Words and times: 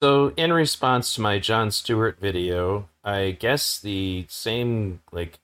So, 0.00 0.32
in 0.36 0.52
response 0.52 1.12
to 1.14 1.20
my 1.20 1.40
Jon 1.40 1.72
Stewart 1.72 2.20
video, 2.20 2.88
I 3.02 3.32
guess 3.32 3.80
the 3.80 4.26
same 4.28 5.00
like 5.10 5.40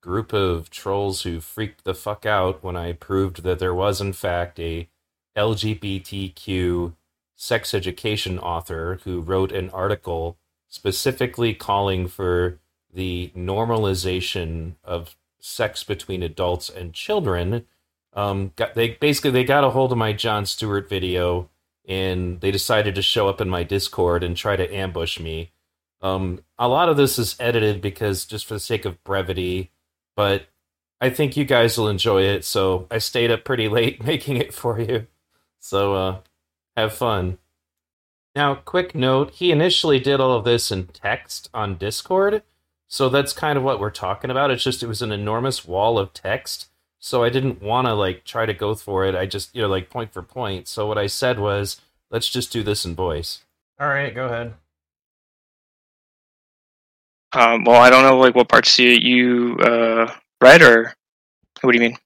group 0.00 0.32
of 0.32 0.70
trolls 0.70 1.22
who 1.22 1.40
freaked 1.40 1.84
the 1.84 1.94
fuck 1.94 2.24
out 2.24 2.62
when 2.64 2.76
I 2.76 2.92
proved 2.92 3.42
that 3.42 3.58
there 3.58 3.74
was 3.74 4.00
in 4.00 4.14
fact 4.14 4.58
a 4.58 4.88
LGBTQ 5.36 6.94
sex 7.34 7.74
education 7.74 8.38
author 8.38 9.00
who 9.04 9.20
wrote 9.20 9.52
an 9.52 9.68
article 9.70 10.38
specifically 10.68 11.52
calling 11.52 12.08
for 12.08 12.58
the 12.92 13.30
normalization 13.36 14.76
of 14.84 15.16
sex 15.38 15.84
between 15.84 16.22
adults 16.22 16.70
and 16.70 16.94
children. 16.94 17.66
Um, 18.14 18.52
got, 18.56 18.74
they 18.74 18.90
basically 18.90 19.32
they 19.32 19.44
got 19.44 19.64
a 19.64 19.70
hold 19.70 19.92
of 19.92 19.98
my 19.98 20.14
Jon 20.14 20.46
Stewart 20.46 20.88
video 20.88 21.50
and 21.86 22.40
they 22.40 22.50
decided 22.50 22.94
to 22.94 23.02
show 23.02 23.28
up 23.28 23.40
in 23.40 23.48
my 23.48 23.62
Discord 23.62 24.24
and 24.24 24.36
try 24.36 24.56
to 24.56 24.74
ambush 24.74 25.20
me. 25.20 25.52
Um, 26.02 26.42
a 26.58 26.68
lot 26.68 26.88
of 26.88 26.96
this 26.96 27.18
is 27.18 27.36
edited 27.38 27.80
because 27.80 28.26
just 28.26 28.46
for 28.46 28.54
the 28.54 28.60
sake 28.60 28.84
of 28.84 29.02
brevity, 29.04 29.70
but 30.14 30.46
I 31.00 31.10
think 31.10 31.36
you 31.36 31.44
guys 31.44 31.78
will 31.78 31.88
enjoy 31.88 32.22
it. 32.22 32.44
So 32.44 32.86
I 32.90 32.98
stayed 32.98 33.30
up 33.30 33.44
pretty 33.44 33.68
late 33.68 34.04
making 34.04 34.36
it 34.36 34.52
for 34.52 34.80
you. 34.80 35.06
So 35.60 35.94
uh, 35.94 36.18
have 36.76 36.92
fun. 36.92 37.38
Now, 38.34 38.54
quick 38.56 38.94
note: 38.94 39.30
he 39.32 39.50
initially 39.50 39.98
did 39.98 40.20
all 40.20 40.32
of 40.32 40.44
this 40.44 40.70
in 40.70 40.86
text 40.88 41.48
on 41.54 41.76
Discord, 41.76 42.42
so 42.86 43.08
that's 43.08 43.32
kind 43.32 43.56
of 43.56 43.64
what 43.64 43.80
we're 43.80 43.90
talking 43.90 44.30
about. 44.30 44.50
It's 44.50 44.62
just 44.64 44.82
it 44.82 44.88
was 44.88 45.02
an 45.02 45.12
enormous 45.12 45.64
wall 45.64 45.98
of 45.98 46.12
text 46.12 46.68
so 46.98 47.22
I 47.22 47.28
didn't 47.28 47.62
want 47.62 47.86
to 47.86 47.94
like 47.94 48.24
try 48.24 48.46
to 48.46 48.54
go 48.54 48.74
for 48.74 49.04
it. 49.04 49.14
I 49.14 49.26
just 49.26 49.54
you 49.54 49.62
know 49.62 49.68
like 49.68 49.90
point 49.90 50.12
for 50.12 50.22
point. 50.22 50.66
So 50.68 50.86
what 50.86 50.98
I 50.98 51.06
said 51.06 51.38
was, 51.38 51.80
let's 52.10 52.28
just 52.28 52.52
do 52.52 52.62
this 52.62 52.84
in 52.84 52.94
voice. 52.94 53.44
All 53.78 53.88
right, 53.88 54.14
go 54.14 54.26
ahead. 54.26 54.54
Um, 57.32 57.64
well, 57.64 57.80
I 57.80 57.90
don't 57.90 58.02
know 58.02 58.18
like 58.18 58.34
what 58.34 58.48
parts 58.48 58.78
you 58.78 58.90
you 58.90 59.56
uh, 59.58 60.12
read 60.40 60.62
or 60.62 60.94
what 61.60 61.72
do 61.72 61.78
you 61.78 61.88
mean? 61.88 61.98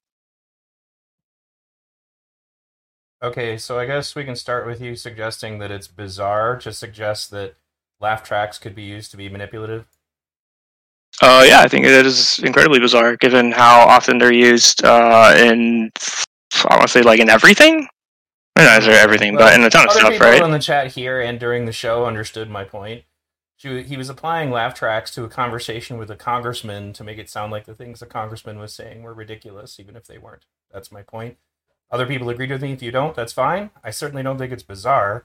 Okay, 3.22 3.58
so 3.58 3.78
I 3.78 3.84
guess 3.84 4.14
we 4.14 4.24
can 4.24 4.34
start 4.34 4.66
with 4.66 4.80
you 4.80 4.96
suggesting 4.96 5.58
that 5.58 5.70
it's 5.70 5.86
bizarre 5.86 6.56
to 6.58 6.72
suggest 6.72 7.30
that 7.32 7.54
laugh 8.00 8.22
tracks 8.22 8.58
could 8.58 8.74
be 8.74 8.82
used 8.82 9.10
to 9.10 9.18
be 9.18 9.28
manipulative. 9.28 9.84
Uh, 11.20 11.44
yeah, 11.46 11.60
I 11.60 11.68
think 11.68 11.84
it 11.84 12.06
is 12.06 12.38
incredibly 12.38 12.78
bizarre 12.78 13.16
given 13.16 13.52
how 13.52 13.80
often 13.80 14.18
they're 14.18 14.32
used 14.32 14.82
uh, 14.84 15.34
in, 15.36 15.90
I 16.64 16.76
want 16.76 16.82
to 16.82 16.88
say, 16.88 17.02
like 17.02 17.20
in 17.20 17.28
everything. 17.28 17.86
Not 18.56 18.86
everything, 18.86 19.34
well, 19.34 19.46
but 19.46 19.54
in 19.54 19.64
a 19.64 19.70
ton 19.70 19.86
of 19.86 19.92
stuff, 19.92 20.12
people 20.12 20.26
right? 20.26 20.42
in 20.42 20.50
the 20.50 20.58
chat 20.58 20.88
here 20.88 21.20
and 21.20 21.38
during 21.38 21.64
the 21.64 21.72
show 21.72 22.04
understood 22.04 22.50
my 22.50 22.64
point. 22.64 23.04
He 23.56 23.96
was 23.96 24.08
applying 24.08 24.50
laugh 24.50 24.74
tracks 24.74 25.10
to 25.14 25.24
a 25.24 25.28
conversation 25.28 25.98
with 25.98 26.10
a 26.10 26.16
congressman 26.16 26.94
to 26.94 27.04
make 27.04 27.18
it 27.18 27.28
sound 27.28 27.52
like 27.52 27.66
the 27.66 27.74
things 27.74 28.00
the 28.00 28.06
congressman 28.06 28.58
was 28.58 28.72
saying 28.72 29.02
were 29.02 29.12
ridiculous, 29.12 29.78
even 29.78 29.96
if 29.96 30.06
they 30.06 30.16
weren't. 30.16 30.46
That's 30.72 30.90
my 30.90 31.02
point. 31.02 31.36
Other 31.90 32.06
people 32.06 32.30
agreed 32.30 32.50
with 32.50 32.62
me. 32.62 32.72
If 32.72 32.82
you 32.82 32.90
don't, 32.90 33.14
that's 33.14 33.34
fine. 33.34 33.70
I 33.84 33.90
certainly 33.90 34.22
don't 34.22 34.38
think 34.38 34.52
it's 34.52 34.62
bizarre. 34.62 35.24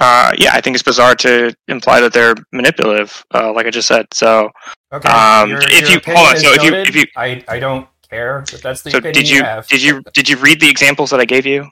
Uh, 0.00 0.32
yeah, 0.38 0.50
I 0.54 0.60
think 0.60 0.74
it's 0.74 0.82
bizarre 0.82 1.14
to 1.16 1.54
imply 1.68 2.00
that 2.00 2.12
they're 2.12 2.34
manipulative, 2.52 3.24
uh, 3.32 3.52
like 3.52 3.66
I 3.66 3.70
just 3.70 3.86
said. 3.86 4.06
So, 4.12 4.50
okay, 4.92 5.08
um, 5.08 5.50
your, 5.50 5.60
if 5.62 5.82
your 5.82 5.90
you 5.90 6.00
hold 6.04 6.28
on, 6.28 6.36
so 6.36 6.52
if 6.52 6.62
you 6.64 6.74
if 6.74 6.96
you, 6.96 7.04
I 7.16 7.44
I 7.46 7.60
don't 7.60 7.86
care 8.10 8.44
if 8.52 8.60
that's 8.60 8.82
the 8.82 8.90
so 8.90 8.98
opinion 8.98 9.22
did 9.22 9.30
you, 9.30 9.36
you 9.36 9.44
have. 9.44 9.68
did 9.68 9.82
you 9.82 10.02
did 10.12 10.28
you 10.28 10.36
read 10.38 10.60
the 10.60 10.68
examples 10.68 11.10
that 11.10 11.20
I 11.20 11.24
gave 11.24 11.46
you? 11.46 11.68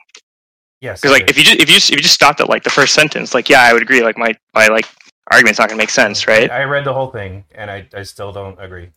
Yes. 0.82 1.00
Because 1.00 1.18
like 1.18 1.30
if 1.30 1.38
you 1.38 1.44
just 1.44 1.60
if 1.60 1.68
you 1.68 1.74
just, 1.74 1.90
if 1.90 1.96
you 1.96 2.02
just 2.02 2.14
stopped 2.14 2.40
at 2.40 2.50
like 2.50 2.64
the 2.64 2.70
first 2.70 2.92
sentence, 2.92 3.32
like 3.32 3.48
yeah, 3.48 3.62
I 3.62 3.72
would 3.72 3.82
agree. 3.82 4.02
Like 4.02 4.18
my 4.18 4.34
my 4.52 4.66
like 4.66 4.86
argument's 5.30 5.58
not 5.58 5.68
gonna 5.68 5.78
make 5.78 5.90
sense, 5.90 6.26
right? 6.26 6.50
I 6.50 6.64
read 6.64 6.84
the 6.84 6.92
whole 6.92 7.10
thing 7.10 7.44
and 7.54 7.70
I 7.70 7.88
I 7.94 8.02
still 8.02 8.32
don't 8.32 8.60
agree. 8.60 8.90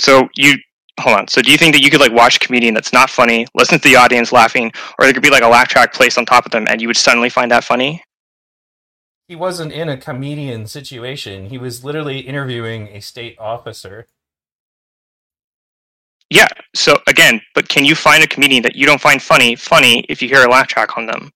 So 0.00 0.28
you 0.36 0.54
hold 1.00 1.18
on. 1.18 1.28
So 1.28 1.42
do 1.42 1.50
you 1.50 1.58
think 1.58 1.74
that 1.74 1.82
you 1.82 1.90
could 1.90 2.00
like 2.00 2.12
watch 2.12 2.36
a 2.36 2.38
comedian 2.38 2.72
that's 2.72 2.92
not 2.92 3.10
funny, 3.10 3.46
listen 3.54 3.78
to 3.78 3.88
the 3.88 3.96
audience 3.96 4.32
laughing, 4.32 4.72
or 4.98 5.04
there 5.04 5.12
could 5.12 5.22
be 5.22 5.30
like 5.30 5.42
a 5.42 5.48
laugh 5.48 5.68
track 5.68 5.92
placed 5.92 6.16
on 6.16 6.24
top 6.24 6.46
of 6.46 6.52
them, 6.52 6.66
and 6.70 6.80
you 6.80 6.86
would 6.86 6.96
suddenly 6.96 7.28
find 7.28 7.50
that 7.50 7.64
funny? 7.64 8.00
he 9.26 9.34
wasn't 9.34 9.72
in 9.72 9.88
a 9.88 9.96
comedian 9.96 10.66
situation. 10.66 11.48
He 11.48 11.58
was 11.58 11.84
literally 11.84 12.20
interviewing 12.20 12.88
a 12.88 13.00
state 13.00 13.36
officer. 13.38 14.06
Yeah. 16.30 16.48
So 16.74 16.96
again, 17.06 17.40
but 17.54 17.68
can 17.68 17.84
you 17.84 17.94
find 17.94 18.24
a 18.24 18.26
comedian 18.26 18.62
that 18.62 18.76
you 18.76 18.86
don't 18.86 19.00
find 19.00 19.22
funny 19.22 19.56
funny 19.56 20.04
if 20.08 20.22
you 20.22 20.28
hear 20.28 20.44
a 20.44 20.50
laugh 20.50 20.66
track 20.66 20.96
on 20.96 21.06
them? 21.06 21.30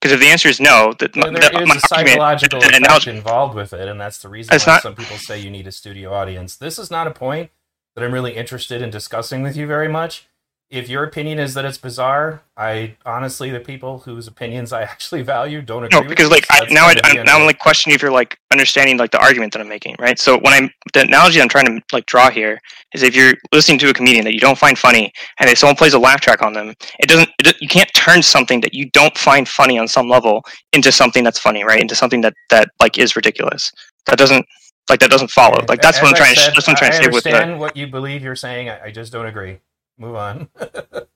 Because 0.00 0.12
if 0.12 0.20
the 0.20 0.26
answer 0.26 0.48
is 0.48 0.60
no, 0.60 0.92
that 0.98 1.16
well, 1.16 1.32
there 1.32 1.62
is 1.62 1.76
a 1.76 1.80
psychological 1.88 2.58
effect 2.58 3.06
involved 3.06 3.54
with 3.54 3.72
it, 3.72 3.88
and 3.88 3.98
that's 3.98 4.18
the 4.18 4.28
reason 4.28 4.52
why 4.52 4.72
not, 4.74 4.82
some 4.82 4.94
people 4.94 5.16
say 5.16 5.40
you 5.40 5.50
need 5.50 5.66
a 5.66 5.72
studio 5.72 6.12
audience. 6.12 6.56
This 6.56 6.78
is 6.78 6.90
not 6.90 7.06
a 7.06 7.10
point 7.10 7.50
that 7.94 8.04
I'm 8.04 8.12
really 8.12 8.36
interested 8.36 8.82
in 8.82 8.90
discussing 8.90 9.42
with 9.42 9.56
you 9.56 9.66
very 9.66 9.88
much 9.88 10.26
if 10.70 10.88
your 10.88 11.04
opinion 11.04 11.38
is 11.38 11.54
that 11.54 11.64
it's 11.64 11.78
bizarre, 11.78 12.42
I 12.56 12.96
honestly, 13.06 13.50
the 13.50 13.60
people 13.60 13.98
whose 13.98 14.26
opinions 14.26 14.72
I 14.72 14.82
actually 14.94 15.22
value 15.22 15.62
don't 15.62 15.84
agree. 15.84 16.00
No, 16.00 16.08
because 16.08 16.30
like 16.30 16.46
I, 16.50 16.66
now, 16.70 16.86
I, 16.86 16.94
am 17.04 17.24
now 17.24 17.38
I'm 17.38 17.46
like 17.46 17.58
questioning 17.58 17.94
if 17.94 18.02
you're 18.02 18.10
like 18.10 18.36
understanding 18.50 18.96
like 18.96 19.10
the 19.10 19.20
argument 19.20 19.52
that 19.52 19.60
I'm 19.60 19.68
making, 19.68 19.96
right? 19.98 20.18
So 20.18 20.38
when 20.38 20.52
I'm 20.52 20.70
the 20.92 21.02
analogy 21.02 21.40
I'm 21.40 21.48
trying 21.48 21.66
to 21.66 21.80
like 21.92 22.06
draw 22.06 22.30
here 22.30 22.58
is 22.94 23.02
if 23.02 23.14
you're 23.14 23.34
listening 23.52 23.78
to 23.80 23.90
a 23.90 23.94
comedian 23.94 24.24
that 24.24 24.34
you 24.34 24.40
don't 24.40 24.58
find 24.58 24.78
funny, 24.78 25.12
and 25.38 25.48
if 25.48 25.58
someone 25.58 25.76
plays 25.76 25.94
a 25.94 25.98
laugh 25.98 26.20
track 26.20 26.42
on 26.42 26.52
them, 26.52 26.74
it 26.98 27.08
doesn't. 27.08 27.28
It, 27.38 27.60
you 27.60 27.68
can't 27.68 27.92
turn 27.94 28.22
something 28.22 28.60
that 28.62 28.74
you 28.74 28.90
don't 28.90 29.16
find 29.16 29.48
funny 29.48 29.78
on 29.78 29.86
some 29.86 30.08
level 30.08 30.42
into 30.72 30.90
something 30.90 31.22
that's 31.22 31.38
funny, 31.38 31.62
right? 31.62 31.80
Into 31.80 31.94
something 31.94 32.20
that 32.22 32.34
that 32.50 32.68
like 32.80 32.98
is 32.98 33.16
ridiculous. 33.16 33.70
That 34.06 34.18
doesn't 34.18 34.44
like 34.88 35.00
that 35.00 35.10
doesn't 35.10 35.30
follow. 35.30 35.64
Like 35.68 35.82
that's 35.82 35.98
As 35.98 36.02
what 36.02 36.08
I'm 36.10 36.16
trying. 36.16 36.34
Said, 36.34 36.48
to, 36.48 36.52
that's 36.54 36.66
what 36.66 36.70
I'm 36.70 36.76
trying 36.76 36.92
I 36.92 36.96
to 36.96 37.04
say 37.04 37.10
with 37.10 37.24
that. 37.24 37.58
what 37.58 37.76
you 37.76 37.86
believe 37.86 38.22
you're 38.22 38.34
saying. 38.34 38.70
I, 38.70 38.86
I 38.86 38.90
just 38.90 39.12
don't 39.12 39.26
agree 39.26 39.58
move 39.98 40.16
on. 40.16 40.48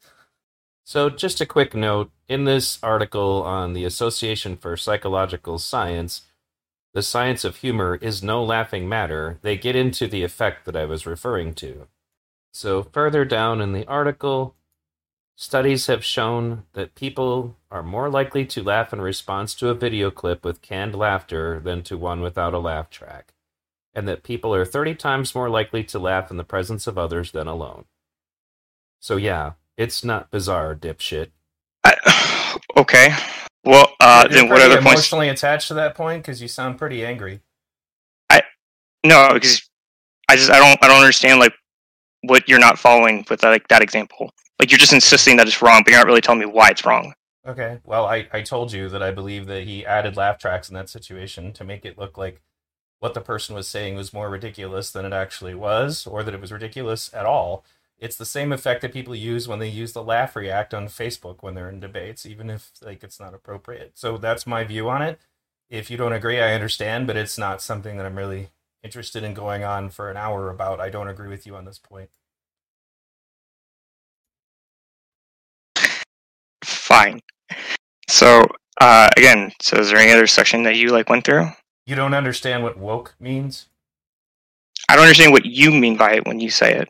so, 0.84 1.10
just 1.10 1.40
a 1.40 1.46
quick 1.46 1.74
note 1.74 2.10
in 2.28 2.44
this 2.44 2.78
article 2.82 3.42
on 3.42 3.72
the 3.72 3.84
Association 3.84 4.56
for 4.56 4.76
Psychological 4.76 5.58
Science, 5.58 6.22
the 6.94 7.02
science 7.02 7.44
of 7.44 7.56
humor 7.56 7.96
is 8.00 8.22
no 8.22 8.42
laughing 8.42 8.88
matter. 8.88 9.38
They 9.42 9.56
get 9.56 9.76
into 9.76 10.06
the 10.06 10.24
effect 10.24 10.64
that 10.64 10.76
I 10.76 10.84
was 10.84 11.06
referring 11.06 11.54
to. 11.54 11.86
So, 12.52 12.82
further 12.82 13.24
down 13.24 13.60
in 13.60 13.72
the 13.72 13.86
article, 13.86 14.56
studies 15.36 15.86
have 15.86 16.04
shown 16.04 16.64
that 16.72 16.94
people 16.94 17.56
are 17.70 17.82
more 17.82 18.10
likely 18.10 18.44
to 18.46 18.62
laugh 18.62 18.92
in 18.92 19.00
response 19.00 19.54
to 19.54 19.68
a 19.68 19.74
video 19.74 20.10
clip 20.10 20.44
with 20.44 20.62
canned 20.62 20.94
laughter 20.94 21.60
than 21.60 21.82
to 21.84 21.96
one 21.96 22.20
without 22.20 22.54
a 22.54 22.58
laugh 22.58 22.90
track, 22.90 23.34
and 23.94 24.08
that 24.08 24.24
people 24.24 24.54
are 24.54 24.64
30 24.64 24.94
times 24.96 25.34
more 25.34 25.48
likely 25.48 25.84
to 25.84 25.98
laugh 25.98 26.30
in 26.30 26.38
the 26.38 26.44
presence 26.44 26.86
of 26.86 26.98
others 26.98 27.30
than 27.30 27.46
alone. 27.46 27.84
So 29.00 29.16
yeah, 29.16 29.52
it's 29.76 30.04
not 30.04 30.30
bizarre, 30.30 30.74
dipshit. 30.74 31.30
I, 31.84 32.56
okay. 32.76 33.14
Well, 33.64 33.92
uh, 34.00 34.26
You're 34.30 34.40
then 34.40 34.48
what 34.48 34.62
other 34.62 34.76
points? 34.76 34.92
Emotionally 34.92 35.28
attached 35.28 35.68
to 35.68 35.74
that 35.74 35.94
point 35.94 36.22
because 36.22 36.40
you 36.40 36.48
sound 36.48 36.78
pretty 36.78 37.04
angry. 37.04 37.40
I 38.30 38.42
no, 39.04 39.30
because 39.34 39.68
I 40.28 40.36
just 40.36 40.50
I 40.50 40.58
don't 40.58 40.82
I 40.82 40.88
don't 40.88 41.00
understand 41.00 41.40
like 41.40 41.52
what 42.22 42.48
you're 42.48 42.58
not 42.58 42.78
following 42.78 43.24
with 43.28 43.40
that, 43.40 43.50
like 43.50 43.68
that 43.68 43.82
example. 43.82 44.32
Like 44.58 44.70
you're 44.70 44.78
just 44.78 44.92
insisting 44.92 45.36
that 45.36 45.46
it's 45.46 45.62
wrong, 45.62 45.82
but 45.84 45.92
you're 45.92 46.00
not 46.00 46.06
really 46.06 46.20
telling 46.20 46.40
me 46.40 46.46
why 46.46 46.70
it's 46.70 46.84
wrong. 46.84 47.12
Okay. 47.46 47.78
Well, 47.84 48.06
I, 48.06 48.28
I 48.32 48.42
told 48.42 48.72
you 48.72 48.88
that 48.90 49.02
I 49.02 49.10
believe 49.10 49.46
that 49.46 49.64
he 49.64 49.86
added 49.86 50.16
laugh 50.16 50.38
tracks 50.38 50.68
in 50.68 50.74
that 50.74 50.90
situation 50.90 51.52
to 51.54 51.64
make 51.64 51.86
it 51.86 51.96
look 51.96 52.18
like 52.18 52.42
what 53.00 53.14
the 53.14 53.20
person 53.20 53.54
was 53.54 53.68
saying 53.68 53.94
was 53.94 54.12
more 54.12 54.28
ridiculous 54.28 54.90
than 54.90 55.04
it 55.04 55.12
actually 55.12 55.54
was, 55.54 56.06
or 56.06 56.22
that 56.22 56.34
it 56.34 56.40
was 56.40 56.52
ridiculous 56.52 57.10
at 57.14 57.24
all. 57.24 57.64
It's 57.98 58.16
the 58.16 58.24
same 58.24 58.52
effect 58.52 58.82
that 58.82 58.92
people 58.92 59.14
use 59.14 59.48
when 59.48 59.58
they 59.58 59.68
use 59.68 59.92
the 59.92 60.04
laugh 60.04 60.36
react 60.36 60.72
on 60.72 60.86
Facebook 60.86 61.38
when 61.40 61.54
they're 61.54 61.68
in 61.68 61.80
debates, 61.80 62.24
even 62.24 62.48
if 62.48 62.70
like 62.80 63.02
it's 63.02 63.18
not 63.18 63.34
appropriate. 63.34 63.92
So 63.94 64.16
that's 64.18 64.46
my 64.46 64.62
view 64.62 64.88
on 64.88 65.02
it. 65.02 65.18
If 65.68 65.90
you 65.90 65.96
don't 65.96 66.12
agree, 66.12 66.40
I 66.40 66.54
understand, 66.54 67.08
but 67.08 67.16
it's 67.16 67.36
not 67.36 67.60
something 67.60 67.96
that 67.96 68.06
I'm 68.06 68.16
really 68.16 68.50
interested 68.84 69.24
in 69.24 69.34
going 69.34 69.64
on 69.64 69.90
for 69.90 70.10
an 70.10 70.16
hour 70.16 70.48
about. 70.48 70.80
I 70.80 70.90
don't 70.90 71.08
agree 71.08 71.28
with 71.28 71.44
you 71.44 71.56
on 71.56 71.64
this 71.64 71.78
point. 71.78 72.10
Fine. 76.64 77.20
So 78.08 78.46
uh, 78.80 79.10
again, 79.16 79.50
so 79.60 79.76
is 79.78 79.90
there 79.90 79.98
any 79.98 80.12
other 80.12 80.28
section 80.28 80.62
that 80.62 80.76
you 80.76 80.90
like 80.90 81.10
went 81.10 81.24
through? 81.24 81.48
You 81.84 81.96
don't 81.96 82.14
understand 82.14 82.62
what 82.62 82.78
woke 82.78 83.16
means. 83.18 83.66
I 84.88 84.94
don't 84.94 85.04
understand 85.04 85.32
what 85.32 85.44
you 85.44 85.72
mean 85.72 85.96
by 85.96 86.12
it 86.12 86.26
when 86.26 86.38
you 86.38 86.48
say 86.48 86.74
it 86.74 86.88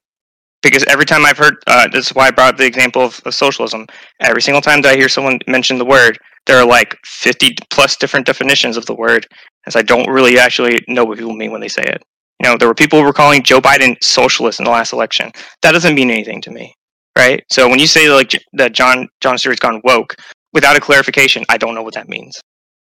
because 0.62 0.84
every 0.84 1.04
time 1.04 1.24
I've 1.24 1.38
heard, 1.38 1.56
uh, 1.66 1.88
this 1.88 2.06
is 2.06 2.14
why 2.14 2.26
I 2.26 2.30
brought 2.30 2.54
up 2.54 2.58
the 2.58 2.66
example 2.66 3.02
of, 3.02 3.20
of, 3.24 3.34
socialism. 3.34 3.86
Every 4.20 4.42
single 4.42 4.60
time 4.60 4.82
that 4.82 4.92
I 4.92 4.96
hear 4.96 5.08
someone 5.08 5.38
mention 5.46 5.78
the 5.78 5.84
word, 5.84 6.18
there 6.46 6.58
are 6.58 6.66
like 6.66 6.96
50 7.04 7.56
plus 7.70 7.96
different 7.96 8.26
definitions 8.26 8.76
of 8.76 8.86
the 8.86 8.94
word, 8.94 9.26
as 9.66 9.76
I 9.76 9.82
don't 9.82 10.08
really 10.08 10.38
actually 10.38 10.78
know 10.88 11.04
what 11.04 11.18
people 11.18 11.34
mean 11.34 11.52
when 11.52 11.60
they 11.60 11.68
say 11.68 11.82
it. 11.82 12.02
You 12.42 12.48
know, 12.48 12.56
there 12.56 12.68
were 12.68 12.74
people 12.74 12.98
who 12.98 13.04
were 13.04 13.12
calling 13.12 13.42
Joe 13.42 13.60
Biden 13.60 13.96
socialist 14.02 14.60
in 14.60 14.64
the 14.64 14.70
last 14.70 14.92
election. 14.92 15.30
That 15.62 15.72
doesn't 15.72 15.94
mean 15.94 16.10
anything 16.10 16.40
to 16.42 16.50
me, 16.50 16.74
right? 17.16 17.42
So 17.50 17.68
when 17.68 17.78
you 17.78 17.86
say 17.86 18.08
like 18.10 18.32
that 18.54 18.72
John 18.72 19.08
Jon 19.20 19.38
Stewart's 19.38 19.60
gone 19.60 19.80
woke, 19.84 20.14
without 20.52 20.76
a 20.76 20.80
clarification, 20.80 21.44
I 21.48 21.58
don't 21.58 21.74
know 21.74 21.82
what 21.82 21.94
that 21.94 22.08
means. 22.08 22.40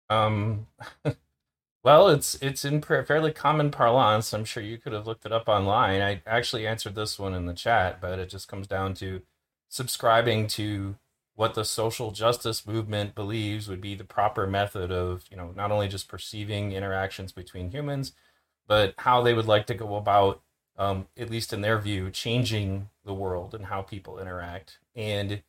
Um, 0.10 0.68
well, 1.84 2.10
it's 2.10 2.36
it's 2.42 2.64
in 2.64 2.82
fairly 2.82 3.32
common 3.32 3.72
parlance. 3.72 4.34
I'm 4.34 4.46
sure 4.46 4.62
you 4.62 4.78
could 4.78 4.94
have 4.94 5.08
looked 5.08 5.26
it 5.26 5.32
up 5.32 5.48
online. 5.48 6.02
I 6.02 6.22
actually 6.28 6.68
answered 6.68 6.96
this 6.96 7.18
one 7.18 7.34
in 7.34 7.46
the 7.48 7.54
chat, 7.54 8.00
but 8.00 8.20
it 8.20 8.30
just 8.30 8.48
comes 8.48 8.68
down 8.68 8.94
to 8.96 9.22
subscribing 9.70 10.48
to 10.48 10.96
what 11.36 11.56
the 11.56 11.66
social 11.66 12.12
justice 12.12 12.68
movement 12.68 13.16
believes 13.16 13.68
would 13.68 13.82
be 13.82 13.96
the 13.96 14.04
proper 14.04 14.46
method 14.46 14.92
of, 14.92 15.24
you 15.32 15.38
know, 15.38 15.54
not 15.56 15.72
only 15.72 15.88
just 15.88 16.08
perceiving 16.08 16.72
interactions 16.72 17.32
between 17.32 17.72
humans, 17.72 18.14
but 18.68 18.94
how 19.00 19.22
they 19.24 19.34
would 19.34 19.48
like 19.48 19.66
to 19.68 19.74
go 19.74 19.96
about, 19.96 20.42
um, 20.78 21.08
at 21.18 21.32
least 21.32 21.54
in 21.54 21.62
their 21.62 21.80
view, 21.80 22.12
changing 22.12 22.90
the 23.06 23.14
world 23.14 23.56
and 23.56 23.66
how 23.66 23.82
people 23.82 24.20
interact. 24.20 24.78
And 24.96 25.42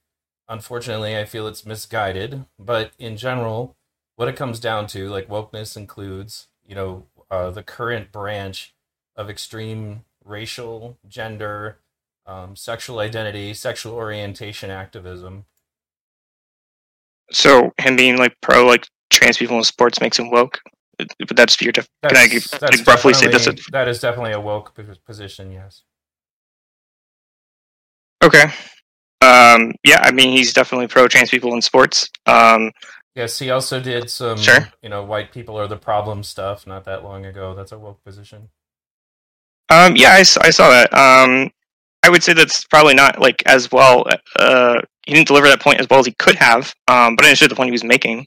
unfortunately, 0.48 1.18
I 1.18 1.24
feel 1.24 1.46
it's 1.46 1.66
misguided. 1.66 2.46
But 2.58 2.92
in 2.98 3.16
general, 3.16 3.76
what 4.16 4.28
it 4.28 4.36
comes 4.36 4.60
down 4.60 4.86
to, 4.88 5.08
like 5.08 5.28
wokeness 5.28 5.76
includes, 5.76 6.48
you 6.66 6.74
know, 6.74 7.06
uh, 7.30 7.50
the 7.50 7.62
current 7.62 8.12
branch 8.12 8.74
of 9.16 9.30
extreme 9.30 10.04
racial, 10.24 10.98
gender, 11.08 11.78
um, 12.26 12.54
sexual 12.54 12.98
identity, 12.98 13.54
sexual 13.54 13.94
orientation 13.94 14.70
activism. 14.70 15.44
So 17.30 17.72
him 17.78 17.96
being 17.96 18.18
like 18.18 18.36
pro 18.40 18.66
like 18.66 18.86
trans 19.10 19.38
people 19.38 19.56
in 19.56 19.64
sports 19.64 20.00
makes 20.00 20.18
him 20.18 20.30
woke. 20.30 20.60
But 20.98 21.36
that's 21.36 21.60
your 21.60 21.72
def- 21.72 21.88
that's, 22.02 22.14
can 22.14 22.22
I 22.22 22.28
give, 22.28 22.46
like, 22.60 22.86
roughly 22.86 23.14
say 23.14 23.28
that's 23.28 23.46
a- 23.46 23.56
that 23.72 23.88
is 23.88 23.98
definitely 23.98 24.32
a 24.32 24.40
woke 24.40 24.78
position. 25.04 25.50
Yes. 25.50 25.82
Okay. 28.22 28.44
Um, 29.20 29.72
yeah, 29.84 30.00
I 30.02 30.12
mean 30.12 30.36
he's 30.36 30.52
definitely 30.52 30.86
pro 30.86 31.08
trans 31.08 31.30
people 31.30 31.54
in 31.54 31.62
sports. 31.62 32.08
Um, 32.26 32.70
yes, 33.14 33.38
he 33.38 33.50
also 33.50 33.80
did 33.80 34.10
some, 34.10 34.38
sure. 34.38 34.68
you 34.82 34.88
know, 34.88 35.04
white 35.04 35.32
people 35.32 35.58
are 35.58 35.66
the 35.66 35.76
problem 35.76 36.22
stuff 36.22 36.66
not 36.66 36.84
that 36.84 37.04
long 37.04 37.24
ago. 37.26 37.54
That's 37.54 37.72
a 37.72 37.78
woke 37.78 38.02
position. 38.04 38.48
Um, 39.68 39.96
yeah, 39.96 40.10
I, 40.10 40.18
I 40.18 40.50
saw 40.50 40.68
that. 40.70 40.92
Um, 40.92 41.50
I 42.02 42.10
would 42.10 42.22
say 42.22 42.32
that's 42.32 42.64
probably 42.64 42.94
not 42.94 43.20
like 43.20 43.42
as 43.46 43.70
well. 43.70 44.04
Uh, 44.36 44.80
he 45.06 45.14
didn't 45.14 45.28
deliver 45.28 45.48
that 45.48 45.60
point 45.60 45.80
as 45.80 45.86
well 45.88 46.00
as 46.00 46.06
he 46.06 46.12
could 46.12 46.34
have. 46.36 46.74
Um, 46.88 47.16
but 47.16 47.24
I 47.24 47.28
understood 47.28 47.50
the 47.50 47.54
point 47.54 47.68
he 47.68 47.72
was 47.72 47.84
making. 47.84 48.26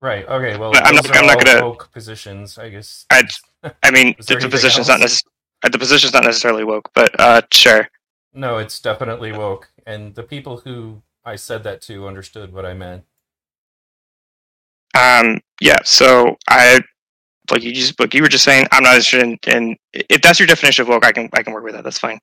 Right. 0.00 0.26
Okay. 0.26 0.56
Well, 0.56 0.72
I'm 0.74 0.94
not. 0.94 1.16
I'm 1.16 1.26
not 1.26 1.44
gonna 1.44 1.64
woke 1.64 1.92
positions. 1.92 2.58
I 2.58 2.70
guess. 2.70 3.06
I, 3.10 3.22
I 3.82 3.90
mean, 3.90 4.14
the, 4.26 4.36
the 4.36 4.48
position's 4.48 4.88
else? 4.88 4.88
not 4.88 5.00
necessarily. 5.00 5.32
The 5.70 5.78
position's 5.78 6.12
not 6.12 6.24
necessarily 6.24 6.64
woke, 6.64 6.90
but 6.94 7.18
uh, 7.20 7.42
sure. 7.52 7.88
No, 8.34 8.58
it's 8.58 8.80
definitely 8.80 9.30
woke, 9.30 9.70
and 9.86 10.14
the 10.14 10.24
people 10.24 10.58
who 10.58 11.02
I 11.24 11.36
said 11.36 11.62
that 11.64 11.82
to 11.82 12.08
understood 12.08 12.52
what 12.52 12.66
I 12.66 12.74
meant. 12.74 13.04
Um. 14.94 15.40
Yeah. 15.60 15.78
So 15.84 16.36
I, 16.48 16.80
like 17.50 17.62
you 17.62 17.72
just, 17.72 17.98
like 18.00 18.14
you 18.14 18.22
were 18.22 18.28
just 18.28 18.44
saying, 18.44 18.66
I'm 18.72 18.82
not 18.82 18.96
interested 18.96 19.22
in, 19.22 19.38
in 19.46 19.76
if 19.92 20.22
that's 20.22 20.40
your 20.40 20.46
definition 20.46 20.82
of 20.82 20.88
woke, 20.88 21.04
I 21.04 21.12
can, 21.12 21.28
I 21.34 21.42
can 21.42 21.52
work 21.52 21.64
with 21.64 21.74
that. 21.74 21.84
That's 21.84 21.98
fine. 21.98 22.18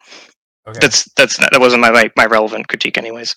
Okay. 0.67 0.79
That's 0.81 1.09
that's 1.15 1.39
not, 1.39 1.51
that 1.51 1.59
wasn't 1.59 1.81
my, 1.81 1.91
my 1.91 2.11
my 2.15 2.25
relevant 2.25 2.67
critique, 2.67 2.97
anyways. 2.97 3.35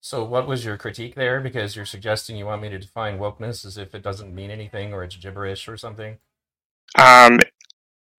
So, 0.00 0.24
what 0.24 0.46
was 0.46 0.64
your 0.64 0.76
critique 0.76 1.16
there? 1.16 1.40
Because 1.40 1.74
you're 1.74 1.84
suggesting 1.84 2.36
you 2.36 2.46
want 2.46 2.62
me 2.62 2.68
to 2.68 2.78
define 2.78 3.18
wokeness 3.18 3.64
as 3.64 3.76
if 3.76 3.94
it 3.94 4.02
doesn't 4.02 4.34
mean 4.34 4.50
anything 4.50 4.92
or 4.92 5.02
it's 5.02 5.16
gibberish 5.16 5.68
or 5.68 5.76
something. 5.76 6.18
Um, 6.96 7.40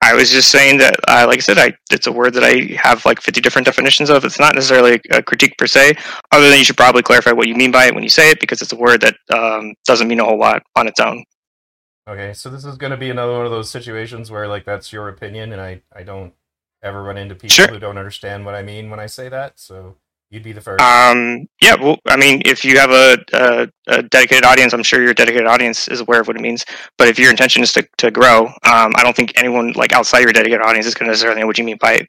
I 0.08 0.14
was 0.14 0.32
just 0.32 0.50
saying 0.50 0.78
that, 0.78 0.96
uh, 1.06 1.26
like 1.28 1.40
I 1.40 1.42
said, 1.42 1.58
I 1.58 1.74
it's 1.92 2.08
a 2.08 2.12
word 2.14 2.34
that 2.36 2.44
I 2.44 2.74
have 2.82 3.04
like 3.04 3.22
50 3.22 3.42
different 3.42 3.66
definitions 3.66 4.10
of. 4.10 4.24
It's 4.24 4.40
not 4.40 4.56
necessarily 4.56 5.02
a 5.12 5.22
critique 5.22 5.58
per 5.58 5.68
se, 5.68 5.96
other 6.32 6.50
than 6.50 6.58
you 6.58 6.64
should 6.64 6.78
probably 6.78 7.02
clarify 7.02 7.34
what 7.34 7.50
you 7.50 7.56
mean 7.56 7.72
by 7.72 7.88
it 7.88 7.94
when 7.94 8.04
you 8.04 8.10
say 8.10 8.32
it, 8.32 8.40
because 8.40 8.62
it's 8.62 8.72
a 8.72 8.78
word 8.78 9.02
that 9.02 9.18
um, 9.34 9.74
doesn't 9.86 10.08
mean 10.08 10.22
a 10.22 10.24
whole 10.24 10.40
lot 10.40 10.64
on 10.78 10.88
its 10.88 11.02
own. 11.02 11.26
Okay, 12.08 12.32
so 12.32 12.50
this 12.50 12.64
is 12.64 12.78
going 12.78 12.92
to 12.92 12.98
be 12.98 13.10
another 13.10 13.34
one 13.34 13.46
of 13.46 13.52
those 13.52 13.70
situations 13.70 14.32
where 14.32 14.48
like 14.48 14.64
that's 14.64 14.94
your 14.94 15.10
opinion, 15.10 15.52
and 15.52 15.62
I 15.62 15.82
I 15.94 16.04
don't 16.04 16.34
ever 16.82 17.04
run 17.04 17.18
into 17.18 17.36
people 17.36 17.50
sure. 17.50 17.68
who 17.68 17.78
don't 17.78 17.98
understand 17.98 18.46
what 18.46 18.56
I 18.56 18.62
mean 18.62 18.90
when 18.90 19.02
I 19.02 19.08
say 19.08 19.28
that. 19.28 19.60
So 19.60 19.98
you'd 20.30 20.44
be 20.44 20.52
the 20.52 20.62
first. 20.62 20.82
Um, 20.82 21.48
yeah, 21.62 21.76
well, 21.76 21.98
I 22.08 22.18
mean, 22.18 22.42
if 22.46 22.66
you 22.66 22.78
have 22.80 22.92
a, 22.92 23.18
a, 23.34 23.68
a, 23.88 24.04
dedicated 24.04 24.46
audience, 24.46 24.74
I'm 24.74 24.84
sure 24.84 25.02
your 25.02 25.14
dedicated 25.14 25.48
audience 25.48 25.88
is 25.88 26.02
aware 26.02 26.22
of 26.22 26.28
what 26.28 26.36
it 26.36 26.42
means. 26.42 26.66
But 26.98 27.08
if 27.08 27.20
your 27.20 27.30
intention 27.30 27.64
is 27.64 27.74
to, 27.74 27.88
to 27.98 28.12
grow, 28.12 28.46
um, 28.48 28.94
I 28.96 29.02
don't 29.04 29.16
think 29.16 29.34
anyone 29.36 29.74
like 29.74 29.94
outside 29.94 30.20
your 30.20 30.34
dedicated 30.34 30.66
audience 30.66 30.86
is 30.86 30.94
going 30.94 31.08
to 31.08 31.12
necessarily 31.12 31.42
know 31.42 31.48
what 31.48 31.58
you 31.58 31.64
mean 31.64 31.78
by 31.80 32.06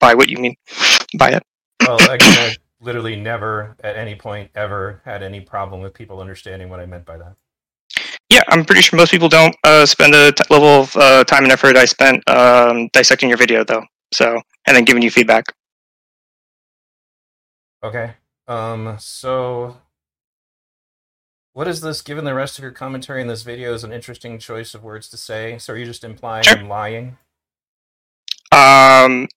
by 0.00 0.14
what 0.14 0.28
you 0.28 0.38
mean 0.38 0.54
by 1.18 1.30
it. 1.30 1.42
well, 1.80 1.98
I 2.00 2.54
literally 2.80 3.16
never 3.16 3.76
at 3.82 3.96
any 3.96 4.14
point 4.14 4.50
ever 4.54 5.02
had 5.04 5.22
any 5.22 5.40
problem 5.40 5.80
with 5.80 5.94
people 5.94 6.20
understanding 6.20 6.68
what 6.68 6.80
I 6.80 6.86
meant 6.86 7.04
by 7.04 7.16
that. 7.16 7.34
Yeah, 8.30 8.42
I'm 8.48 8.64
pretty 8.64 8.82
sure 8.82 8.98
most 8.98 9.10
people 9.10 9.28
don't 9.28 9.56
uh, 9.64 9.86
spend 9.86 10.12
the 10.12 10.32
t- 10.36 10.44
level 10.50 10.68
of 10.68 10.94
uh, 10.96 11.24
time 11.24 11.44
and 11.44 11.52
effort 11.52 11.76
I 11.76 11.86
spent 11.86 12.28
um, 12.28 12.88
dissecting 12.92 13.28
your 13.28 13.38
video, 13.38 13.64
though. 13.64 13.82
So, 14.12 14.40
and 14.66 14.76
then 14.76 14.84
giving 14.84 15.02
you 15.02 15.10
feedback. 15.10 15.44
Okay. 17.82 18.14
Um. 18.46 18.96
So, 18.98 19.76
what 21.52 21.68
is 21.68 21.80
this? 21.80 22.02
Given 22.02 22.24
the 22.24 22.34
rest 22.34 22.58
of 22.58 22.62
your 22.62 22.72
commentary 22.72 23.20
in 23.20 23.28
this 23.28 23.42
video 23.42 23.74
is 23.74 23.84
an 23.84 23.92
interesting 23.92 24.38
choice 24.38 24.74
of 24.74 24.82
words 24.82 25.08
to 25.10 25.16
say. 25.16 25.58
So, 25.58 25.72
are 25.72 25.76
you 25.76 25.84
just 25.84 26.04
implying 26.04 26.44
sure. 26.44 26.58
I'm 26.58 26.68
lying? 26.68 27.18
Um. 28.52 29.28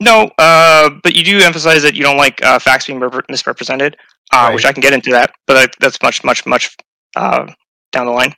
No. 0.00 0.30
Uh. 0.38 0.90
But 1.02 1.14
you 1.14 1.24
do 1.24 1.38
emphasize 1.40 1.82
that 1.82 1.94
you 1.94 2.02
don't 2.02 2.16
like 2.16 2.42
uh, 2.42 2.58
facts 2.58 2.86
being 2.86 3.02
misrepresented, 3.28 3.96
uh, 4.32 4.36
right. 4.36 4.54
which 4.54 4.64
I 4.64 4.72
can 4.72 4.80
get 4.80 4.92
into 4.92 5.10
that. 5.10 5.32
But 5.46 5.74
that's 5.80 6.00
much, 6.02 6.24
much, 6.24 6.46
much 6.46 6.76
uh, 7.16 7.46
down 7.92 8.06
the 8.06 8.12
line. 8.12 8.34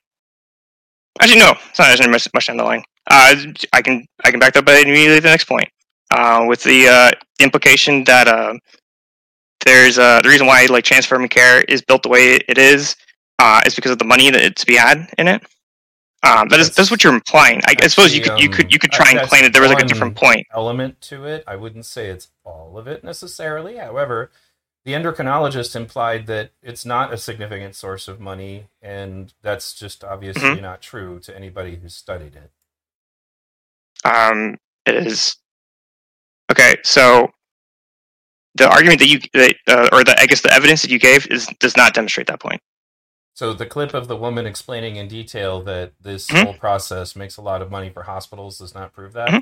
Actually, 1.21 1.41
no, 1.41 1.55
it's 1.71 1.79
not 1.79 1.89
actually 1.89 2.11
much, 2.11 2.29
much 2.35 2.47
down 2.47 2.59
the 2.59 2.65
line. 2.65 2.83
Uh, 3.09 3.37
I 3.73 3.83
can 3.83 4.05
I 4.25 4.31
can 4.31 4.41
back 4.41 4.55
that 4.55 4.61
up 4.61 4.65
by 4.67 4.79
immediately 4.79 5.21
the 5.21 5.29
next 5.29 5.45
point, 5.45 5.69
uh, 6.11 6.45
with 6.47 6.63
the 6.65 6.89
uh, 6.89 7.11
implication 7.41 8.05
that 8.05 8.27
uh, 8.29 8.55
there's 9.67 9.99
uh, 9.99 10.21
the 10.23 10.29
reason 10.29 10.47
why 10.47 10.67
like 10.71 10.85
transforming 10.85 11.29
care 11.29 11.63
is 11.63 11.83
built 11.83 12.03
the 12.03 12.09
way 12.09 12.37
it 12.49 12.57
is 12.57 12.97
uh, 13.39 13.61
is 13.67 13.75
because 13.75 13.91
of 13.91 13.99
the 13.99 14.05
money 14.05 14.31
that 14.31 14.41
it's 14.41 14.63
to 14.63 14.67
be 14.67 14.77
had 14.77 15.13
in 15.19 15.29
it. 15.29 15.43
Um, 16.23 16.49
that 16.49 16.59
is 16.59 16.75
that's 16.75 16.91
what 16.91 17.05
you're 17.05 17.15
implying. 17.15 17.61
I, 17.67 17.75
I 17.83 17.87
suppose 17.89 18.13
the, 18.13 18.17
you 18.17 18.23
could 18.23 18.41
you 18.41 18.49
could 18.49 18.73
you 18.73 18.79
could 18.79 18.93
try 18.93 19.11
and 19.11 19.21
claim 19.29 19.43
that 19.43 19.53
there 19.53 19.63
was 19.63 19.71
like 19.71 19.83
a 19.83 19.87
different 19.87 20.17
point 20.17 20.47
element 20.55 21.01
to 21.03 21.25
it. 21.25 21.45
I 21.47 21.57
wouldn't 21.57 21.85
say 21.85 22.09
it's 22.09 22.29
all 22.45 22.79
of 22.79 22.87
it 22.87 23.05
necessarily. 23.05 23.77
However, 23.77 24.31
the 24.85 24.93
endocrinologist 24.93 25.77
implied 25.77 26.27
that 26.27 26.53
it's 26.62 26.87
not 26.87 27.12
a 27.12 27.19
significant 27.19 27.75
source 27.75 28.09
of 28.09 28.19
money, 28.19 28.69
and 28.81 29.35
that's 29.43 29.75
just 29.75 30.03
obviously 30.03 30.43
mm-hmm. 30.43 30.62
not 30.62 30.81
true 30.81 31.21
to 31.21 31.37
anybody 31.37 31.77
who's 31.77 31.95
studied 31.95 32.35
it. 32.37 32.51
Um, 34.05 34.59
it 34.87 34.95
is 34.95 35.37
okay. 36.50 36.76
So 36.83 37.31
the 38.57 38.69
argument 38.69 39.01
that 39.01 39.09
you 39.09 39.21
that, 39.35 39.57
uh, 39.69 39.89
or 39.93 40.05
the 40.05 40.21
I 40.21 40.27
guess 40.27 40.41
the 40.41 40.53
evidence 40.53 40.83
that 40.83 40.91
you 40.91 40.99
gave 40.99 41.27
is 41.29 41.47
does 41.61 41.77
not 41.77 41.95
demonstrate 41.95 42.27
that 42.29 42.41
point. 42.41 42.61
So 43.35 43.53
the 43.53 43.67
clip 43.67 43.93
of 43.93 44.09
the 44.09 44.17
woman 44.17 44.47
explaining 44.47 44.97
in 44.97 45.09
detail 45.09 45.63
that 45.65 45.93
this 46.01 46.27
mm-hmm. 46.27 46.45
whole 46.45 46.55
process 46.55 47.15
makes 47.15 47.37
a 47.37 47.43
lot 47.43 47.61
of 47.61 47.71
money 47.71 47.91
for 47.91 48.05
hospitals 48.05 48.59
does 48.59 48.75
not 48.75 48.93
prove 48.93 49.13
that. 49.13 49.29
Mm-hmm. 49.29 49.39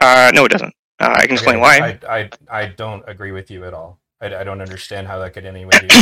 Uh, 0.00 0.30
no, 0.34 0.44
it 0.44 0.50
doesn't. 0.50 0.74
Uh, 1.00 1.14
I 1.16 1.26
can 1.26 1.34
explain 1.34 1.56
okay. 1.56 1.62
why. 1.62 1.98
I, 2.08 2.18
I 2.18 2.30
I 2.50 2.66
don't 2.66 3.02
agree 3.06 3.32
with 3.32 3.50
you 3.50 3.64
at 3.64 3.72
all. 3.72 4.00
I, 4.20 4.34
I 4.34 4.44
don't 4.44 4.60
understand 4.60 5.06
how 5.06 5.18
that 5.20 5.32
could 5.32 5.46
anyway 5.46 5.70
be. 5.80 5.88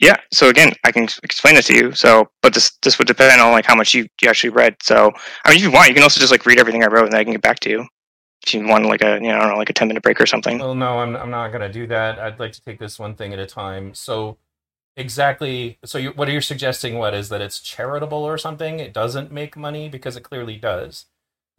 Yeah. 0.00 0.14
So 0.32 0.48
again, 0.48 0.72
I 0.84 0.92
can 0.92 1.08
explain 1.24 1.56
it 1.56 1.64
to 1.66 1.74
you. 1.74 1.92
So, 1.92 2.30
but 2.40 2.54
this 2.54 2.70
this 2.82 2.98
would 2.98 3.08
depend 3.08 3.40
on 3.40 3.50
like 3.50 3.66
how 3.66 3.74
much 3.74 3.94
you, 3.94 4.06
you 4.22 4.28
actually 4.28 4.50
read. 4.50 4.76
So, 4.80 5.10
I 5.44 5.50
mean, 5.50 5.58
if 5.58 5.64
you 5.64 5.72
want, 5.72 5.88
you 5.88 5.94
can 5.94 6.04
also 6.04 6.20
just 6.20 6.30
like 6.30 6.46
read 6.46 6.60
everything 6.60 6.84
I 6.84 6.86
wrote, 6.86 7.04
and 7.04 7.12
then 7.12 7.20
I 7.20 7.24
can 7.24 7.32
get 7.32 7.42
back 7.42 7.58
to 7.60 7.70
you. 7.70 7.86
If 8.48 8.54
you 8.54 8.66
want 8.66 8.86
like 8.86 9.02
a 9.02 9.14
you 9.16 9.28
know 9.28 9.54
like 9.56 9.70
a 9.70 9.72
ten 9.72 9.88
minute 9.88 10.02
break 10.02 10.20
or 10.20 10.26
something. 10.26 10.58
Well, 10.58 10.74
no, 10.74 11.00
I'm 11.00 11.16
I'm 11.16 11.30
not 11.30 11.52
gonna 11.52 11.72
do 11.72 11.86
that. 11.88 12.18
I'd 12.18 12.38
like 12.38 12.52
to 12.52 12.62
take 12.62 12.78
this 12.78 12.98
one 12.98 13.14
thing 13.14 13.32
at 13.32 13.38
a 13.38 13.46
time. 13.46 13.94
So, 13.94 14.38
exactly. 14.96 15.78
So, 15.84 15.98
you, 15.98 16.10
what 16.10 16.28
are 16.28 16.32
you 16.32 16.40
suggesting? 16.40 16.98
What 16.98 17.14
is 17.14 17.28
that? 17.28 17.40
It's 17.40 17.60
charitable 17.60 18.24
or 18.24 18.38
something? 18.38 18.80
It 18.80 18.92
doesn't 18.92 19.30
make 19.30 19.56
money 19.56 19.88
because 19.88 20.16
it 20.16 20.22
clearly 20.22 20.56
does. 20.56 21.06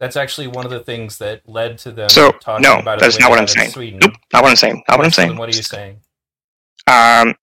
That's 0.00 0.16
actually 0.16 0.46
one 0.46 0.64
of 0.64 0.70
the 0.70 0.80
things 0.80 1.18
that 1.18 1.48
led 1.48 1.78
to 1.78 1.92
them 1.92 2.08
so, 2.08 2.32
talking 2.32 2.62
no, 2.62 2.78
about 2.78 2.98
it. 2.98 3.02
No, 3.02 3.06
that's 3.06 3.20
not 3.20 3.30
what 3.30 3.38
I'm 3.38 3.46
saying. 3.46 3.70
Sweden. 3.70 4.00
Nope, 4.02 4.14
not 4.32 4.42
what 4.42 4.50
I'm 4.50 4.56
saying. 4.56 4.82
Not 4.88 4.98
what 4.98 5.04
I'm 5.04 5.12
saying. 5.12 5.36
What 5.36 5.52
are 5.52 5.56
you 5.56 5.62
saying? 5.62 6.00
Um, 6.86 7.34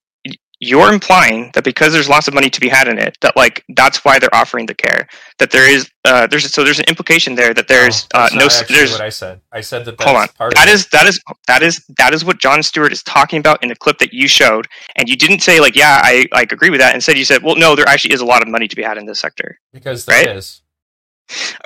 you're 0.60 0.92
implying 0.92 1.52
that 1.54 1.64
because 1.64 1.94
there's 1.94 2.10
lots 2.10 2.28
of 2.28 2.34
money 2.34 2.50
to 2.50 2.60
be 2.60 2.68
had 2.68 2.88
in 2.88 2.98
it 2.98 3.18
that 3.22 3.36
like 3.36 3.64
that's 3.76 4.04
why 4.04 4.18
they're 4.18 4.34
offering 4.34 4.66
the 4.66 4.74
care. 4.74 5.08
That 5.40 5.52
there 5.52 5.70
is 5.70 5.90
uh 6.04 6.28
there's 6.28 6.52
so 6.52 6.64
there's 6.64 6.80
an 6.80 6.86
implication 6.88 7.36
there 7.36 7.54
that 7.54 7.68
there's 7.68 8.08
no, 8.14 8.20
uh 8.22 8.30
no 8.34 8.48
there's 8.68 8.92
what 8.92 9.02
i 9.02 9.10
said. 9.10 9.40
I 9.52 9.62
said 9.62 9.86
that 9.86 10.02
hold 10.02 10.18
on. 10.18 10.28
that 10.56 10.68
is 10.68 10.88
that 10.88 11.06
is 11.06 11.22
that 11.48 11.62
is 11.62 11.86
that 11.98 12.14
is 12.14 12.26
what 12.26 12.40
jon 12.40 12.64
stewart 12.64 12.92
is 12.92 13.04
talking 13.04 13.40
about 13.40 13.62
in 13.62 13.70
the 13.70 13.76
clip 13.76 14.00
that 14.00 14.14
you 14.14 14.28
showed 14.28 14.68
and 14.96 15.08
you 15.08 15.16
didn't 15.16 15.42
say 15.42 15.60
like 15.60 15.76
yeah 15.76 16.00
i 16.04 16.26
like 16.32 16.52
agree 16.52 16.70
with 16.70 16.80
that 16.80 16.96
instead 16.96 17.18
you 17.18 17.26
said 17.26 17.44
well 17.44 17.56
no 17.56 17.76
there 17.76 17.88
actually 17.88 18.14
is 18.14 18.22
a 18.22 18.26
lot 18.26 18.42
of 18.42 18.48
money 18.48 18.68
to 18.68 18.76
be 18.76 18.82
had 18.82 18.98
in 18.98 19.06
this 19.06 19.20
sector. 19.20 19.60
Because 19.74 20.06
there 20.06 20.26
right? 20.26 20.36
is. 20.38 20.62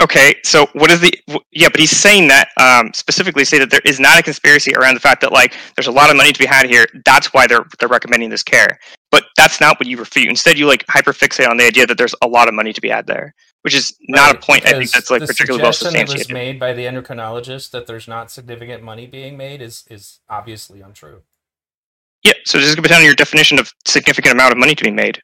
Okay, 0.01 0.35
so 0.43 0.67
what 0.73 0.89
is 0.89 1.01
the 1.01 1.11
yeah? 1.51 1.69
But 1.69 1.79
he's 1.79 1.95
saying 1.95 2.27
that 2.29 2.49
um, 2.57 2.91
specifically 2.93 3.45
say 3.45 3.59
that 3.59 3.69
there 3.69 3.81
is 3.85 3.99
not 3.99 4.19
a 4.19 4.23
conspiracy 4.23 4.73
around 4.75 4.95
the 4.95 4.99
fact 4.99 5.21
that 5.21 5.31
like 5.31 5.55
there's 5.75 5.87
a 5.87 5.91
lot 5.91 6.09
of 6.09 6.17
money 6.17 6.31
to 6.31 6.39
be 6.39 6.45
had 6.45 6.65
here. 6.65 6.87
That's 7.05 7.33
why 7.33 7.45
they're 7.47 7.65
they're 7.79 7.89
recommending 7.89 8.29
this 8.29 8.43
care. 8.43 8.79
but 9.11 9.25
that's 9.37 9.59
not 9.61 9.79
what 9.79 9.87
you 9.87 9.97
refute. 9.97 10.29
Instead, 10.29 10.57
you 10.57 10.65
like 10.65 10.85
hyperfixate 10.87 11.47
on 11.47 11.57
the 11.57 11.65
idea 11.65 11.85
that 11.85 11.97
there's 11.97 12.15
a 12.21 12.27
lot 12.27 12.47
of 12.47 12.53
money 12.53 12.73
to 12.73 12.81
be 12.81 12.89
had 12.89 13.05
there, 13.07 13.35
which 13.61 13.75
is 13.75 13.93
not 14.07 14.33
Right, 14.33 14.43
a 14.43 14.45
point 14.45 14.65
I 14.65 14.71
think 14.71 14.91
that's 14.91 15.11
like 15.11 15.21
particularly 15.21 15.61
well 15.61 15.73
suggestion 15.73 16.05
that 16.07 16.17
was 16.17 16.29
made 16.29 16.59
by 16.59 16.73
the 16.73 16.85
endocrinologist 16.85 17.71
that 17.71 17.87
there's 17.87 18.07
not 18.07 18.31
significant 18.31 18.83
money 18.83 19.05
being 19.05 19.37
made 19.37 19.61
is 19.61 19.83
is 19.89 20.19
obviously 20.29 20.81
untrue. 20.81 21.21
Yeah, 22.23 22.33
so 22.45 22.59
just 22.59 22.81
be 22.81 22.87
down 22.87 22.99
to 22.99 23.05
your 23.05 23.15
definition 23.15 23.59
of 23.59 23.73
significant 23.85 24.33
amount 24.33 24.51
of 24.51 24.57
money 24.59 24.75
to 24.75 24.83
be 24.83 24.91
made. 24.91 25.21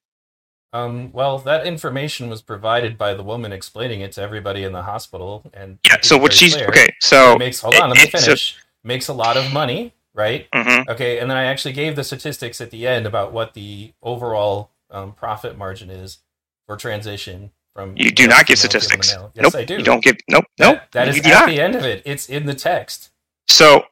Um, 0.77 1.11
well, 1.13 1.37
that 1.39 1.65
information 1.65 2.29
was 2.29 2.41
provided 2.41 2.97
by 2.97 3.13
the 3.13 3.23
woman 3.23 3.51
explaining 3.51 4.01
it 4.01 4.11
to 4.13 4.21
everybody 4.21 4.63
in 4.63 4.73
the 4.73 4.83
hospital, 4.83 5.43
and 5.53 5.79
Yeah. 5.87 5.97
So 6.01 6.17
what 6.17 6.33
she's 6.33 6.55
okay. 6.55 6.83
It 6.85 6.93
So 7.01 7.37
makes 7.37 7.61
hold 7.61 7.75
on, 7.75 7.89
let 7.89 7.97
me 7.97 8.03
it- 8.03 8.13
it- 8.13 8.19
finish. 8.21 8.55
makes 8.83 9.07
a 9.07 9.13
lot 9.13 9.37
of 9.37 9.51
money, 9.51 9.93
right? 10.13 10.47
mhm. 10.53 10.87
Okay, 10.87 11.19
and 11.19 11.29
then 11.29 11.37
I 11.37 11.45
actually 11.45 11.73
gave 11.73 11.95
the 11.95 12.03
statistics 12.03 12.61
at 12.61 12.71
the 12.71 12.85
end 12.87 13.05
about 13.05 13.31
what 13.31 13.53
the 13.53 13.93
overall 14.01 14.71
um, 14.89 15.11
profit 15.13 15.57
margin 15.57 15.89
is 15.89 16.19
for 16.65 16.77
transition 16.77 17.51
from. 17.73 17.93
you 17.97 18.09
do 18.11 18.25
not 18.27 18.45
give 18.45 18.57
statistics. 18.57 19.11
Yes, 19.11 19.21
nope. 19.35 19.55
I 19.55 19.65
do. 19.65 19.77
You 19.77 19.83
don't 19.83 20.03
give. 20.03 20.15
Nope. 20.29 20.45
That- 20.57 20.65
Nope. 20.65 20.79
that 20.91 21.07
is 21.09 21.17
at 21.17 21.25
not. 21.25 21.47
the 21.47 21.59
end 21.59 21.75
of 21.75 21.83
it. 21.83 22.01
It's 22.05 22.29
in 22.29 22.45
the 22.45 22.53
text. 22.55 23.09
So 23.49 23.85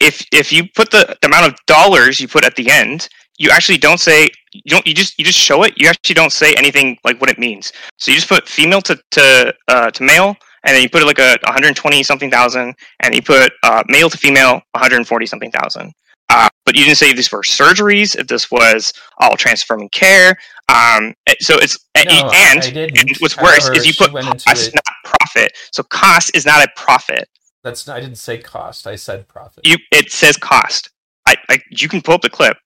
if 0.00 0.26
if 0.32 0.52
you 0.52 0.68
put 0.74 0.90
the 0.90 1.16
amount 1.22 1.46
of 1.46 1.58
dollars 1.66 2.20
you 2.20 2.28
put 2.28 2.44
at 2.44 2.54
the 2.56 2.70
end, 2.70 3.08
you 3.38 3.50
actually 3.50 3.78
don't 3.78 3.98
say 4.00 4.28
you 4.64 4.70
don't 4.70 4.86
you 4.86 4.94
just 4.94 5.18
you 5.18 5.24
just 5.24 5.38
show 5.38 5.62
it. 5.62 5.74
You 5.76 5.88
actually 5.88 6.14
don't 6.14 6.32
say 6.32 6.54
anything 6.54 6.98
like 7.04 7.20
what 7.20 7.30
it 7.30 7.38
means. 7.38 7.72
So 7.98 8.10
you 8.10 8.16
just 8.16 8.28
put 8.28 8.48
female 8.48 8.80
to 8.82 9.00
to 9.12 9.54
uh, 9.68 9.90
to 9.90 10.02
male, 10.02 10.36
and 10.64 10.74
then 10.74 10.82
you 10.82 10.88
put 10.88 11.02
it 11.02 11.06
like 11.06 11.18
a 11.18 11.38
120 11.44 12.02
something 12.02 12.30
thousand, 12.30 12.74
and 13.00 13.14
you 13.14 13.22
put 13.22 13.52
uh, 13.62 13.82
male 13.88 14.10
to 14.10 14.18
female 14.18 14.60
140 14.72 15.26
something 15.26 15.50
thousand. 15.50 15.92
Uh, 16.28 16.48
but 16.64 16.74
you 16.74 16.84
didn't 16.84 16.98
say 16.98 17.10
if 17.10 17.16
this 17.16 17.30
were 17.30 17.42
surgeries, 17.42 18.16
if 18.16 18.26
this 18.26 18.50
was 18.50 18.92
all 19.18 19.36
transforming 19.36 19.88
care. 19.90 20.36
Um, 20.68 21.14
so 21.40 21.56
it's 21.58 21.78
No, 21.96 22.30
and 22.34 22.64
and 22.76 23.10
what's 23.20 23.36
worse 23.36 23.68
is 23.70 23.86
you 23.86 23.94
put 23.94 24.12
cost, 24.12 24.74
not 24.74 24.94
profit. 25.04 25.52
So 25.72 25.84
cost 25.84 26.34
is 26.34 26.44
not 26.44 26.64
a 26.64 26.68
profit. 26.76 27.28
That's 27.62 27.88
I 27.88 28.00
didn't 28.00 28.18
say 28.18 28.38
cost. 28.38 28.86
I 28.86 28.96
said 28.96 29.28
profit. 29.28 29.66
You 29.66 29.76
it 29.92 30.10
says 30.10 30.36
cost. 30.36 30.90
I, 31.26 31.36
I 31.48 31.58
you 31.70 31.88
can 31.88 32.00
pull 32.00 32.14
up 32.14 32.22
the 32.22 32.30
clip. 32.30 32.56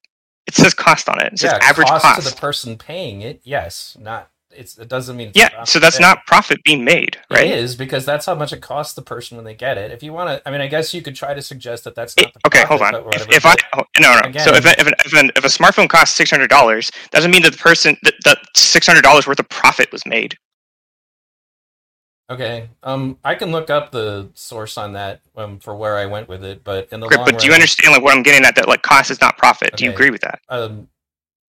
It 0.47 0.54
says 0.54 0.75
cost 0.75 1.09
on 1.09 1.20
it. 1.20 1.32
It 1.35 1.38
says 1.38 1.52
yeah, 1.52 1.68
average 1.68 1.88
cost, 1.88 2.04
cost. 2.04 2.28
to 2.28 2.35
the 2.35 2.40
person 2.40 2.76
paying 2.76 3.20
it. 3.20 3.40
Yes, 3.44 3.97
not 4.00 4.30
it's. 4.50 4.78
It 4.78 4.88
doesn't 4.88 5.16
mean 5.16 5.30
yeah, 5.35 5.64
so 5.64 5.78
that's 5.78 6.00
not 6.00 6.26
profit 6.26 6.62
being 6.64 6.85
made, 6.85 7.18
right? 7.30 7.47
It 7.47 7.59
is 7.59 7.76
because 7.76 8.04
that's 8.04 8.26
how 8.26 8.35
much 8.35 8.52
it 8.52 8.61
costs 8.61 8.94
the 8.94 9.02
person 9.02 9.37
when 9.37 9.44
they 9.44 9.54
get 9.54 9.78
it. 9.78 9.90
If 9.92 10.02
you 10.02 10.12
want 10.12 10.30
to, 10.30 10.49
I 10.49 10.50
mean, 10.50 10.61
I 10.61 10.66
guess 10.66 10.92
you 10.92 11.02
could 11.02 11.14
try 11.14 11.35
to 11.35 11.42
suggest 11.42 11.85
that 11.85 11.94
that's 11.94 12.16
not 12.16 12.32
the 12.32 12.40
okay, 12.47 12.64
profit, 12.64 12.94
hold 12.94 13.04
on. 13.04 13.12
If, 13.14 13.30
if 13.30 13.47
I 13.47 13.54
oh, 13.76 13.85
no 14.00 14.12
no, 14.12 14.20
again- 14.25 14.44
so 14.44 14.54
if 14.54 14.66
if, 14.66 14.87
an, 14.87 14.94
if, 15.04 15.12
an, 15.12 15.30
if 15.37 15.44
a 15.44 15.49
smartphone 15.49 15.88
costs 15.88 16.16
six 16.16 16.30
hundred 16.30 16.50
dollars, 16.50 16.90
doesn't 17.11 17.30
mean 17.30 17.42
that 17.42 17.52
the 17.52 17.59
person 17.59 17.97
that, 18.02 18.14
that 18.25 18.38
six 18.56 18.87
hundred 18.87 19.02
dollars 19.02 19.26
worth 19.26 19.38
of 19.38 19.49
profit 19.49 19.92
was 19.92 20.04
made. 20.06 20.37
Okay, 22.30 22.70
um, 22.82 23.18
I 23.25 23.34
can 23.34 23.50
look 23.50 23.68
up 23.68 23.90
the 23.90 24.30
source 24.34 24.78
on 24.78 24.92
that 24.94 25.20
um, 25.37 25.58
for 25.58 25.75
where 25.75 25.96
I 25.96 26.06
went 26.06 26.28
with 26.28 26.44
it, 26.44 26.62
but 26.64 26.88
in 26.92 27.00
the 27.00 27.08
Great, 27.08 27.18
long 27.18 27.26
but 27.26 27.38
do 27.38 27.46
you 27.46 27.52
understand 27.52 27.92
like 27.92 28.02
what 28.02 28.16
I'm 28.16 28.22
getting 28.22 28.46
at? 28.46 28.54
That 28.54 28.68
like 28.68 28.82
cost 28.82 29.10
is 29.10 29.20
not 29.20 29.37
profit. 29.37 29.76
Do 29.76 29.84
you 29.84 29.90
agree 29.90 30.10
with 30.10 30.22
that? 30.22 30.40
um, 30.49 30.88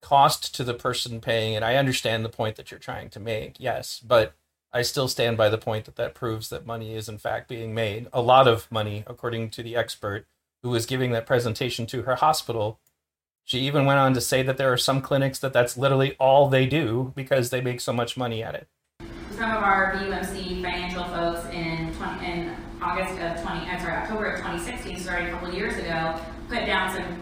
cost 0.02 0.54
to 0.56 0.64
the 0.64 0.74
person 0.74 1.22
paying 1.22 1.54
it. 1.54 1.64
I 1.64 1.76
understand 1.76 2.26
the 2.26 2.30
point 2.30 2.56
that 2.56 2.72
you're 2.72 2.80
trying 2.80 3.10
to 3.12 3.20
make, 3.20 3.56
yes, 3.60 4.02
but 4.06 4.34
I 4.74 4.82
still 4.82 5.08
stand 5.08 5.38
by 5.38 5.50
the 5.50 5.58
point 5.58 5.86
that 5.86 5.96
that 5.98 6.16
proves 6.16 6.50
that 6.50 6.66
money 6.66 6.96
is 6.96 7.08
in 7.08 7.18
fact 7.18 7.48
being 7.48 7.74
made. 7.74 8.08
A 8.12 8.22
lot 8.22 8.48
of 8.48 8.72
money, 8.72 9.04
according 9.06 9.50
to 9.52 9.64
the 9.64 9.76
expert 9.76 10.26
who 10.64 10.70
was 10.70 10.86
giving 10.86 11.12
that 11.12 11.26
presentation 11.26 11.86
to 11.88 12.04
her 12.04 12.16
hospital. 12.16 12.80
She 13.44 13.60
even 13.62 13.86
went 13.86 14.00
on 14.00 14.14
to 14.14 14.22
say 14.22 14.44
that 14.44 14.58
there 14.58 14.72
are 14.72 14.78
some 14.78 15.02
clinics 15.02 15.40
that 15.40 15.54
that's 15.54 15.78
literally 15.78 16.16
all 16.20 16.48
they 16.48 16.68
do 16.68 17.12
because 17.16 17.50
they 17.50 17.62
make 17.62 17.82
so 17.82 17.92
much 17.92 18.16
money 18.16 18.44
at 18.44 18.56
it. 18.56 18.68
Some 19.42 19.58
of 19.58 19.64
our 19.64 19.96
VUMC 19.96 20.62
financial 20.62 21.04
folks 21.06 21.44
in 21.52 21.92
20, 21.96 22.26
in 22.28 22.56
August 22.80 23.14
of 23.14 23.42
20, 23.42 23.72
I'm 23.72 23.80
sorry, 23.82 23.96
October 23.96 24.26
of 24.26 24.38
2016, 24.38 25.00
started 25.00 25.30
a 25.30 25.32
couple 25.32 25.48
of 25.48 25.56
years 25.56 25.76
ago, 25.78 26.22
put 26.48 26.68
down 26.68 26.96
some 26.96 27.20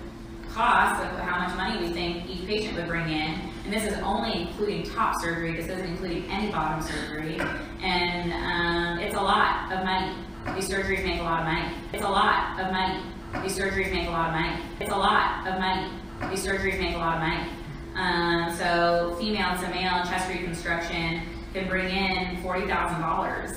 costs 0.51 1.01
of 1.01 1.17
how 1.19 1.39
much 1.39 1.55
money 1.55 1.87
we 1.87 1.93
think 1.93 2.29
each 2.29 2.45
patient 2.45 2.75
would 2.75 2.87
bring 2.87 3.07
in. 3.07 3.39
And 3.63 3.71
this 3.71 3.85
is 3.85 3.97
only 3.99 4.41
including 4.41 4.83
top 4.83 5.21
surgery. 5.21 5.55
This 5.55 5.67
isn't 5.67 5.85
including 5.85 6.25
any 6.25 6.51
bottom 6.51 6.81
surgery. 6.81 7.39
And 7.81 8.33
um, 8.33 8.99
it's 8.99 9.15
a 9.15 9.21
lot 9.21 9.71
of 9.71 9.85
money. 9.85 10.13
These 10.55 10.67
surgeries 10.67 11.05
make 11.05 11.21
a 11.21 11.23
lot 11.23 11.39
of 11.39 11.45
money. 11.45 11.73
It's 11.93 12.03
a 12.03 12.09
lot 12.09 12.59
of 12.59 12.69
money. 12.73 13.01
These 13.41 13.57
surgeries 13.57 13.93
make 13.93 14.09
a 14.09 14.11
lot 14.11 14.27
of 14.27 14.33
money. 14.33 14.61
It's 14.81 14.91
a 14.91 14.97
lot 14.97 15.47
of 15.47 15.57
money. 15.57 15.89
These 16.29 16.45
surgeries 16.45 16.81
make 16.81 16.95
a 16.95 16.99
lot 16.99 17.15
of 17.15 17.21
money. 17.21 17.49
Um, 17.95 18.53
so 18.57 19.15
female 19.21 19.55
to 19.55 19.69
male 19.69 20.03
chest 20.03 20.27
reconstruction 20.27 21.21
can 21.53 21.67
bring 21.67 21.89
in 21.89 22.41
forty 22.41 22.67
thousand 22.67 23.01
dollars. 23.01 23.51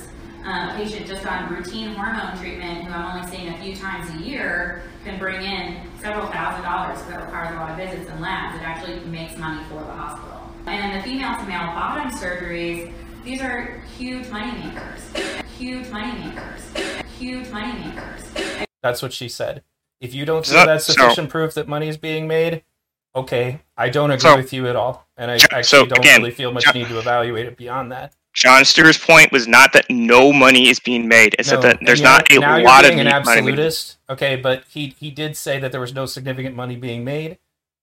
Um, 0.45 0.69
a 0.69 0.73
patient 0.75 1.07
just 1.07 1.25
on 1.25 1.53
routine 1.53 1.93
hormone 1.95 2.37
treatment, 2.37 2.83
who 2.83 2.91
I'm 2.91 3.15
only 3.15 3.31
seeing 3.31 3.47
a 3.47 3.57
few 3.59 3.75
times 3.77 4.09
a 4.13 4.23
year, 4.25 4.83
can 5.05 5.17
bring 5.17 5.41
in 5.41 5.77
several 6.01 6.27
thousand 6.27 6.63
dollars. 6.63 6.99
So 6.99 7.09
that 7.11 7.21
requires 7.21 7.51
a 7.55 7.59
lot 7.59 7.69
of 7.71 7.77
visits 7.77 8.09
and 8.09 8.19
labs. 8.19 8.57
It 8.57 8.63
actually 8.63 8.99
makes 9.09 9.37
money 9.37 9.63
for 9.69 9.75
the 9.79 9.91
hospital. 9.91 10.41
And 10.65 10.79
then 10.81 10.97
the 10.97 11.03
female 11.03 11.35
to 11.37 11.43
male 11.43 11.59
bottom 11.73 12.11
surgeries, 12.11 12.91
these 13.23 13.41
are 13.41 13.81
huge 13.97 14.29
money 14.29 14.51
makers. 14.63 15.43
Huge 15.57 15.89
money 15.89 16.11
makers. 16.19 17.05
Huge 17.19 17.49
money 17.49 17.73
makers. 17.79 18.65
That's 18.81 19.01
what 19.01 19.13
she 19.13 19.29
said. 19.29 19.63
If 20.01 20.13
you 20.13 20.25
don't 20.25 20.45
see 20.45 20.55
So- 20.57 20.65
that's 20.65 20.85
so- 20.85 20.93
sufficient 20.93 21.29
proof 21.29 21.53
that 21.53 21.69
money 21.69 21.87
is 21.87 21.95
being 21.97 22.27
made, 22.27 22.63
okay, 23.15 23.59
I 23.77 23.89
don't 23.89 24.11
agree 24.11 24.29
So- 24.29 24.35
with 24.37 24.53
you 24.53 24.67
at 24.67 24.75
all, 24.75 25.07
and 25.17 25.29
I 25.31 25.35
actually 25.35 25.63
so, 25.63 25.85
don't 25.85 25.99
again, 25.99 26.19
really 26.21 26.31
feel 26.31 26.51
much 26.51 26.65
Jo- 26.65 26.71
need 26.71 26.87
to 26.87 26.99
evaluate 26.99 27.45
it 27.45 27.57
beyond 27.57 27.91
that. 27.91 28.13
Jon 28.33 28.65
Stewart's 28.65 28.97
point 28.97 29.31
was 29.31 29.47
not 29.47 29.73
that 29.73 29.85
no 29.91 30.33
money 30.33 30.67
is 30.67 30.79
being 30.79 31.07
made. 31.07 31.35
It's 31.37 31.51
No, 31.51 31.61
that 31.61 31.77
there's 31.81 32.01
not 32.01 32.31
a 32.31 32.39
lot 32.39 32.83
of 32.83 32.89
being 32.95 33.01
an 33.01 33.05
money. 33.05 33.23
being- 33.23 33.37
absolutist. 33.37 33.97
Okay, 34.09 34.35
but 34.35 34.63
he 34.69 34.95
he 34.99 35.11
did 35.11 35.37
say 35.37 35.59
that 35.59 35.71
there 35.71 35.81
was 35.81 35.93
no 35.93 36.05
significant 36.07 36.55
money 36.55 36.75
being 36.75 37.03
made. 37.03 37.37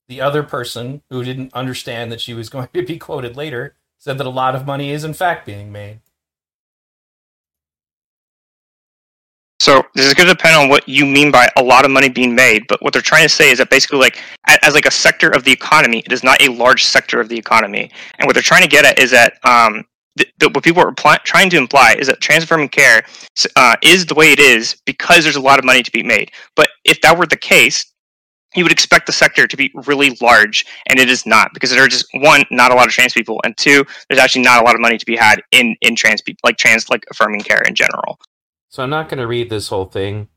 The 0.09 0.21
other 0.21 0.43
person 0.43 1.03
who 1.09 1.23
didn't 1.23 1.55
understand 1.55 2.11
that 2.11 2.21
she 2.21 2.35
was 2.35 2.49
going 2.55 2.69
to 2.75 2.83
be 2.83 2.99
quoted 2.99 3.37
later 3.37 3.77
said 3.99 4.19
that 4.19 4.27
a 4.27 4.31
lot 4.31 4.57
of 4.57 4.67
money 4.67 4.91
is 4.91 5.05
in 5.05 5.15
fact 5.15 5.47
being 5.47 5.71
made. 5.71 6.01
So 9.61 9.83
this 9.95 10.07
is 10.07 10.15
going 10.15 10.27
to 10.27 10.35
depend 10.35 10.57
on 10.57 10.71
what 10.71 10.89
you 10.89 11.05
mean 11.05 11.31
by 11.31 11.47
a 11.57 11.63
lot 11.63 11.85
of 11.85 11.91
money 11.91 12.09
being 12.09 12.35
made. 12.35 12.67
But 12.67 12.83
what 12.83 12.95
they're 12.95 13.03
trying 13.03 13.25
to 13.25 13.29
say 13.29 13.51
is 13.51 13.59
that 13.59 13.69
basically, 13.69 13.99
like 13.99 14.19
as 14.63 14.73
like 14.73 14.87
a 14.87 14.91
sector 14.91 15.29
of 15.29 15.45
the 15.45 15.53
economy, 15.53 16.03
it 16.07 16.13
is 16.13 16.25
not 16.25 16.41
a 16.41 16.49
large 16.49 16.85
sector 16.85 17.21
of 17.21 17.29
the 17.29 17.37
economy. 17.37 17.91
And 18.19 18.27
what 18.27 18.33
they're 18.33 18.43
trying 18.43 18.63
to 18.63 18.69
get 18.69 18.87
at 18.87 18.99
is 18.99 19.11
that 19.11 19.35
um, 19.45 19.85
th- 20.17 20.33
th- 20.41 20.55
what 20.55 20.65
people 20.65 20.83
are 20.83 20.93
pl- 20.93 21.19
trying 21.25 21.51
to 21.51 21.59
imply 21.59 21.95
is 21.99 22.07
that 22.07 22.23
transforming 22.23 22.71
care 22.71 23.03
uh, 23.55 23.77
is 23.83 24.07
the 24.07 24.15
way 24.15 24.33
it 24.33 24.41
is 24.41 24.77
because 24.87 25.25
there's 25.25 25.37
a 25.37 25.41
lot 25.41 25.59
of 25.59 25.67
money 25.67 25.83
to 25.83 25.93
be 25.93 26.03
made. 26.03 26.31
But 26.57 26.71
if 26.87 26.99
that 27.03 27.19
were 27.19 27.27
the 27.27 27.37
case, 27.37 27.85
you 28.57 28.65
would 28.65 28.73
expect 28.73 29.07
the 29.07 29.13
sector 29.13 29.47
to 29.47 29.57
be 29.59 29.71
really 29.87 30.17
large, 30.23 30.65
and 30.89 30.99
it 30.99 31.09
is 31.11 31.27
not 31.27 31.53
because 31.53 31.71
there 31.71 31.85
are 31.85 31.89
just 31.89 32.07
one, 32.15 32.43
not 32.51 32.73
a 32.73 32.75
lot 32.75 32.87
of 32.87 32.93
trans 32.93 33.13
people, 33.13 33.41
and 33.45 33.57
two, 33.57 33.85
there's 34.09 34.21
actually 34.21 34.43
not 34.43 34.61
a 34.61 34.65
lot 34.65 34.75
of 34.75 34.81
money 34.81 34.97
to 34.97 35.07
be 35.07 35.17
had 35.17 35.43
in 35.53 35.77
in 35.83 35.95
trans 35.95 36.23
people, 36.23 36.41
like 36.45 36.57
trans 36.57 36.89
like 36.89 37.05
affirming 37.11 37.43
care 37.43 37.63
in 37.69 37.75
general. 37.75 38.19
So 38.71 38.85
I'm 38.85 38.91
not 38.91 39.09
going 39.09 39.19
to 39.19 39.27
read 39.27 39.51
this 39.51 39.69
whole 39.69 39.87
thing, 39.87 40.29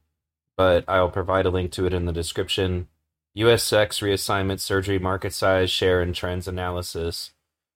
but 0.58 0.84
I'll 0.88 1.10
provide 1.10 1.46
a 1.46 1.52
link 1.52 1.72
to 1.74 1.86
it 1.86 1.94
in 1.94 2.06
the 2.06 2.12
description. 2.12 2.88
U.S. 3.36 3.64
sex 3.64 4.00
reassignment 4.00 4.60
surgery 4.60 4.98
market 4.98 5.34
size 5.34 5.70
share 5.70 6.02
and 6.02 6.16
trends 6.16 6.48
analysis 6.48 7.32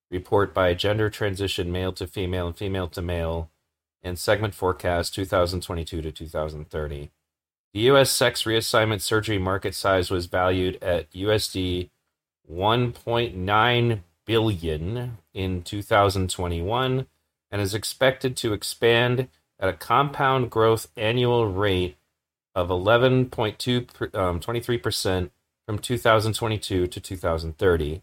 report 0.09 0.53
by 0.53 0.73
gender 0.73 1.09
transition 1.09 1.71
male 1.71 1.91
to 1.93 2.07
female 2.07 2.47
and 2.47 2.57
female 2.57 2.87
to 2.87 3.01
male 3.01 3.51
and 4.01 4.17
segment 4.17 4.55
forecast 4.55 5.13
2022 5.13 6.01
to 6.01 6.11
2030. 6.11 7.11
The 7.73 7.79
U.S. 7.81 8.09
sex 8.09 8.43
reassignment 8.43 9.01
surgery 9.01 9.37
market 9.37 9.75
size 9.75 10.09
was 10.09 10.25
valued 10.25 10.81
at 10.81 11.11
USD 11.11 11.91
1.9 12.51 13.99
billion 14.25 15.17
in 15.33 15.61
2021 15.61 17.05
and 17.51 17.61
is 17.61 17.75
expected 17.75 18.35
to 18.37 18.53
expand 18.53 19.27
at 19.59 19.69
a 19.69 19.73
compound 19.73 20.49
growth 20.49 20.87
annual 20.95 21.47
rate 21.47 21.97
of 22.55 22.69
11.2 22.69 23.93
per- 23.93 24.09
um, 24.13 24.39
23% 24.39 25.29
from 25.65 25.79
2022 25.79 26.87
to 26.87 26.99
2030. 26.99 28.01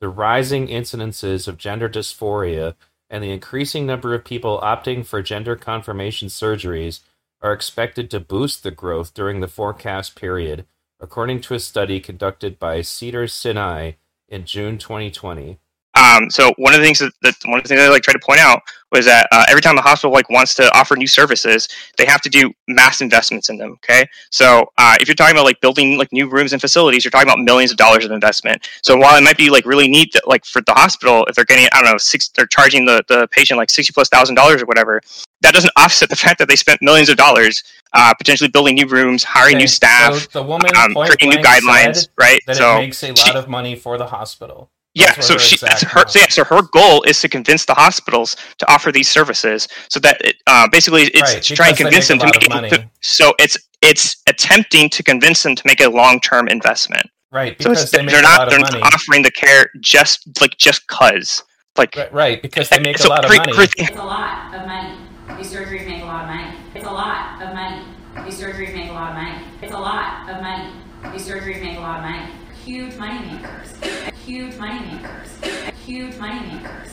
The 0.00 0.08
rising 0.08 0.68
incidences 0.68 1.46
of 1.46 1.58
gender 1.58 1.88
dysphoria 1.88 2.74
and 3.10 3.22
the 3.22 3.32
increasing 3.32 3.86
number 3.86 4.14
of 4.14 4.24
people 4.24 4.60
opting 4.62 5.04
for 5.04 5.20
gender 5.20 5.56
confirmation 5.56 6.28
surgeries 6.28 7.00
are 7.42 7.52
expected 7.52 8.10
to 8.10 8.20
boost 8.20 8.62
the 8.62 8.70
growth 8.70 9.12
during 9.12 9.40
the 9.40 9.48
forecast 9.48 10.14
period, 10.14 10.66
according 11.00 11.40
to 11.40 11.54
a 11.54 11.60
study 11.60 11.98
conducted 12.00 12.58
by 12.58 12.80
Cedar 12.80 13.26
Sinai 13.26 13.92
in 14.28 14.44
June 14.44 14.78
2020. 14.78 15.58
Um, 15.94 16.30
so 16.30 16.54
one 16.56 16.72
of 16.72 16.80
the 16.80 16.86
things 16.86 17.00
that, 17.00 17.12
that 17.22 17.34
one 17.46 17.58
of 17.58 17.64
the 17.64 17.68
things 17.68 17.80
I 17.80 17.88
like 17.88 18.02
try 18.02 18.12
to 18.12 18.20
point 18.24 18.40
out 18.40 18.62
was 18.92 19.04
that 19.06 19.26
uh, 19.32 19.44
every 19.48 19.60
time 19.60 19.76
a 19.78 19.82
hospital 19.82 20.12
like 20.12 20.28
wants 20.30 20.54
to 20.54 20.72
offer 20.76 20.96
new 20.96 21.06
services, 21.06 21.68
they 21.96 22.04
have 22.04 22.20
to 22.22 22.28
do 22.28 22.52
mass 22.68 23.00
investments 23.00 23.48
in 23.48 23.56
them. 23.56 23.72
Okay, 23.72 24.06
so 24.30 24.70
uh, 24.78 24.96
if 25.00 25.08
you're 25.08 25.14
talking 25.14 25.34
about 25.34 25.44
like 25.44 25.60
building 25.60 25.98
like 25.98 26.12
new 26.12 26.28
rooms 26.28 26.52
and 26.52 26.60
facilities, 26.60 27.04
you're 27.04 27.10
talking 27.10 27.28
about 27.28 27.40
millions 27.40 27.70
of 27.70 27.76
dollars 27.76 28.04
of 28.04 28.10
investment. 28.10 28.68
So 28.82 28.96
while 28.96 29.16
it 29.16 29.22
might 29.22 29.36
be 29.36 29.50
like 29.50 29.64
really 29.66 29.88
neat, 29.88 30.12
that, 30.12 30.26
like 30.26 30.44
for 30.44 30.62
the 30.62 30.72
hospital, 30.72 31.24
if 31.26 31.34
they're 31.34 31.44
getting 31.44 31.68
I 31.72 31.82
don't 31.82 31.90
know, 31.90 31.98
six, 31.98 32.28
they're 32.28 32.46
charging 32.46 32.84
the 32.84 33.02
the 33.08 33.28
patient 33.30 33.58
like 33.58 33.70
sixty 33.70 33.92
plus 33.92 34.08
thousand 34.08 34.36
dollars 34.36 34.62
or 34.62 34.66
whatever, 34.66 35.00
that 35.42 35.54
doesn't 35.54 35.72
offset 35.76 36.08
the 36.08 36.16
fact 36.24 36.38
that 36.38 36.48
they 36.48 36.56
spent 36.56 36.80
millions 36.82 37.08
of 37.08 37.16
dollars 37.16 37.62
uh, 37.92 38.14
potentially 38.14 38.48
building 38.48 38.76
new 38.76 38.86
rooms, 38.86 39.24
hiring 39.24 39.56
Okay, 39.56 39.62
new 39.62 39.68
staff, 39.68 40.14
So 40.14 40.40
the 40.40 40.42
woman 40.42 40.70
um, 40.76 40.94
creating 40.94 41.30
new 41.30 41.38
guidelines, 41.38 42.08
right? 42.16 42.40
that 42.46 42.56
So 42.56 42.76
it 42.76 42.78
makes 42.78 43.02
a 43.02 43.08
lot 43.08 43.16
she- 43.16 43.34
of 43.34 43.48
money 43.48 43.74
for 43.74 43.98
the 43.98 44.06
hospital. 44.06 44.70
Yeah, 44.94 45.12
so 45.20 45.34
her 45.34 45.38
she 45.38 45.56
that's 45.56 45.82
her. 45.82 46.06
So 46.08 46.18
yeah, 46.18 46.28
so 46.28 46.44
her 46.44 46.62
goal 46.72 47.02
is 47.02 47.20
to 47.20 47.28
convince 47.28 47.64
the 47.64 47.74
hospitals 47.74 48.36
to 48.58 48.70
offer 48.72 48.90
these 48.90 49.08
services, 49.10 49.68
so 49.88 50.00
that 50.00 50.20
it, 50.24 50.36
uh, 50.46 50.68
basically 50.68 51.02
it's 51.04 51.20
Right, 51.34 51.42
to 51.42 51.54
try 51.56 51.68
and 51.68 51.76
convince 51.76 52.08
them 52.08 52.18
to 52.18 52.26
make 52.26 52.50
of 52.50 52.64
it. 52.72 52.84
So 53.00 53.32
it's 53.38 53.56
it's 53.82 54.20
attempting 54.28 54.90
to 54.90 55.02
convince 55.02 55.42
them 55.42 55.54
to 55.54 55.62
make 55.66 55.80
a 55.80 55.88
long 55.88 56.20
term 56.20 56.48
investment. 56.48 57.06
Right, 57.32 57.52
So 57.62 57.68
because 57.70 57.82
it's, 57.84 57.92
they 57.92 58.02
make 58.02 58.10
they're 58.10 58.18
a 58.20 58.22
not 58.22 58.38
lot 58.40 58.50
they're 58.50 58.58
money. 58.60 58.80
not 58.80 58.92
offering 58.94 59.22
the 59.22 59.30
care 59.30 59.70
just 59.80 60.28
like 60.40 60.56
just 60.58 60.86
cause 60.88 61.44
like 61.78 61.94
Right, 61.96 62.12
right, 62.12 62.42
because 62.42 62.68
they 62.68 62.78
make 62.88 62.98
so 62.98 63.08
a 63.08 63.10
lot 63.10 63.20
of 63.20 63.26
every- 63.26 63.38
money. 63.38 63.52
everything- 63.52 63.86
It's 63.86 63.96
a 63.96 64.02
lot 64.04 64.52
of 64.54 64.66
money. 64.66 64.96
These 65.38 65.52
surgeries 65.54 65.86
make 65.86 66.02
a 66.02 66.06
lot 66.06 66.22
of 66.24 66.30
money. 66.34 66.56
It's 66.74 66.84
a 66.84 66.90
lot 66.90 67.40
of 67.40 67.54
money. 67.54 67.84
These 68.28 68.40
surgeries 68.40 68.74
make 68.74 68.90
a 68.90 68.92
lot 68.92 69.10
of 69.10 69.14
money. 69.22 69.44
It's 69.62 69.72
a 69.72 69.78
lot 69.78 70.28
of 70.28 70.42
money. 70.42 70.72
These 71.12 71.28
surgeries 71.28 71.62
make 71.62 71.78
a 71.78 71.80
lot 71.80 71.98
of 71.98 72.02
money. 72.10 72.32
Huge 72.64 72.96
money 72.98 73.20
makers. 73.26 73.74
Huge 74.26 74.56
money 74.58 74.80
makers. 74.80 75.40
Huge 75.86 76.16
money 76.18 76.40
makers. 76.48 76.90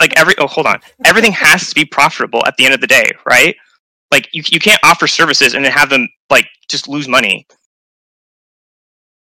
like 0.00 0.18
every 0.18 0.34
oh 0.38 0.46
hold 0.48 0.66
on 0.66 0.80
everything 1.06 1.32
has 1.32 1.68
to 1.68 1.74
be 1.76 1.84
profitable 1.84 2.44
at 2.46 2.56
the 2.58 2.64
end 2.66 2.74
of 2.74 2.80
the 2.82 2.88
day 2.88 3.10
right 3.30 3.56
like 4.12 4.28
you, 4.32 4.42
you 4.50 4.60
can't 4.60 4.80
offer 4.84 5.06
services 5.06 5.54
and 5.54 5.64
then 5.64 5.72
have 5.72 5.90
them 5.90 6.08
like 6.30 6.46
just 6.70 6.88
lose 6.88 7.08
money 7.08 7.46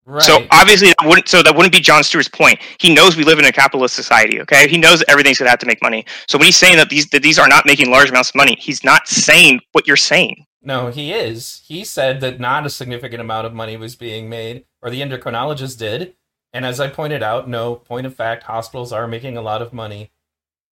Right. 0.06 0.24
so 0.24 0.48
obviously 0.52 0.90
that 0.90 1.06
wouldn't 1.08 1.30
so 1.30 1.44
that 1.44 1.56
wouldn't 1.56 1.74
be 1.74 1.82
jon 1.82 2.04
stewart's 2.04 2.30
point 2.30 2.60
he 2.80 2.94
knows 2.96 3.18
we 3.18 3.26
live 3.26 3.40
in 3.40 3.46
a 3.46 3.54
capitalist 3.54 3.96
society 3.96 4.42
okay 4.42 4.68
he 4.70 4.78
knows 4.78 5.00
that 5.02 5.12
everything's 5.12 5.40
going 5.40 5.48
to 5.48 5.52
have 5.52 5.60
to 5.60 5.68
make 5.68 5.82
money 5.84 6.06
so 6.30 6.38
when 6.40 6.46
he's 6.48 6.58
saying 6.58 6.78
that 6.78 6.90
these 6.90 7.08
that 7.12 7.24
these 7.24 7.40
are 7.40 7.50
not 7.50 7.66
making 7.68 7.92
large 7.92 8.10
amounts 8.10 8.30
of 8.32 8.36
money 8.36 8.56
he's 8.60 8.86
not 8.86 9.08
saying 9.08 9.62
what 9.74 9.88
you're 9.88 9.98
saying 9.98 10.47
No, 10.62 10.90
he 10.90 11.14
is. 11.14 11.62
He 11.66 11.84
said 11.84 12.20
that 12.22 12.40
not 12.40 12.66
a 12.66 12.70
significant 12.70 13.22
amount 13.22 13.46
of 13.48 13.54
money 13.54 13.78
was 13.78 13.96
being 13.96 14.28
made, 14.30 14.66
or 14.82 14.90
the 14.90 15.02
endocrinologist 15.02 15.78
did. 15.78 16.16
And 16.54 16.66
as 16.66 16.80
I 16.80 16.88
pointed 16.88 17.22
out, 17.22 17.48
no, 17.48 17.76
point 17.76 18.08
of 18.08 18.16
fact, 18.16 18.44
hospitals 18.44 18.92
are 18.92 19.08
making 19.08 19.38
a 19.38 19.42
lot 19.42 19.62
of 19.62 19.74
money. 19.74 20.12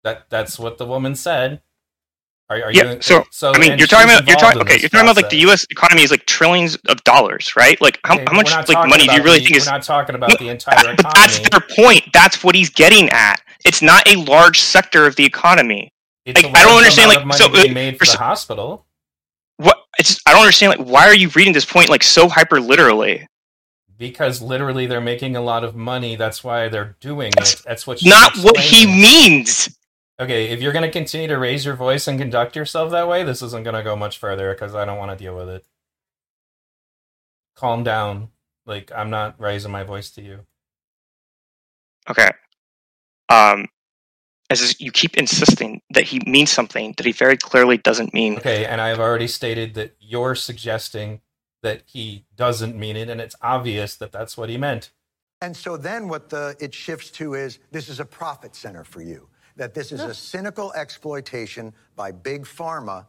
That 0.04 0.26
that's 0.30 0.58
what 0.58 0.78
the 0.78 0.86
woman 0.86 1.14
said. 1.14 1.62
Are, 2.50 2.64
are 2.64 2.72
Yeah, 2.72 2.94
you, 2.94 3.02
so, 3.02 3.24
so 3.30 3.52
I 3.54 3.58
mean, 3.58 3.78
you're 3.78 3.86
talking 3.86 4.10
about 4.10 4.26
you're 4.26 4.36
talking 4.36 4.60
okay. 4.62 4.78
You're 4.78 4.88
talking 4.88 5.06
about 5.06 5.16
like 5.16 5.30
the. 5.30 5.38
U.S. 5.38 5.66
economy 5.70 6.02
is 6.02 6.10
like 6.10 6.26
trillions 6.26 6.76
of 6.88 7.02
dollars, 7.04 7.54
right? 7.56 7.80
Like 7.80 7.98
how, 8.04 8.14
Okay, 8.14 8.24
how 8.28 8.34
much 8.36 8.52
like 8.68 8.88
money 8.88 9.06
do 9.06 9.14
you 9.14 9.22
really 9.22 9.38
the- 9.38 9.44
think 9.46 9.56
is? 9.56 9.66
We're 9.66 9.72
not 9.72 9.82
talking 9.82 10.14
about 10.14 10.30
No, 10.30 10.36
the 10.36 10.48
entire 10.48 10.96
But 10.96 11.14
that's 11.14 11.38
their 11.48 11.60
point. 11.60 12.04
That's 12.12 12.44
what 12.44 12.54
he's 12.54 12.70
getting 12.70 13.08
at. 13.10 13.40
It's 13.64 13.80
not 13.82 14.06
a 14.08 14.16
large 14.16 14.60
sector 14.60 15.06
of 15.06 15.16
the 15.16 15.24
economy. 15.24 15.92
It's 16.24 16.42
like, 16.42 16.56
I 16.56 16.62
don't 16.64 16.76
understand, 16.76 17.08
like, 17.08 17.34
so, 17.36 17.48
being 17.48 17.74
made 17.74 17.98
for 17.98 18.04
for 18.04 18.12
the 18.12 18.18
hospital 18.18 18.86
What? 19.62 19.78
It's 19.98 20.10
just, 20.10 20.22
I 20.26 20.32
don't 20.32 20.40
understand. 20.40 20.78
Like, 20.78 20.88
why 20.88 21.06
are 21.06 21.14
you 21.14 21.28
reading 21.30 21.52
this 21.52 21.64
point 21.64 21.88
like 21.88 22.02
so 22.02 22.28
hyper 22.28 22.60
literally? 22.60 23.26
because 24.02 24.42
literally 24.42 24.86
they're 24.86 25.00
making 25.00 25.36
a 25.36 25.40
lot 25.40 25.62
of 25.62 25.76
money. 25.76 26.16
That's 26.16 26.42
why 26.42 26.68
they're 26.68 26.96
doing 26.98 27.30
That's 27.36 27.54
it. 27.54 27.62
That's 27.64 27.86
what 27.86 28.04
Not 28.04 28.36
what 28.38 28.56
he 28.58 28.84
means. 28.84 29.78
Okay, 30.18 30.48
if 30.48 30.60
you're 30.60 30.72
going 30.72 30.84
to 30.84 30.90
continue 30.90 31.28
to 31.28 31.38
raise 31.38 31.64
your 31.64 31.76
voice 31.76 32.08
and 32.08 32.18
conduct 32.18 32.56
yourself 32.56 32.90
that 32.90 33.06
way, 33.06 33.22
this 33.22 33.42
isn't 33.42 33.62
going 33.62 33.76
to 33.76 33.82
go 33.84 33.94
much 33.94 34.18
further 34.18 34.52
because 34.52 34.74
I 34.74 34.84
don't 34.84 34.98
want 34.98 35.16
to 35.16 35.24
deal 35.24 35.36
with 35.36 35.48
it. 35.48 35.64
Calm 37.54 37.84
down. 37.84 38.30
Like, 38.66 38.90
I'm 38.92 39.08
not 39.08 39.40
raising 39.40 39.70
my 39.70 39.84
voice 39.84 40.10
to 40.10 40.22
you. 40.22 40.40
Okay. 42.10 42.30
Um, 43.28 43.68
as 44.52 44.60
is- 44.60 44.80
you 44.80 44.92
keep 44.92 45.16
insisting 45.16 45.80
that 45.90 46.04
he 46.04 46.20
means 46.26 46.50
something 46.50 46.94
that 46.96 47.06
he 47.06 47.12
very 47.12 47.36
clearly 47.36 47.78
doesn't 47.78 48.12
mean. 48.14 48.36
Okay, 48.36 48.64
and 48.66 48.80
I've 48.80 49.00
already 49.00 49.26
stated 49.26 49.74
that 49.74 49.96
you're 49.98 50.34
suggesting 50.34 51.20
that 51.62 51.82
he 51.86 52.24
doesn't 52.36 52.76
mean 52.76 52.96
it, 52.96 53.08
and 53.08 53.20
it's 53.20 53.36
obvious 53.40 53.96
that 53.96 54.12
that's 54.12 54.36
what 54.36 54.48
he 54.48 54.58
meant. 54.58 54.90
And 55.40 55.56
so 55.56 55.76
then 55.76 56.08
what 56.08 56.28
the, 56.28 56.56
it 56.60 56.72
shifts 56.74 57.10
to 57.12 57.34
is 57.34 57.58
this 57.72 57.88
is 57.88 57.98
a 57.98 58.04
profit 58.04 58.54
center 58.54 58.84
for 58.84 59.00
you. 59.02 59.28
That 59.56 59.74
this 59.74 59.92
is 59.92 60.00
a 60.00 60.14
cynical 60.14 60.72
exploitation 60.74 61.74
by 61.96 62.10
big 62.12 62.44
pharma 62.44 63.06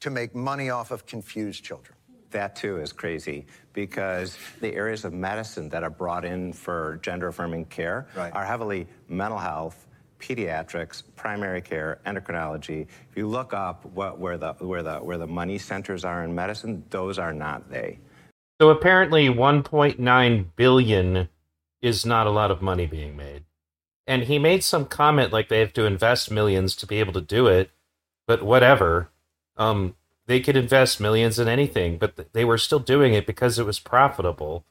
to 0.00 0.10
make 0.10 0.34
money 0.34 0.70
off 0.70 0.90
of 0.92 1.04
confused 1.06 1.64
children. 1.64 1.96
That 2.30 2.54
too 2.54 2.78
is 2.80 2.92
crazy 2.92 3.46
because 3.72 4.38
the 4.60 4.72
areas 4.74 5.04
of 5.04 5.12
medicine 5.12 5.68
that 5.70 5.82
are 5.82 5.90
brought 5.90 6.24
in 6.24 6.52
for 6.52 7.00
gender 7.02 7.28
affirming 7.28 7.64
care 7.66 8.06
Right. 8.14 8.32
are 8.34 8.44
heavily 8.44 8.86
mental 9.08 9.38
health, 9.38 9.86
pediatrics, 10.20 11.02
primary 11.16 11.60
care, 11.60 12.00
endocrinology. 12.06 12.82
If 13.10 13.16
you 13.16 13.26
look 13.26 13.52
up 13.52 13.84
what, 13.86 14.18
where, 14.18 14.38
the, 14.38 14.52
where, 14.54 14.82
the, 14.82 14.98
where 14.98 15.18
the 15.18 15.26
money 15.26 15.58
centers 15.58 16.04
are 16.04 16.22
in 16.22 16.34
medicine, 16.34 16.84
those 16.90 17.18
are 17.18 17.32
not 17.32 17.70
they. 17.70 17.98
So 18.60 18.68
apparently 18.68 19.28
1.9 19.28 20.46
billion 20.54 21.28
is 21.80 22.04
not 22.04 22.26
a 22.26 22.30
lot 22.30 22.50
of 22.50 22.60
money 22.60 22.86
being 22.86 23.16
made. 23.16 23.44
And 24.06 24.24
he 24.24 24.38
made 24.38 24.62
some 24.62 24.84
comment 24.84 25.32
like 25.32 25.48
they 25.48 25.60
have 25.60 25.72
to 25.74 25.86
invest 25.86 26.30
millions 26.30 26.76
to 26.76 26.86
be 26.86 26.96
able 27.00 27.12
to 27.14 27.20
do 27.20 27.46
it, 27.46 27.70
but 28.26 28.42
whatever. 28.42 29.10
Um 29.56 29.94
they 30.26 30.40
could 30.40 30.56
invest 30.56 31.00
millions 31.00 31.40
in 31.40 31.48
anything, 31.48 31.98
but 31.98 32.16
th- 32.16 32.28
they 32.32 32.44
were 32.44 32.58
still 32.58 32.78
doing 32.78 33.14
it 33.14 33.26
because 33.26 33.58
it 33.58 33.66
was 33.66 33.80
profitable. 33.80 34.64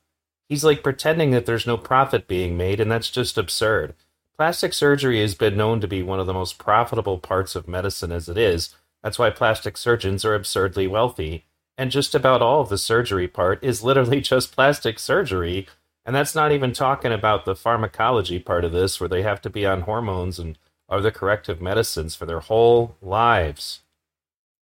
He's 0.47 0.63
like 0.63 0.83
pretending 0.83 1.31
that 1.31 1.45
there's 1.45 1.67
no 1.67 1.75
profit 1.75 2.27
being 2.27 2.55
made 2.55 2.79
and 2.79 2.89
that's 2.89 3.09
just 3.09 3.37
absurd. 3.37 3.93
Plastic 4.39 4.73
surgery 4.73 5.19
has 5.19 5.35
been 5.35 5.57
known 5.57 5.81
to 5.81 5.87
be 5.87 6.01
one 6.01 6.21
of 6.21 6.25
the 6.25 6.33
most 6.33 6.57
profitable 6.57 7.17
parts 7.17 7.57
of 7.57 7.67
medicine 7.67 8.09
as 8.09 8.29
it 8.29 8.37
is. 8.37 8.73
That's 9.03 9.19
why 9.19 9.31
plastic 9.31 9.75
surgeons 9.75 10.23
are 10.23 10.33
absurdly 10.33 10.87
wealthy. 10.87 11.43
And 11.77 11.91
just 11.91 12.15
about 12.15 12.41
all 12.41 12.61
of 12.61 12.69
the 12.69 12.77
surgery 12.77 13.27
part 13.27 13.61
is 13.61 13.83
literally 13.83 14.21
just 14.31 14.55
plastic 14.55 14.97
surgery. 14.97 15.67
And 16.05 16.15
that's 16.15 16.35
not 16.35 16.53
even 16.53 16.71
talking 16.71 17.11
about 17.11 17.43
the 17.43 17.53
pharmacology 17.53 18.39
part 18.39 18.63
of 18.63 18.71
this 18.71 18.97
where 19.01 19.09
they 19.09 19.23
have 19.23 19.41
to 19.41 19.49
be 19.49 19.65
on 19.65 19.81
hormones 19.81 20.39
and 20.39 20.57
other 20.87 21.11
corrective 21.11 21.59
medicines 21.59 22.15
for 22.15 22.25
their 22.25 22.39
whole 22.39 22.95
lives. 23.01 23.81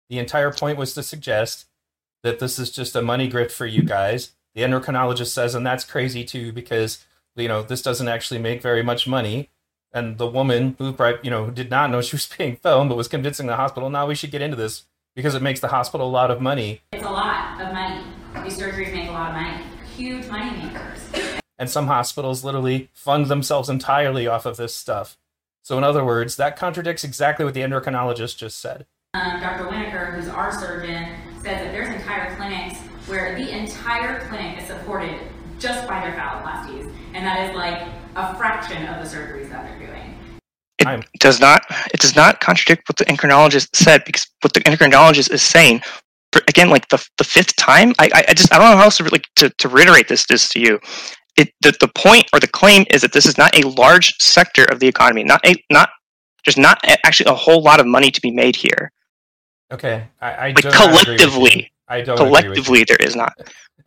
The 0.08 0.18
entire 0.18 0.50
point 0.50 0.78
was 0.78 0.94
to 0.94 1.02
suggest 1.02 1.66
that 2.22 2.38
this 2.38 2.58
is 2.58 2.70
just 2.70 2.96
a 2.96 3.02
money 3.02 3.30
grift 3.30 3.52
for 3.52 3.66
you 3.66 3.82
guys. 3.82 4.32
The 4.54 4.62
endocrinologist 4.62 5.34
says 5.34 5.54
and 5.54 5.66
that's 5.66 5.84
crazy 5.84 6.24
too 6.24 6.52
because 6.52 7.04
you 7.36 7.48
know 7.48 7.62
this 7.62 7.82
doesn't 7.82 8.08
actually 8.08 8.40
make 8.40 8.62
very 8.62 8.82
much 8.82 9.06
money 9.06 9.50
and 9.92 10.18
the 10.18 10.26
woman 10.26 10.74
who 10.78 10.92
probably, 10.92 11.18
you 11.22 11.30
know 11.30 11.44
who 11.46 11.50
did 11.52 11.70
not 11.70 11.90
know 11.90 12.00
she 12.08 12.16
was 12.16 12.26
being 12.26 12.56
filmed 12.56 12.88
but 12.88 12.96
was 12.96 13.08
convincing 13.08 13.46
the 13.46 13.56
hospital 13.56 13.90
now 13.90 14.06
we 14.06 14.14
should 14.14 14.30
get 14.30 14.42
into 14.42 14.56
this 14.56 14.84
because 15.16 15.34
it 15.34 15.42
makes 15.42 15.60
the 15.60 15.68
hospital 15.68 16.06
a 16.06 16.10
lot 16.10 16.30
of 16.30 16.40
money 16.40 16.80
It's 16.92 17.04
a 17.04 17.10
lot 17.10 17.60
of 17.60 17.72
money. 17.72 18.02
These 18.44 18.58
surgeries 18.58 18.92
make 18.92 19.08
a 19.08 19.12
lot 19.12 19.30
of 19.30 19.36
money. 19.42 19.64
Huge 19.96 20.26
money 20.28 20.50
makers. 20.62 21.32
and 21.58 21.68
some 21.68 21.88
hospitals 21.88 22.44
literally 22.44 22.88
fund 22.92 23.26
themselves 23.26 23.68
entirely 23.68 24.28
off 24.28 24.46
of 24.46 24.56
this 24.56 24.74
stuff. 24.74 25.16
So, 25.64 25.76
in 25.76 25.82
other 25.82 26.04
words, 26.04 26.36
that 26.36 26.56
contradicts 26.56 27.02
exactly 27.02 27.44
what 27.44 27.54
the 27.54 27.62
endocrinologist 27.62 28.36
just 28.36 28.60
said. 28.60 28.86
Um, 29.14 29.40
Dr. 29.40 29.64
Winokur, 29.64 30.14
who's 30.14 30.28
our 30.28 30.52
surgeon, 30.52 31.16
says 31.36 31.42
that 31.44 31.72
there's 31.72 31.88
entire 31.92 32.36
clinics 32.36 32.78
where 33.06 33.34
the 33.36 33.50
entire 33.50 34.20
clinic 34.28 34.60
is 34.60 34.66
supported 34.68 35.18
just 35.58 35.88
by 35.88 36.00
their 36.00 36.12
phalloplasties, 36.12 36.92
and 37.14 37.26
that 37.26 37.50
is 37.50 37.56
like 37.56 37.88
a 38.18 38.34
fraction 38.36 38.86
of 38.86 39.02
the 39.02 39.16
surgeries 39.16 39.50
that 39.50 39.64
they're 39.64 39.86
doing. 39.86 40.14
It 40.78 40.86
I'm- 40.86 41.02
does 41.18 41.40
not. 41.40 41.62
It 41.92 42.00
does 42.00 42.14
not 42.14 42.40
contradict 42.40 42.88
what 42.88 42.96
the 42.96 43.04
endocrinologist 43.06 43.74
said 43.74 44.04
because 44.04 44.26
what 44.42 44.52
the 44.52 44.60
endocrinologist 44.60 45.30
is 45.32 45.42
saying. 45.42 45.82
For, 46.32 46.42
again, 46.46 46.68
like 46.70 46.86
the 46.88 47.04
the 47.16 47.24
fifth 47.24 47.56
time, 47.56 47.94
I 47.98 48.10
I- 48.14 48.24
I 48.28 48.34
just 48.34 48.52
I 48.52 48.58
don't 48.58 48.70
know 48.70 48.76
how 48.76 48.84
else 48.84 48.98
to 48.98 49.04
like 49.04 49.26
to, 49.36 49.48
to 49.50 49.68
reiterate 49.68 50.08
this 50.08 50.26
this 50.26 50.48
to 50.50 50.60
you. 50.60 50.78
It 51.36 51.52
the, 51.62 51.72
the 51.80 51.88
point 51.88 52.26
or 52.32 52.38
the 52.40 52.48
claim 52.48 52.84
is 52.90 53.00
that 53.02 53.12
this 53.12 53.24
is 53.26 53.38
not 53.38 53.56
a 53.58 53.66
large 53.68 54.14
sector 54.20 54.64
of 54.64 54.78
the 54.80 54.86
economy, 54.88 55.24
not 55.24 55.40
a 55.46 55.54
not 55.70 55.88
there's 56.44 56.58
not 56.58 56.78
a- 56.84 57.04
actually 57.06 57.30
a 57.30 57.34
whole 57.34 57.62
lot 57.62 57.80
of 57.80 57.86
money 57.86 58.10
to 58.10 58.20
be 58.20 58.30
made 58.30 58.56
here. 58.56 58.92
Okay, 59.72 60.04
I, 60.20 60.32
I 60.32 60.46
Like 60.48 60.56
do 60.62 60.68
not 60.70 60.74
agree 60.74 60.92
with 60.92 61.06
you. 61.08 61.16
collectively, 61.16 61.72
I 61.88 62.00
don't 62.02 62.14
agree 62.20 62.24
with 62.30 62.56
you. 62.58 62.64
collectively, 62.64 62.84
there 62.84 62.96
is 63.00 63.16
not. 63.16 63.32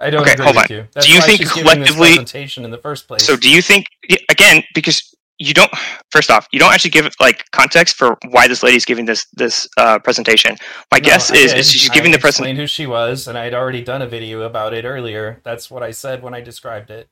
I 0.02 0.10
don't 0.10 0.22
Okay, 0.22 0.34
agree 0.34 0.46
hold 0.46 0.56
with 0.58 0.72
on. 0.72 0.78
you. 0.78 0.88
That's 0.94 1.06
Do 1.06 1.14
you 1.14 1.22
think 1.22 1.38
she's 1.42 1.52
giving 1.54 1.80
this 1.80 1.90
collectively- 1.92 2.08
presentation 2.16 2.66
in 2.66 2.72
the 2.72 2.78
first 2.78 3.08
place? 3.08 3.26
So, 3.26 3.36
do 3.36 3.50
you 3.50 3.62
think 3.62 3.86
again 4.30 4.64
because 4.74 4.98
you 5.38 5.54
don't? 5.54 5.72
First 6.12 6.30
off, 6.30 6.48
you 6.52 6.60
don't 6.60 6.74
actually 6.74 6.92
give 6.92 7.08
like 7.20 7.46
context 7.52 7.96
for 7.96 8.18
why 8.30 8.48
this 8.48 8.62
lady 8.64 8.78
is 8.78 8.86
giving 8.86 9.06
this 9.06 9.26
this 9.34 9.68
uh, 9.78 9.98
presentation. 10.00 10.56
My 10.92 10.98
No, 11.00 11.06
guess 11.10 11.32
is, 11.32 11.54
is 11.54 11.72
she's 11.72 11.90
I 11.90 11.94
giving 11.94 12.12
the 12.12 12.20
presentation. 12.20 12.58
who 12.58 12.68
she 12.68 12.86
was, 12.88 13.28
and 13.28 13.38
I 13.38 13.44
had 13.46 13.54
already 13.54 13.82
done 13.84 14.02
a 14.02 14.08
video 14.08 14.42
about 14.42 14.74
it 14.74 14.86
earlier. 14.86 15.40
That's 15.44 15.72
what 15.72 15.84
I 15.84 15.92
said 15.92 16.22
when 16.24 16.34
I 16.34 16.42
described 16.42 16.90
it. 16.92 17.08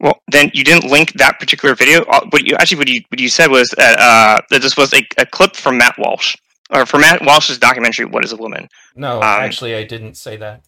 Well, 0.00 0.20
then 0.30 0.50
you 0.52 0.62
didn't 0.64 0.90
link 0.90 1.14
that 1.14 1.40
particular 1.40 1.74
video. 1.74 2.02
Uh, 2.04 2.20
What 2.30 2.46
you 2.46 2.54
actually 2.60 2.78
what 2.78 2.88
you 2.88 3.00
what 3.08 3.20
you 3.20 3.30
said 3.30 3.50
was 3.50 3.68
that, 3.78 3.98
uh, 3.98 4.40
that 4.50 4.60
this 4.60 4.76
was 4.76 4.92
a, 4.92 5.06
a 5.16 5.24
clip 5.24 5.56
from 5.56 5.78
Matt 5.78 5.96
Walsh. 5.98 6.34
or 6.70 6.84
from 6.84 7.00
Matt 7.02 7.24
Walsh's 7.24 7.58
documentary, 7.58 8.04
"What 8.04 8.24
Is 8.24 8.32
a 8.32 8.36
Woman." 8.36 8.68
No, 8.96 9.16
Um, 9.18 9.22
actually, 9.46 9.74
I 9.76 9.84
didn't 9.84 10.16
say 10.16 10.36
that. 10.36 10.60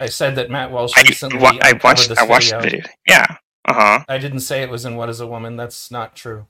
I 0.00 0.06
said 0.06 0.36
that 0.36 0.50
Matt 0.50 0.70
Walsh 0.70 0.92
I, 0.96 1.02
recently 1.02 1.38
wa- 1.38 1.58
I 1.62 1.78
watched. 1.82 2.08
this 2.08 2.18
I 2.18 2.24
watched 2.24 2.50
the 2.50 2.60
video. 2.60 2.80
video. 2.80 2.92
Yeah. 3.06 3.26
Uh 3.64 3.74
huh. 3.74 4.04
I 4.08 4.18
didn't 4.18 4.40
say 4.40 4.62
it 4.62 4.70
was 4.70 4.84
in 4.84 4.96
What 4.96 5.08
Is 5.08 5.20
a 5.20 5.26
Woman. 5.26 5.56
That's 5.56 5.90
not 5.90 6.16
true. 6.16 6.46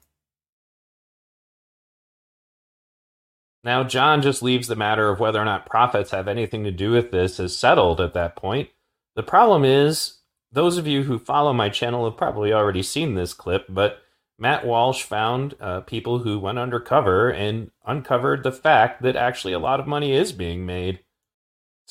Now, 3.63 3.83
Jon 3.83 4.21
just 4.21 4.41
leaves 4.41 4.67
the 4.67 4.75
matter 4.75 5.09
of 5.09 5.19
whether 5.19 5.39
or 5.39 5.45
not 5.45 5.67
profits 5.67 6.11
have 6.11 6.27
anything 6.27 6.63
to 6.63 6.71
do 6.71 6.91
with 6.91 7.11
this 7.11 7.39
as 7.39 7.55
settled 7.55 8.01
at 8.01 8.13
that 8.13 8.35
point. 8.35 8.69
The 9.15 9.23
problem 9.23 9.63
is, 9.63 10.17
those 10.51 10.77
of 10.77 10.87
you 10.87 11.03
who 11.03 11.19
follow 11.19 11.53
my 11.53 11.69
channel 11.69 12.05
have 12.05 12.17
probably 12.17 12.51
already 12.51 12.81
seen 12.81 13.13
this 13.13 13.33
clip, 13.33 13.65
but 13.69 13.99
Matt 14.39 14.65
Walsh 14.65 15.03
found 15.03 15.53
uh, 15.59 15.81
people 15.81 16.19
who 16.19 16.39
went 16.39 16.57
undercover 16.57 17.29
and 17.31 17.69
uncovered 17.85 18.41
the 18.43 18.51
fact 18.51 19.03
that 19.03 19.15
actually 19.15 19.53
a 19.53 19.59
lot 19.59 19.79
of 19.79 19.85
money 19.85 20.13
is 20.13 20.31
being 20.31 20.65
made. 20.65 20.99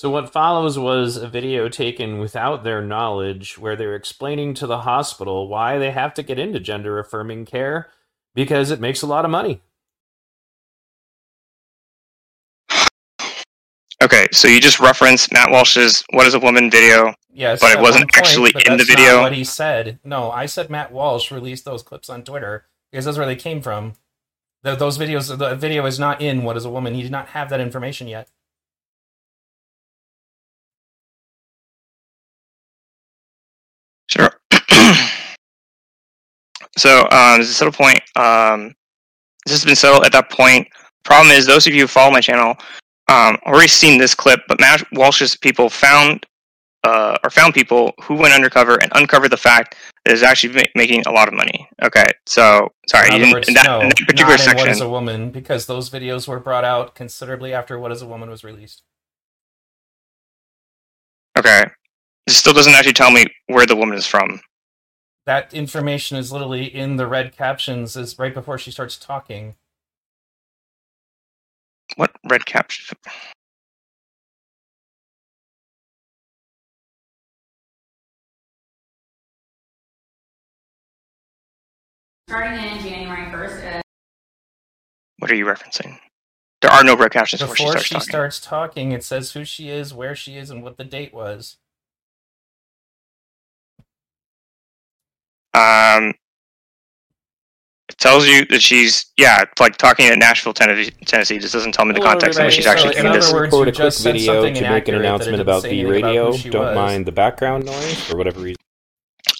So, 0.00 0.08
what 0.08 0.32
follows 0.32 0.78
was 0.78 1.18
a 1.18 1.28
video 1.28 1.68
taken 1.68 2.20
without 2.20 2.64
their 2.64 2.80
knowledge 2.80 3.58
where 3.58 3.76
they're 3.76 3.94
explaining 3.94 4.54
to 4.54 4.66
the 4.66 4.78
hospital 4.78 5.46
why 5.46 5.76
they 5.76 5.90
have 5.90 6.14
to 6.14 6.22
get 6.22 6.38
into 6.38 6.58
gender 6.58 6.98
affirming 6.98 7.44
care 7.44 7.90
because 8.34 8.70
it 8.70 8.80
makes 8.80 9.02
a 9.02 9.06
lot 9.06 9.26
of 9.26 9.30
money. 9.30 9.60
Okay, 14.02 14.26
so 14.32 14.48
you 14.48 14.58
just 14.58 14.80
referenced 14.80 15.34
Matt 15.34 15.50
Walsh's 15.50 16.02
"What 16.14 16.26
Is 16.26 16.32
a 16.32 16.40
Woman" 16.40 16.70
video. 16.70 17.12
Yes, 17.30 17.60
But 17.60 17.72
it 17.72 17.82
wasn't 17.82 18.10
point, 18.10 18.16
actually 18.16 18.52
in 18.64 18.78
the 18.78 18.84
video? 18.84 19.20
what 19.20 19.34
he 19.34 19.44
said. 19.44 19.98
No, 20.02 20.30
I 20.30 20.46
said 20.46 20.70
Matt 20.70 20.92
Walsh 20.92 21.30
released 21.30 21.66
those 21.66 21.82
clips 21.82 22.08
on 22.08 22.24
Twitter 22.24 22.64
because 22.90 23.04
that's 23.04 23.18
where 23.18 23.26
they 23.26 23.36
came 23.36 23.60
from. 23.60 23.92
Th 24.64 24.78
those 24.78 24.96
videos, 24.96 25.36
the 25.36 25.54
video 25.56 25.84
is 25.84 25.98
not 25.98 26.22
in 26.22 26.42
What 26.42 26.56
Is 26.56 26.64
a 26.64 26.70
Woman. 26.70 26.94
He 26.94 27.02
did 27.02 27.12
not 27.12 27.28
have 27.36 27.50
that 27.50 27.60
information 27.60 28.08
yet. 28.08 28.30
Sure. 34.10 34.30
So 36.76 37.02
um, 37.10 37.36
there's 37.36 37.50
a 37.50 37.54
settled 37.54 37.74
point. 37.74 38.00
Um, 38.16 38.74
this 39.46 39.54
has 39.54 39.64
been 39.64 39.76
settled 39.76 40.04
at 40.04 40.12
that 40.12 40.30
point. 40.30 40.68
Problem 41.04 41.30
is, 41.32 41.46
those 41.46 41.66
of 41.66 41.74
you 41.74 41.82
who 41.82 41.86
follow 41.86 42.10
my 42.10 42.20
channel 42.20 42.56
um, 43.08 43.36
already 43.46 43.68
seen 43.68 43.98
this 43.98 44.14
clip, 44.14 44.40
but 44.48 44.60
Matt 44.60 44.82
Walsh's 44.92 45.36
people 45.36 45.68
found 45.68 46.26
uh, 46.84 47.16
or 47.22 47.30
found 47.30 47.54
people 47.54 47.92
who 48.02 48.14
went 48.14 48.32
undercover 48.32 48.78
and 48.82 48.90
uncovered 48.94 49.30
the 49.30 49.36
fact 49.36 49.76
that 50.04 50.12
it's 50.12 50.22
actually 50.22 50.54
ma- 50.54 50.62
making 50.74 51.02
a 51.06 51.10
lot 51.10 51.28
of 51.28 51.34
money. 51.34 51.68
Okay, 51.82 52.06
so 52.26 52.68
sorry, 52.88 53.14
in 53.14 53.30
words, 53.30 53.48
in 53.48 53.54
that, 53.54 53.66
no, 53.66 53.80
in 53.80 53.88
that 53.88 53.98
particular 53.98 54.36
not 54.36 54.48
in 54.48 54.56
What 54.56 54.68
Is 54.68 54.80
a 54.80 54.88
Woman 54.88 55.30
because 55.30 55.66
those 55.66 55.90
videos 55.90 56.26
were 56.26 56.40
brought 56.40 56.64
out 56.64 56.94
considerably 56.94 57.52
after 57.52 57.78
What 57.78 57.92
Is 57.92 58.02
a 58.02 58.06
Woman 58.06 58.30
was 58.30 58.44
released. 58.44 58.82
Okay, 61.38 61.64
this 62.26 62.36
still 62.36 62.52
doesn't 62.52 62.74
actually 62.74 62.92
tell 62.92 63.10
me 63.10 63.26
where 63.46 63.66
the 63.66 63.76
woman 63.76 63.96
is 63.96 64.06
from. 64.06 64.40
That 65.26 65.52
information 65.54 66.16
is 66.16 66.32
literally 66.32 66.64
in 66.64 66.96
the 66.96 67.06
red 67.06 67.36
captions 67.36 67.96
is 67.96 68.18
right 68.18 68.32
before 68.34 68.58
she 68.58 68.70
starts 68.70 68.96
talking. 68.96 69.54
What 71.96 72.12
red 72.28 72.46
captions? 72.46 72.92
Starting 82.28 82.58
in 82.64 82.78
January 82.80 83.30
1st, 83.32 83.76
uh, 83.78 83.80
What 85.18 85.30
are 85.30 85.34
you 85.34 85.44
referencing? 85.44 85.98
There 86.62 86.70
are 86.70 86.84
no 86.84 86.96
red 86.96 87.10
captions 87.10 87.40
before, 87.42 87.56
Before 87.56 87.66
she 87.66 87.70
starts 87.72 87.86
she 87.88 87.94
talking. 87.94 88.08
starts 88.08 88.40
talking, 88.40 88.92
it 88.92 89.02
says 89.02 89.32
who 89.32 89.44
she 89.44 89.68
is, 89.70 89.92
where 89.94 90.14
she 90.14 90.36
is, 90.36 90.50
and 90.50 90.62
what 90.62 90.76
the 90.76 90.84
date 90.84 91.12
was. 91.12 91.56
Um, 95.54 96.14
it 97.88 97.98
tells 97.98 98.26
you 98.26 98.44
that 98.46 98.62
she's 98.62 99.06
yeah, 99.16 99.44
like 99.58 99.76
talking 99.76 100.06
at 100.06 100.16
Nashville, 100.18 100.54
Tennessee. 100.54 100.92
Tennessee. 101.04 101.38
This 101.38 101.52
doesn't 101.52 101.72
tell 101.72 101.84
me 101.84 101.92
the 101.94 102.00
context 102.00 102.38
in 102.38 102.44
which 102.44 102.54
she's 102.54 102.66
everybody. 102.66 102.88
actually 102.88 102.96
So, 102.96 103.02
doing 103.02 103.14
in 103.14 103.20
this. 103.20 103.32
words, 103.32 103.52
record 103.52 103.68
a 103.68 103.72
quick 103.72 103.94
video 103.94 104.54
to 104.54 104.70
make 104.70 104.88
an 104.88 104.94
announcement 104.94 105.40
about 105.40 105.62
say 105.62 105.70
V 105.70 105.80
anything 105.80 106.02
about 106.02 106.08
Radio. 106.08 106.50
Don't 106.50 106.66
was. 106.66 106.74
mind 106.74 107.06
the 107.06 107.12
background 107.12 107.66
noise 107.66 108.00
for 108.04 108.16
whatever 108.16 108.40
reason. 108.40 108.56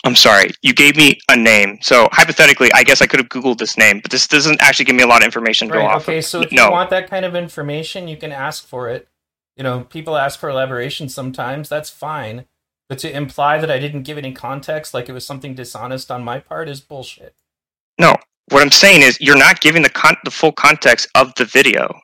I'm 0.05 0.17
sorry, 0.17 0.51
you 0.63 0.73
gave 0.73 0.97
me 0.97 1.19
a 1.31 1.37
name. 1.37 1.79
So 1.83 2.09
hypothetically, 2.11 2.71
I 2.75 2.83
guess 2.85 3.03
I 3.03 3.07
could 3.07 3.21
have 3.21 3.29
googled 3.29 3.59
this 3.59 3.77
name, 3.77 4.01
but 4.01 4.11
this 4.11 4.27
doesn't 4.27 4.61
actually 4.63 4.87
give 4.87 4.97
me 4.97 5.03
a 5.03 5.07
lot 5.07 5.23
of 5.23 5.27
information 5.27 5.69
to 5.69 5.75
go 5.75 5.83
off. 5.87 6.03
Okay. 6.03 6.21
So 6.21 6.41
if 6.41 6.53
no, 6.53 6.67
you 6.67 6.71
want 6.73 6.91
that 6.91 7.09
kind 7.09 7.25
of 7.25 7.37
information, 7.37 8.09
you 8.09 8.17
can 8.17 8.33
ask 8.33 8.67
for 8.67 8.89
it. 8.89 9.09
You 9.57 9.63
know, 9.63 9.83
people 9.83 10.17
ask 10.17 10.41
for 10.41 10.49
elaboration 10.49 11.09
sometimes. 11.09 11.69
That's 11.69 11.91
fine. 11.91 12.47
But 12.91 12.99
to 12.99 13.17
imply 13.17 13.59
that 13.59 13.71
I 13.71 13.79
didn't 13.79 14.03
give 14.03 14.19
any 14.19 14.33
context, 14.33 14.93
like 14.93 15.09
it 15.09 15.13
was 15.13 15.25
something 15.25 15.55
dishonest 15.55 16.11
on 16.11 16.25
my 16.25 16.41
part, 16.41 16.69
is 16.69 16.81
bullshit. 16.81 17.37
no. 17.99 18.17
What 18.49 18.63
I'm 18.63 18.73
saying 18.73 19.03
is, 19.03 19.17
you're 19.21 19.39
not 19.39 19.61
giving 19.61 19.83
the 19.83 19.91
con- 19.91 20.17
the 20.25 20.31
full 20.33 20.51
context 20.51 21.07
of 21.15 21.33
the 21.37 21.45
video. 21.45 22.01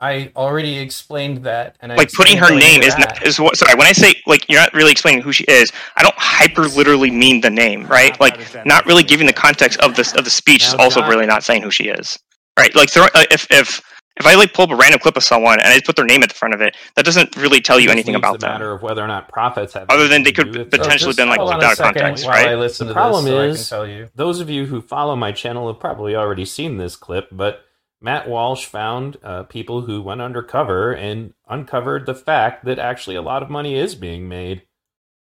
I 0.00 0.32
already 0.34 0.78
explained 0.78 1.44
that, 1.44 1.76
and 1.80 1.92
I 1.92 1.96
like 1.96 2.10
putting 2.10 2.38
her 2.38 2.48
name 2.50 2.80
is 2.82 2.96
not, 2.96 3.22
is 3.24 3.38
what 3.38 3.56
sorry 3.56 3.74
when 3.76 3.86
i 3.86 3.92
say 3.92 4.14
like 4.26 4.48
you're 4.48 4.58
not 4.58 4.72
really 4.74 4.90
explaining 4.90 5.22
who 5.22 5.30
she 5.30 5.44
is 5.44 5.70
i 5.96 6.02
don't 6.02 6.14
hyper 6.16 6.62
literally 6.62 7.10
mean 7.10 7.40
the 7.40 7.50
name 7.50 7.86
right 7.86 8.18
like 8.18 8.40
not 8.66 8.84
really 8.86 9.04
giving 9.04 9.26
the 9.26 9.32
context 9.32 9.78
of 9.80 9.94
this 9.94 10.12
of 10.14 10.24
the 10.24 10.30
speech 10.30 10.66
is 10.66 10.74
also 10.74 11.06
really 11.06 11.26
not 11.26 11.44
saying 11.44 11.62
who 11.62 11.70
she 11.70 11.84
is 11.84 12.18
right 12.58 12.74
like 12.74 12.90
throw, 12.90 13.04
uh, 13.14 13.24
if 13.30 13.46
if 13.50 13.80
if 14.18 14.26
i 14.26 14.34
like 14.34 14.52
pull 14.52 14.64
up 14.64 14.70
a 14.70 14.76
random 14.76 15.00
clip 15.00 15.16
of 15.16 15.22
someone 15.24 15.58
and 15.60 15.68
i 15.68 15.74
just 15.74 15.84
put 15.86 15.96
their 15.96 16.04
name 16.04 16.22
at 16.22 16.28
the 16.28 16.34
front 16.34 16.54
of 16.54 16.60
it 16.60 16.76
that 16.96 17.04
doesn't 17.04 17.34
really 17.36 17.60
tell 17.60 17.78
you 17.80 17.90
anything 17.90 18.14
leaves 18.14 18.20
about 18.22 18.32
the 18.34 18.38
them 18.46 18.50
matter 18.52 18.72
of 18.72 18.82
whether 18.82 19.02
or 19.02 19.06
not 19.06 19.28
profits 19.28 19.72
have 19.74 19.86
Other 19.90 20.08
than 20.08 20.22
they 20.22 20.32
could 20.32 20.52
do 20.52 20.64
potentially 20.64 21.10
it. 21.12 21.16
been, 21.16 21.28
like, 21.28 21.40
hold 21.40 21.52
a 21.52 21.54
out 21.56 21.72
of 21.72 21.76
second 21.78 22.00
context, 22.02 22.26
while 22.26 22.36
I 22.36 22.44
right? 22.46 22.58
listen 22.58 22.86
The 22.88 22.94
to 22.94 23.00
problem 23.00 23.24
this 23.24 23.32
so 23.32 23.40
I 23.40 23.44
is- 23.46 23.56
can 23.56 23.68
tell 23.78 23.86
you. 23.86 24.08
Those 24.14 24.40
of 24.40 24.50
you 24.50 24.66
who 24.66 24.80
follow 24.80 25.16
my 25.16 25.32
channel 25.32 25.66
have 25.68 25.80
probably 25.80 26.14
already 26.16 26.44
seen 26.44 26.76
this 26.76 26.96
clip, 26.96 27.28
but 27.32 27.62
Matt 28.00 28.28
Walsh 28.28 28.66
found 28.66 29.16
uh, 29.22 29.44
people 29.44 29.82
who 29.82 30.02
went 30.02 30.20
undercover 30.20 30.92
and 30.92 31.34
uncovered 31.48 32.04
the 32.06 32.14
fact 32.14 32.64
that 32.64 32.78
actually 32.78 33.16
a 33.16 33.22
lot 33.22 33.42
of 33.42 33.48
money 33.50 33.76
is 33.76 33.94
being 33.94 34.28
made. 34.28 34.62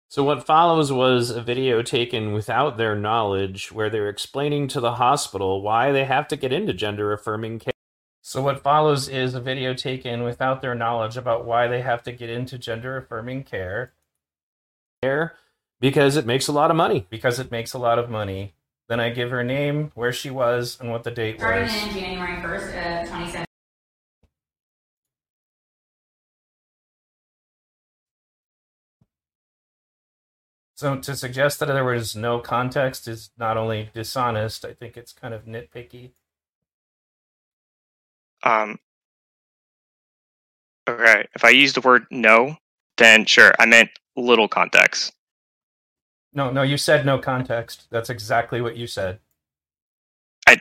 So, 0.09 0.23
what 0.23 0.47
follows 0.47 0.93
was 0.93 1.31
a 1.31 1.43
video 1.43 1.83
taken 1.83 2.33
without 2.33 2.77
their 2.77 2.95
knowledge 2.95 3.73
where 3.73 3.91
they're 3.91 4.09
explaining 4.11 4.69
to 4.69 4.81
the 4.81 4.95
hospital 4.95 5.61
why 5.63 5.91
they 5.91 6.05
have 6.05 6.29
to 6.29 6.37
get 6.37 6.53
into 6.53 6.73
gender 6.73 7.13
affirming 7.13 7.59
care. 7.59 7.72
So, 8.25 8.41
what 8.41 8.63
follows 8.63 9.09
is 9.09 9.35
a 9.35 9.41
video 9.41 9.75
taken 9.75 10.23
without 10.23 10.63
their 10.63 10.77
knowledge 10.77 11.17
about 11.17 11.45
why 11.45 11.67
they 11.67 11.83
have 11.83 12.05
to 12.05 12.13
get 12.13 12.31
into 12.31 12.57
gender 12.57 12.97
affirming 12.97 13.43
care. 13.43 13.95
Care 15.03 15.35
because 15.81 16.17
it 16.17 16.25
makes 16.25 16.47
a 16.47 16.53
lot 16.53 16.71
of 16.71 16.77
money. 16.77 17.07
Because 17.11 17.41
it 17.41 17.51
makes 17.51 17.73
a 17.73 17.79
lot 17.79 17.99
of 17.99 18.09
money. 18.09 18.55
Then 18.89 19.01
I 19.01 19.11
give 19.11 19.31
her 19.31 19.43
name, 19.43 19.91
where 19.97 20.13
she 20.13 20.31
was, 20.31 20.79
and 20.81 20.91
what 20.91 21.03
the 21.03 21.11
date 21.11 21.41
starting 21.41 21.63
was. 21.65 21.73
Starting 21.73 21.97
in 21.99 22.05
January 22.05 22.41
1st 22.43 22.67
of 22.67 23.07
2017. 23.09 23.45
So 30.77 30.99
to 30.99 31.17
suggest 31.17 31.61
that 31.61 31.67
there 31.67 31.85
was 31.85 32.17
no 32.17 32.39
context 32.41 33.09
is 33.09 33.31
not 33.37 33.57
only 33.57 33.91
dishonest, 33.95 34.65
I 34.65 34.75
think 34.75 34.97
it's 34.97 35.13
kind 35.13 35.35
of 35.35 35.45
nitpicky. 35.45 36.13
Um 38.44 38.78
okay 40.88 41.26
if 41.35 41.44
i 41.44 41.50
use 41.50 41.72
the 41.72 41.81
word 41.81 42.05
no 42.11 42.57
then 42.98 43.24
sure 43.24 43.52
i 43.59 43.66
meant 43.66 43.90
little 44.16 44.48
context 44.48 45.12
No, 46.35 46.50
no, 46.50 46.62
you 46.62 46.76
said 46.78 47.05
no 47.05 47.18
context. 47.18 47.88
That's 47.90 48.11
exactly 48.11 48.61
what 48.62 48.76
you 48.76 48.87
said. 48.87 49.20
I 50.48 50.59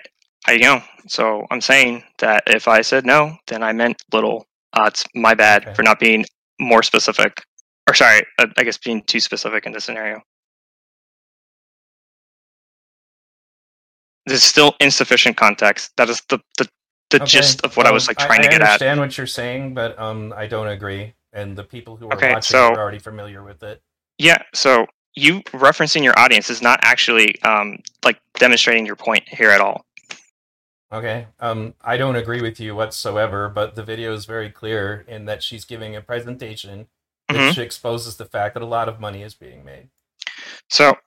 I 0.47 0.57
know. 0.57 0.81
So 1.07 1.45
I'm 1.51 1.61
saying 1.61 2.03
that 2.19 2.43
if 2.47 2.67
I 2.67 2.81
said 2.81 3.05
no, 3.05 3.37
then 3.47 3.63
I 3.63 3.73
meant 3.73 4.03
little. 4.13 4.45
Uh, 4.73 4.85
it's 4.87 5.05
my 5.15 5.33
bad 5.33 5.63
Okay. 5.63 5.73
for 5.73 5.83
not 5.83 5.99
being 5.99 6.25
more 6.59 6.83
specific. 6.83 7.43
Or 7.87 7.93
sorry, 7.93 8.21
uh, 8.39 8.47
I 8.57 8.63
guess 8.63 8.77
being 8.77 9.03
too 9.03 9.19
specific 9.19 9.65
in 9.65 9.71
this 9.73 9.85
scenario. 9.85 10.21
There's 14.25 14.43
still 14.43 14.75
insufficient 14.79 15.37
context. 15.37 15.91
That 15.97 16.09
is 16.09 16.21
the 16.29 16.39
the, 16.57 16.67
the 17.11 17.17
Okay, 17.17 17.25
gist 17.25 17.63
of 17.63 17.77
what 17.77 17.85
I 17.85 17.91
was 17.91 18.07
like 18.07 18.17
trying 18.17 18.39
I, 18.39 18.43
to 18.43 18.49
get 18.49 18.61
at. 18.61 18.67
I 18.67 18.71
understand 18.71 18.99
what 18.99 19.17
you're 19.17 19.27
saying, 19.27 19.73
but 19.73 19.97
um, 19.99 20.33
I 20.35 20.47
don't 20.47 20.67
agree. 20.67 21.13
And 21.33 21.55
the 21.57 21.63
people 21.63 21.95
who 21.95 22.07
are 22.09 22.15
Okay, 22.15 22.33
watching 22.33 22.55
so- 22.55 22.73
are 22.73 22.79
already 22.79 22.99
familiar 22.99 23.43
with 23.43 23.61
it. 23.63 23.81
Yeah. 24.17 24.41
So 24.53 24.87
you 25.15 25.41
referencing 25.51 26.03
your 26.03 26.17
audience 26.17 26.49
is 26.49 26.61
not 26.61 26.79
actually 26.83 27.41
um, 27.43 27.79
like 28.03 28.19
demonstrating 28.39 28.85
your 28.85 28.95
point 28.95 29.23
here 29.27 29.49
at 29.49 29.61
all. 29.61 29.85
Okay. 30.93 31.27
Um, 31.39 31.73
I 31.81 31.95
don't 31.97 32.17
agree 32.17 32.41
with 32.41 32.59
you 32.59 32.75
whatsoever, 32.75 33.47
but 33.49 33.75
the 33.75 33.83
video 33.83 34.13
is 34.13 34.25
very 34.25 34.49
clear 34.49 35.05
in 35.07 35.25
that 35.25 35.41
she's 35.43 35.63
giving 35.65 35.95
a 35.95 36.01
presentation 36.01 36.87
which 37.29 37.57
exposes 37.57 38.17
the 38.17 38.25
fact 38.25 38.55
that 38.55 38.63
a 38.63 38.65
lot 38.65 38.89
of 38.89 38.99
money 38.99 39.23
is 39.23 39.33
being 39.33 39.63
made. 39.63 39.87
So 40.69 40.97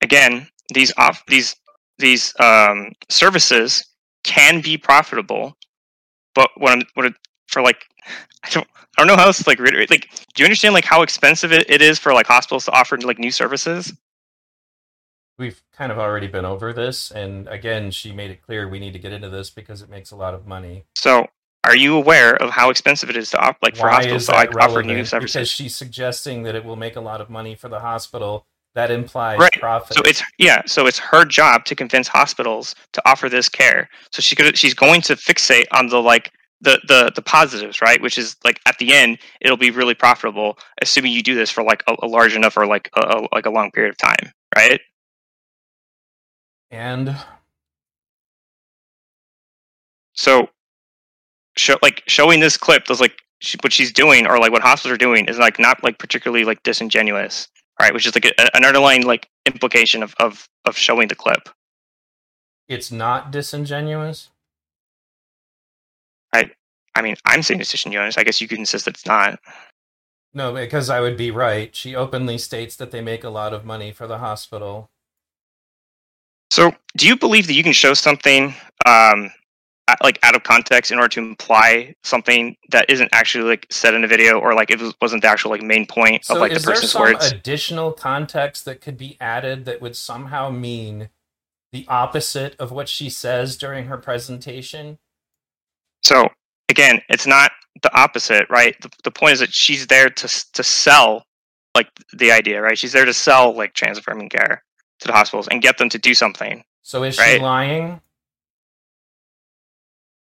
again, 0.00 0.48
these 0.72 0.92
off 0.96 1.22
these 1.26 1.54
these 1.98 2.34
um, 2.40 2.92
services 3.08 3.86
can 4.22 4.60
be 4.60 4.76
profitable, 4.76 5.56
but 6.34 6.50
when 6.56 6.82
it, 6.96 7.14
for 7.46 7.62
like 7.62 7.84
I 8.44 8.50
don't 8.50 8.66
I 8.96 9.02
don't 9.02 9.06
know 9.06 9.16
how 9.16 9.26
else 9.26 9.42
to 9.42 9.48
like 9.48 9.58
reiterate. 9.58 9.90
Like, 9.90 10.08
do 10.34 10.42
you 10.42 10.46
understand 10.46 10.74
like 10.74 10.84
how 10.84 11.02
expensive 11.02 11.52
it, 11.52 11.68
it 11.68 11.82
is 11.82 11.98
for 11.98 12.12
like 12.12 12.26
hospitals 12.26 12.64
to 12.66 12.72
offer 12.72 12.96
like 12.98 13.18
new 13.18 13.30
services? 13.30 13.92
We've 15.36 15.60
kind 15.72 15.90
of 15.90 15.98
already 15.98 16.28
been 16.28 16.44
over 16.44 16.72
this, 16.72 17.10
and 17.10 17.48
again, 17.48 17.90
she 17.90 18.12
made 18.12 18.30
it 18.30 18.40
clear 18.40 18.68
we 18.68 18.78
need 18.78 18.92
to 18.92 19.00
get 19.00 19.12
into 19.12 19.28
this 19.28 19.50
because 19.50 19.82
it 19.82 19.90
makes 19.90 20.12
a 20.12 20.16
lot 20.16 20.32
of 20.32 20.46
money. 20.46 20.84
So, 20.96 21.26
are 21.64 21.74
you 21.74 21.96
aware 21.96 22.36
of 22.36 22.50
how 22.50 22.70
expensive 22.70 23.10
it 23.10 23.16
is 23.16 23.30
to 23.30 23.38
op- 23.38 23.58
like 23.60 23.76
for 23.76 23.88
hospitals 23.88 24.26
to 24.26 24.32
like, 24.32 24.54
offer 24.56 24.84
new 24.84 25.04
services? 25.04 25.34
Because 25.34 25.48
she's 25.48 25.74
suggesting 25.74 26.44
that 26.44 26.54
it 26.54 26.64
will 26.64 26.76
make 26.76 26.94
a 26.94 27.00
lot 27.00 27.20
of 27.20 27.30
money 27.30 27.56
for 27.56 27.68
the 27.68 27.80
hospital. 27.80 28.46
That 28.74 28.90
implies 28.90 29.38
Right. 29.38 29.52
profit. 29.60 29.96
So 29.96 30.02
it's 30.04 30.22
yeah, 30.38 30.62
so 30.66 30.86
it's 30.86 30.98
her 30.98 31.24
job 31.24 31.64
to 31.66 31.76
convince 31.76 32.08
hospitals 32.08 32.74
to 32.92 33.02
offer 33.08 33.28
this 33.28 33.48
care. 33.48 33.88
So 34.10 34.20
she 34.20 34.34
could 34.34 34.58
she's 34.58 34.74
going 34.74 35.00
to 35.02 35.14
fixate 35.16 35.66
on 35.72 35.88
the 35.88 36.02
like 36.02 36.32
the 36.60 36.80
the 36.88 37.12
the 37.14 37.22
positives, 37.22 37.80
right? 37.80 38.00
Which 38.02 38.18
is 38.18 38.36
like 38.44 38.60
at 38.66 38.78
the 38.78 38.92
end 38.92 39.18
it'll 39.40 39.56
be 39.56 39.70
really 39.70 39.94
profitable, 39.94 40.58
assuming 40.82 41.12
you 41.12 41.22
do 41.22 41.34
this 41.36 41.50
for 41.50 41.62
like 41.62 41.84
a, 41.86 41.94
a 42.02 42.06
large 42.06 42.34
enough 42.34 42.56
or 42.56 42.66
like 42.66 42.90
a, 42.96 43.26
like 43.32 43.46
a 43.46 43.50
long 43.50 43.70
period 43.70 43.90
of 43.90 43.98
time, 43.98 44.32
right? 44.56 44.80
and 46.70 47.16
So 50.14 50.48
show 51.56 51.76
like 51.82 52.02
showing 52.08 52.40
this 52.40 52.56
clip 52.56 52.84
does 52.86 53.00
like 53.00 53.16
she, 53.40 53.56
what 53.62 53.72
she's 53.72 53.92
doing 53.92 54.26
or 54.26 54.38
like 54.38 54.52
what 54.52 54.62
hospitals 54.62 54.94
are 54.94 54.98
doing 54.98 55.26
is 55.26 55.38
like 55.38 55.58
not 55.58 55.82
like 55.84 55.98
particularly 55.98 56.44
like 56.44 56.62
disingenuous, 56.64 57.48
right? 57.80 57.92
Which 57.94 58.06
is 58.06 58.14
like 58.14 58.24
a, 58.26 58.40
an 58.56 58.64
underlying 58.64 59.04
like 59.04 59.28
implication 59.46 60.02
of 60.02 60.14
of 60.20 60.48
of 60.64 60.76
showing 60.76 61.08
the 61.08 61.14
clip. 61.14 61.48
it's 62.68 62.90
not 62.92 63.30
disingenuous. 63.30 64.30
I 66.32 66.50
I 66.94 67.02
mean, 67.02 67.16
I'm 67.24 67.42
saying 67.42 67.60
it's 67.60 67.70
disingenuous. 67.70 68.18
I 68.18 68.24
guess 68.24 68.40
you 68.40 68.48
could 68.48 68.58
insist 68.58 68.84
that 68.86 68.94
it's 68.94 69.06
not. 69.06 69.38
No, 70.32 70.52
because 70.52 70.90
I 70.90 71.00
would 71.00 71.16
be 71.16 71.30
right. 71.30 71.74
She 71.74 71.94
openly 71.94 72.38
states 72.38 72.76
that 72.76 72.90
they 72.90 73.00
make 73.00 73.24
a 73.24 73.30
lot 73.30 73.52
of 73.52 73.64
money 73.64 73.92
for 73.92 74.06
the 74.06 74.18
hospital. 74.18 74.90
So, 76.50 76.72
do 76.96 77.06
you 77.06 77.16
believe 77.16 77.46
that 77.46 77.54
you 77.54 77.62
can 77.62 77.72
show 77.72 77.94
something 77.94 78.54
um, 78.86 79.30
like 80.02 80.18
out 80.22 80.34
of 80.34 80.42
context 80.42 80.90
in 80.90 80.98
order 80.98 81.08
to 81.08 81.20
imply 81.20 81.94
something 82.02 82.56
that 82.70 82.88
isn't 82.88 83.08
actually 83.12 83.44
like 83.44 83.66
said 83.70 83.94
in 83.94 84.02
a 84.04 84.06
video, 84.06 84.40
or 84.40 84.54
like 84.54 84.70
it 84.70 84.80
was, 84.80 84.94
wasn't 85.00 85.22
the 85.22 85.28
actual 85.28 85.50
like 85.50 85.62
main 85.62 85.86
point 85.86 86.24
So 86.24 86.34
of 86.34 86.40
like 86.40 86.50
the 86.50 86.56
is 86.56 86.64
there 86.64 86.74
person's 86.74 86.92
some 86.92 87.02
words? 87.02 87.32
additional 87.32 87.92
context 87.92 88.64
that 88.64 88.80
could 88.80 88.96
be 88.96 89.16
added 89.20 89.64
that 89.66 89.80
would 89.82 89.96
somehow 89.96 90.50
mean 90.50 91.10
the 91.72 91.84
opposite 91.88 92.56
of 92.58 92.70
what 92.72 92.88
she 92.88 93.10
says 93.10 93.56
during 93.56 93.86
her 93.86 93.98
presentation? 93.98 94.98
So, 96.02 96.28
again, 96.68 97.00
it's 97.08 97.26
not 97.26 97.52
the 97.82 97.94
opposite, 97.94 98.48
right? 98.48 98.80
The, 98.80 98.90
the 99.02 99.10
point 99.10 99.34
is 99.34 99.40
that 99.40 99.52
she's 99.52 99.86
there 99.86 100.08
to 100.08 100.52
to 100.52 100.62
sell 100.62 101.24
like 101.74 101.88
the 102.12 102.30
idea, 102.32 102.62
right? 102.62 102.78
She's 102.78 102.92
there 102.92 103.04
to 103.04 103.12
sell 103.12 103.54
like 103.54 103.74
transforming 103.74 104.28
care 104.28 104.62
to 105.00 105.06
the 105.06 105.12
hospitals 105.12 105.48
and 105.48 105.60
get 105.60 105.76
them 105.76 105.88
to 105.90 105.98
do 105.98 106.14
something. 106.14 106.64
So 106.82 107.02
is 107.02 107.16
she 107.16 107.38
lying? 107.38 108.00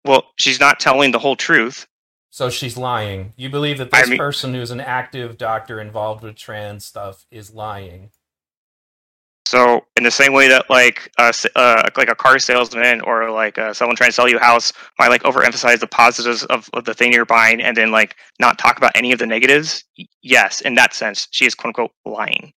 Well, 0.08 0.32
she's 0.36 0.58
not 0.58 0.80
telling 0.80 1.10
the 1.12 1.18
whole 1.18 1.36
truth. 1.36 1.86
So 2.30 2.48
she's 2.48 2.78
lying. 2.78 3.34
You 3.36 3.50
believe 3.50 3.76
that 3.76 3.92
I 3.92 4.00
this 4.00 4.10
mean- 4.10 4.18
person 4.18 4.54
who's 4.54 4.70
an 4.70 4.80
active 4.80 5.36
doctor 5.36 5.82
involved 5.82 6.22
with 6.22 6.34
trans 6.34 6.86
stuff 6.86 7.26
is 7.30 7.52
lying. 7.52 8.10
So 9.44 9.84
in 9.96 10.04
the 10.04 10.10
same 10.10 10.32
way 10.32 10.48
that 10.48 10.68
like 10.70 11.10
uh, 11.18 11.32
uh 11.56 11.82
like 11.96 12.08
a 12.08 12.14
car 12.14 12.38
salesman 12.38 13.02
or 13.02 13.30
like 13.30 13.58
uh, 13.58 13.74
someone 13.74 13.96
trying 13.96 14.08
to 14.10 14.14
sell 14.14 14.28
you 14.28 14.38
a 14.38 14.40
house 14.40 14.72
might 14.98 15.08
like 15.08 15.22
overemphasize 15.24 15.80
the 15.80 15.86
positives 15.86 16.44
of, 16.44 16.70
of 16.72 16.84
the 16.84 16.94
thing 16.94 17.12
you're 17.12 17.24
buying 17.26 17.60
and 17.60 17.76
then 17.76 17.90
like 17.90 18.16
not 18.40 18.58
talk 18.58 18.78
about 18.78 18.92
any 18.94 19.12
of 19.12 19.18
the 19.18 19.26
negatives. 19.26 19.84
Yes, 20.22 20.62
in 20.62 20.74
that 20.74 20.94
sense, 20.94 21.28
she 21.30 21.46
is 21.46 21.54
quote 21.54 21.68
unquote 21.68 21.92
lying. 22.06 22.52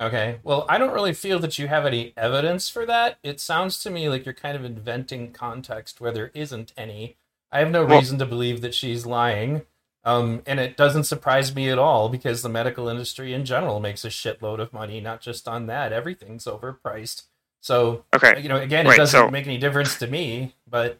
Okay. 0.00 0.38
Well, 0.44 0.64
I 0.68 0.78
don't 0.78 0.92
really 0.92 1.12
feel 1.14 1.38
that 1.40 1.58
you 1.58 1.66
have 1.68 1.84
any 1.84 2.12
evidence 2.16 2.68
for 2.68 2.86
that. 2.86 3.18
It 3.22 3.40
sounds 3.40 3.82
to 3.82 3.90
me 3.90 4.08
like 4.08 4.24
you're 4.24 4.32
kind 4.34 4.56
of 4.56 4.64
inventing 4.64 5.32
context 5.32 6.00
where 6.00 6.12
there 6.12 6.30
isn't 6.34 6.72
any. 6.76 7.16
I 7.50 7.58
have 7.60 7.70
no 7.70 7.84
Well- 7.84 7.98
reason 7.98 8.18
to 8.18 8.26
believe 8.26 8.60
that 8.60 8.74
she's 8.74 9.06
lying. 9.06 9.62
Um, 10.04 10.42
and 10.46 10.60
it 10.60 10.76
doesn't 10.76 11.04
surprise 11.04 11.54
me 11.54 11.68
at 11.68 11.78
all 11.78 12.08
because 12.08 12.42
the 12.42 12.48
medical 12.48 12.88
industry 12.88 13.34
in 13.34 13.44
general 13.44 13.80
makes 13.80 14.04
a 14.04 14.08
shitload 14.08 14.60
of 14.60 14.72
money, 14.72 15.00
not 15.00 15.20
just 15.20 15.48
on 15.48 15.66
that. 15.66 15.92
Everything's 15.92 16.44
overpriced. 16.44 17.24
So, 17.60 18.04
Okay, 18.14 18.40
you 18.40 18.48
know, 18.48 18.56
again, 18.56 18.86
it 18.86 18.90
Right, 18.90 18.96
doesn't 18.96 19.20
so- 19.20 19.30
make 19.30 19.46
any 19.46 19.58
difference 19.58 19.98
to 19.98 20.06
me, 20.06 20.54
but 20.66 20.98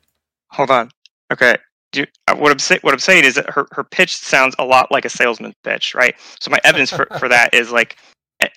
hold 0.51 0.71
on. 0.71 0.91
Okay. 1.33 1.57
Do 1.93 2.01
you, 2.01 2.07
uh, 2.27 2.35
what 2.35 2.51
I'm 2.53 2.59
saying? 2.59 2.81
What 2.83 2.93
I'm 2.93 2.99
saying 2.99 3.25
is 3.25 3.37
that 3.37 3.49
her, 3.51 3.67
her 3.73 3.85
pitch 3.85 4.17
sounds 4.17 4.55
a 4.59 4.65
lot 4.65 4.91
like 4.91 5.05
a 5.07 5.09
salesman 5.09 5.55
pitch, 5.65 5.95
right? 5.95 6.15
So 6.41 6.51
my 6.51 6.59
evidence 6.65 6.91
for, 6.91 7.07
for 7.19 7.29
that 7.29 7.55
is 7.55 7.71
like, 7.71 7.97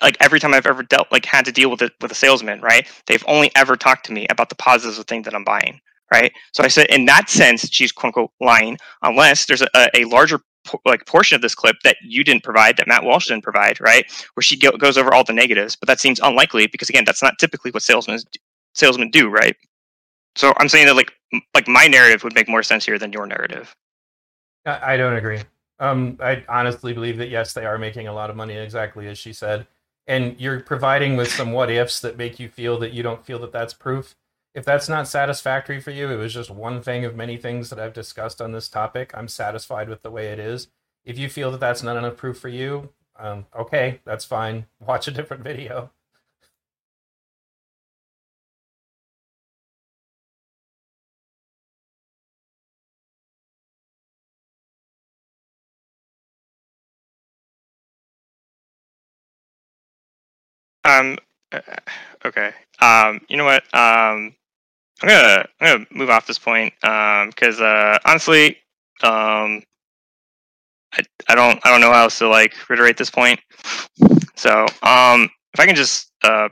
like 0.00 0.16
every 0.20 0.38
time 0.38 0.54
I've 0.54 0.66
ever 0.66 0.82
dealt, 0.82 1.10
like 1.10 1.24
had 1.24 1.44
to 1.44 1.52
deal 1.52 1.70
with 1.70 1.82
it 1.82 1.92
with 2.00 2.12
a 2.12 2.14
salesman, 2.14 2.60
right? 2.60 2.86
They've 3.06 3.24
only 3.26 3.50
ever 3.56 3.76
talked 3.76 4.06
to 4.06 4.12
me 4.12 4.26
about 4.30 4.48
the 4.48 4.54
positives 4.54 4.98
of 4.98 5.06
things 5.06 5.24
that 5.24 5.34
I'm 5.34 5.44
buying, 5.44 5.80
right? 6.12 6.32
So 6.52 6.62
I 6.62 6.68
said, 6.68 6.86
in 6.86 7.04
that 7.06 7.28
sense, 7.28 7.68
she's 7.70 7.92
quote 7.92 8.08
unquote 8.08 8.30
lying, 8.40 8.78
unless 9.02 9.46
there's 9.46 9.62
a, 9.62 9.90
a, 9.94 10.04
larger 10.04 10.40
like 10.84 11.04
portion 11.06 11.34
of 11.34 11.42
this 11.42 11.56
clip 11.56 11.76
that 11.82 11.96
you 12.02 12.22
didn't 12.22 12.44
provide, 12.44 12.76
that 12.76 12.86
Matt 12.86 13.02
Walsh 13.02 13.26
didn't 13.26 13.42
provide, 13.42 13.80
right? 13.80 14.04
Where 14.34 14.42
she 14.42 14.56
go, 14.56 14.70
goes 14.72 14.96
over 14.96 15.12
all 15.12 15.24
the 15.24 15.32
negatives, 15.32 15.74
but 15.74 15.88
that 15.88 16.00
seems 16.00 16.20
unlikely 16.20 16.68
because 16.68 16.88
again, 16.88 17.04
that's 17.04 17.22
not 17.22 17.38
typically 17.38 17.72
what 17.72 17.82
salesmen 17.82 18.20
salesmen 18.74 19.10
do, 19.10 19.28
right? 19.28 19.56
So 20.36 20.52
I'm 20.58 20.68
saying 20.68 20.86
that 20.86 20.96
like 20.96 21.12
like 21.54 21.66
my 21.66 21.86
narrative 21.86 22.22
would 22.24 22.34
make 22.34 22.48
more 22.48 22.62
sense 22.62 22.84
here 22.86 22.98
than 22.98 23.12
your 23.12 23.26
narrative. 23.26 23.74
I 24.64 24.96
don't 24.96 25.16
agree. 25.16 25.40
Um, 25.82 26.16
I 26.20 26.44
honestly 26.48 26.92
believe 26.92 27.18
that 27.18 27.28
yes, 27.28 27.52
they 27.52 27.66
are 27.66 27.76
making 27.76 28.06
a 28.06 28.14
lot 28.14 28.30
of 28.30 28.36
money, 28.36 28.54
exactly 28.54 29.08
as 29.08 29.18
she 29.18 29.32
said. 29.32 29.66
And 30.06 30.40
you're 30.40 30.60
providing 30.60 31.16
with 31.16 31.28
some 31.28 31.50
what 31.50 31.70
ifs 31.70 31.98
that 32.00 32.16
make 32.16 32.38
you 32.38 32.48
feel 32.48 32.78
that 32.78 32.92
you 32.92 33.02
don't 33.02 33.26
feel 33.26 33.40
that 33.40 33.50
that's 33.50 33.74
proof. 33.74 34.14
If 34.54 34.64
that's 34.64 34.88
not 34.88 35.08
satisfactory 35.08 35.80
for 35.80 35.90
you, 35.90 36.08
it 36.08 36.18
was 36.18 36.32
just 36.32 36.50
one 36.50 36.82
thing 36.82 37.04
of 37.04 37.16
many 37.16 37.36
things 37.36 37.68
that 37.70 37.80
I've 37.80 37.94
discussed 37.94 38.40
on 38.40 38.52
this 38.52 38.68
topic. 38.68 39.10
I'm 39.12 39.26
satisfied 39.26 39.88
with 39.88 40.02
the 40.02 40.10
way 40.12 40.26
it 40.26 40.38
is. 40.38 40.68
If 41.04 41.18
you 41.18 41.28
feel 41.28 41.50
that 41.50 41.58
that's 41.60 41.82
not 41.82 41.96
enough 41.96 42.16
proof 42.16 42.38
for 42.38 42.48
you, 42.48 42.90
um, 43.18 43.46
okay, 43.58 44.00
that's 44.04 44.24
fine. 44.24 44.66
Watch 44.86 45.08
a 45.08 45.12
different 45.12 45.42
video. 45.42 45.90
Um. 61.00 61.18
uh, 61.52 61.60
Okay. 62.24 62.52
Um. 62.80 63.20
You 63.28 63.36
know 63.36 63.44
what? 63.44 63.62
Um. 63.74 64.34
I'm 65.02 65.08
gonna 65.08 65.46
I'm 65.60 65.78
gonna 65.78 65.86
move 65.90 66.10
off 66.10 66.26
this 66.26 66.38
point. 66.38 66.72
Um. 66.84 67.28
Because 67.30 67.60
uh, 67.60 67.98
honestly, 68.04 68.58
um, 69.02 69.62
I 70.94 71.02
I 71.28 71.34
don't 71.34 71.58
I 71.64 71.70
don't 71.70 71.80
know 71.80 71.92
how 71.92 72.02
else 72.04 72.18
to 72.18 72.28
like 72.28 72.54
reiterate 72.68 72.96
this 72.96 73.10
point. 73.10 73.40
So 74.36 74.66
um, 74.82 75.30
if 75.54 75.60
I 75.60 75.66
can 75.66 75.74
just 75.74 76.10
uh, 76.22 76.48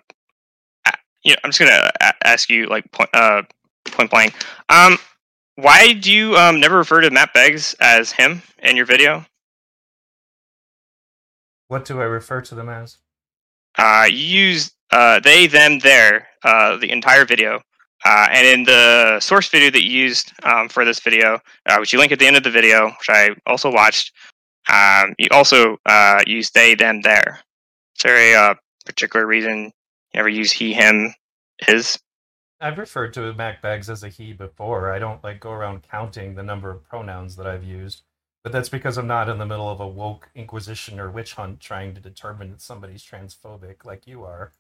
you 1.23 1.33
know, 1.33 1.39
I'm 1.45 1.51
just 1.51 1.61
gonna 1.61 1.91
ask 2.25 2.49
you 2.49 2.67
like 2.67 2.91
point 2.93 3.11
uh 3.15 3.43
point 3.85 4.11
blank. 4.11 4.35
Um. 4.69 4.99
Why 5.57 5.93
do 5.93 6.11
you 6.11 6.37
um 6.37 6.59
never 6.59 6.79
refer 6.79 7.03
to 7.03 7.11
Mack 7.11 7.35
Beggs 7.35 7.75
as 7.81 8.13
him 8.13 8.43
in 8.63 8.77
your 8.77 8.87
video? 8.87 9.27
What 11.69 11.85
do 11.85 12.01
I 12.01 12.05
refer 12.05 12.41
to 12.41 12.55
them 12.55 12.69
as? 12.69 12.97
Uh, 13.79 14.07
you 14.11 14.17
use 14.17 14.73
uh, 14.91 15.21
they, 15.21 15.47
them, 15.47 15.79
there 15.81 16.29
uh, 16.45 16.77
the 16.77 16.91
entire 16.91 17.25
video. 17.25 17.61
Uh, 18.05 18.27
and 18.31 18.47
in 18.47 18.65
the 18.65 19.21
source 19.21 19.49
video 19.49 19.71
that 19.71 19.85
you 19.85 19.91
used 19.91 20.33
um, 20.45 20.69
for 20.69 20.85
this 20.85 21.01
video, 21.01 21.39
uh, 21.67 21.77
which 21.79 21.93
you 21.93 21.99
link 21.99 22.13
at 22.13 22.19
the 22.19 22.27
end 22.27 22.37
of 22.37 22.43
the 22.43 22.51
video, 22.51 22.87
which 22.87 23.11
I 23.11 23.31
also 23.47 23.71
watched, 23.71 24.13
um, 24.69 25.15
you 25.19 25.29
also 25.31 25.77
uh, 25.87 26.21
use 26.27 26.51
they, 26.51 26.75
them, 26.75 27.03
there. 27.03 27.41
Is 27.97 28.03
there 28.03 28.17
a 28.17 28.51
uh, 28.51 28.55
particular 28.87 29.27
reason 29.27 29.65
you 29.65 29.71
never 30.15 30.29
use 30.29 30.51
he, 30.51 30.73
him, 30.73 31.15
his? 31.67 31.99
I've 32.61 32.79
referred 32.79 33.13
to 33.15 33.35
Mack 33.35 33.61
Beggs 33.61 33.91
as 33.91 34.03
a 34.03 34.09
he 34.09 34.33
before. 34.33 34.93
I 34.93 34.99
don't 34.99 35.23
like 35.23 35.41
go 35.41 35.51
around 35.51 35.85
counting 35.91 36.35
the 36.35 36.43
number 36.43 36.71
of 36.71 36.83
pronouns 36.85 37.37
that 37.37 37.47
I've 37.47 37.65
used, 37.65 38.03
but 38.43 38.53
that's 38.53 38.69
because 38.69 38.97
I'm 38.99 39.07
not 39.07 39.29
in 39.29 39.39
the 39.39 39.47
middle 39.47 39.69
of 39.69 39.81
a 39.81 39.89
woke 39.89 40.31
inquisition 40.35 40.99
or 41.01 41.11
witch 41.11 41.35
hunt 41.35 41.61
trying 41.61 41.95
to 41.95 42.01
determine 42.01 42.51
that 42.51 42.61
somebody's 42.61 43.05
transphobic 43.05 43.85
like 43.85 44.07
you 44.07 44.25
are. 44.25 44.53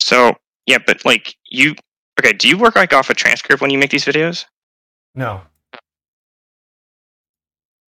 So 0.00 0.34
yeah, 0.66 0.78
but 0.86 1.04
like 1.04 1.36
you, 1.50 1.74
okay? 2.20 2.32
Do 2.32 2.48
you 2.48 2.58
work 2.58 2.76
like 2.76 2.92
off 2.92 3.10
a 3.10 3.14
transcript 3.14 3.60
when 3.60 3.70
you 3.70 3.78
make 3.78 3.90
these 3.90 4.04
videos? 4.04 4.44
No, 5.14 5.42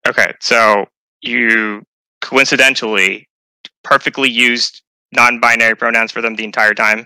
Okay, 0.10 0.34
so 0.41 0.88
you 1.21 1.84
coincidentally 2.21 3.27
perfectly 3.84 4.29
used 4.29 4.82
non-binary 5.12 5.75
pronouns 5.75 6.12
for 6.12 6.21
them 6.21 6.36
the 6.36 6.43
entire 6.43 6.73
time? 6.73 7.05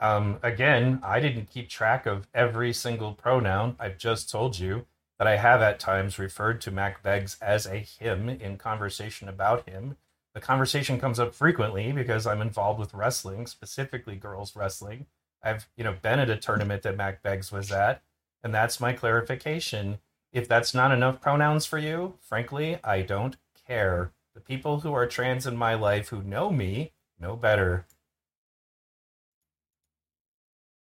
Um, 0.00 0.38
again, 0.42 1.00
I 1.02 1.20
didn't 1.20 1.50
keep 1.50 1.68
track 1.68 2.06
of 2.06 2.26
every 2.32 2.72
single 2.72 3.12
pronoun. 3.12 3.76
I've 3.78 3.98
just 3.98 4.30
told 4.30 4.58
you 4.58 4.86
that 5.18 5.28
I 5.28 5.36
have 5.36 5.60
at 5.60 5.78
times 5.78 6.18
referred 6.18 6.62
to 6.62 6.70
Mack 6.70 7.02
Beggs 7.02 7.36
as 7.42 7.66
a 7.66 7.76
him 7.76 8.30
in 8.30 8.56
conversation 8.56 9.28
about 9.28 9.68
him. 9.68 9.96
The 10.32 10.40
conversation 10.40 10.98
comes 10.98 11.20
up 11.20 11.34
frequently 11.34 11.92
because 11.92 12.26
I'm 12.26 12.40
involved 12.40 12.80
with 12.80 12.94
wrestling, 12.94 13.46
specifically 13.46 14.16
girls 14.16 14.56
wrestling. 14.56 15.06
I've, 15.42 15.68
you 15.76 15.84
know, 15.84 15.96
been 16.00 16.18
at 16.18 16.30
a 16.30 16.36
tournament 16.36 16.82
that 16.82 16.96
Mack 16.96 17.22
Beggs 17.22 17.52
was 17.52 17.70
at, 17.70 18.02
and 18.42 18.54
that's 18.54 18.80
my 18.80 18.94
clarification. 18.94 19.98
If 20.32 20.48
that's 20.48 20.72
not 20.72 20.92
enough 20.92 21.20
pronouns 21.20 21.66
for 21.66 21.78
you, 21.78 22.14
frankly, 22.20 22.78
I 22.82 23.02
don't 23.02 23.36
care. 23.66 24.12
The 24.34 24.40
people 24.40 24.80
who 24.80 24.94
are 24.94 25.06
trans 25.06 25.46
in 25.46 25.56
my 25.56 25.74
life 25.74 26.08
who 26.08 26.22
know 26.22 26.50
me 26.50 26.92
know 27.18 27.36
better. 27.36 27.86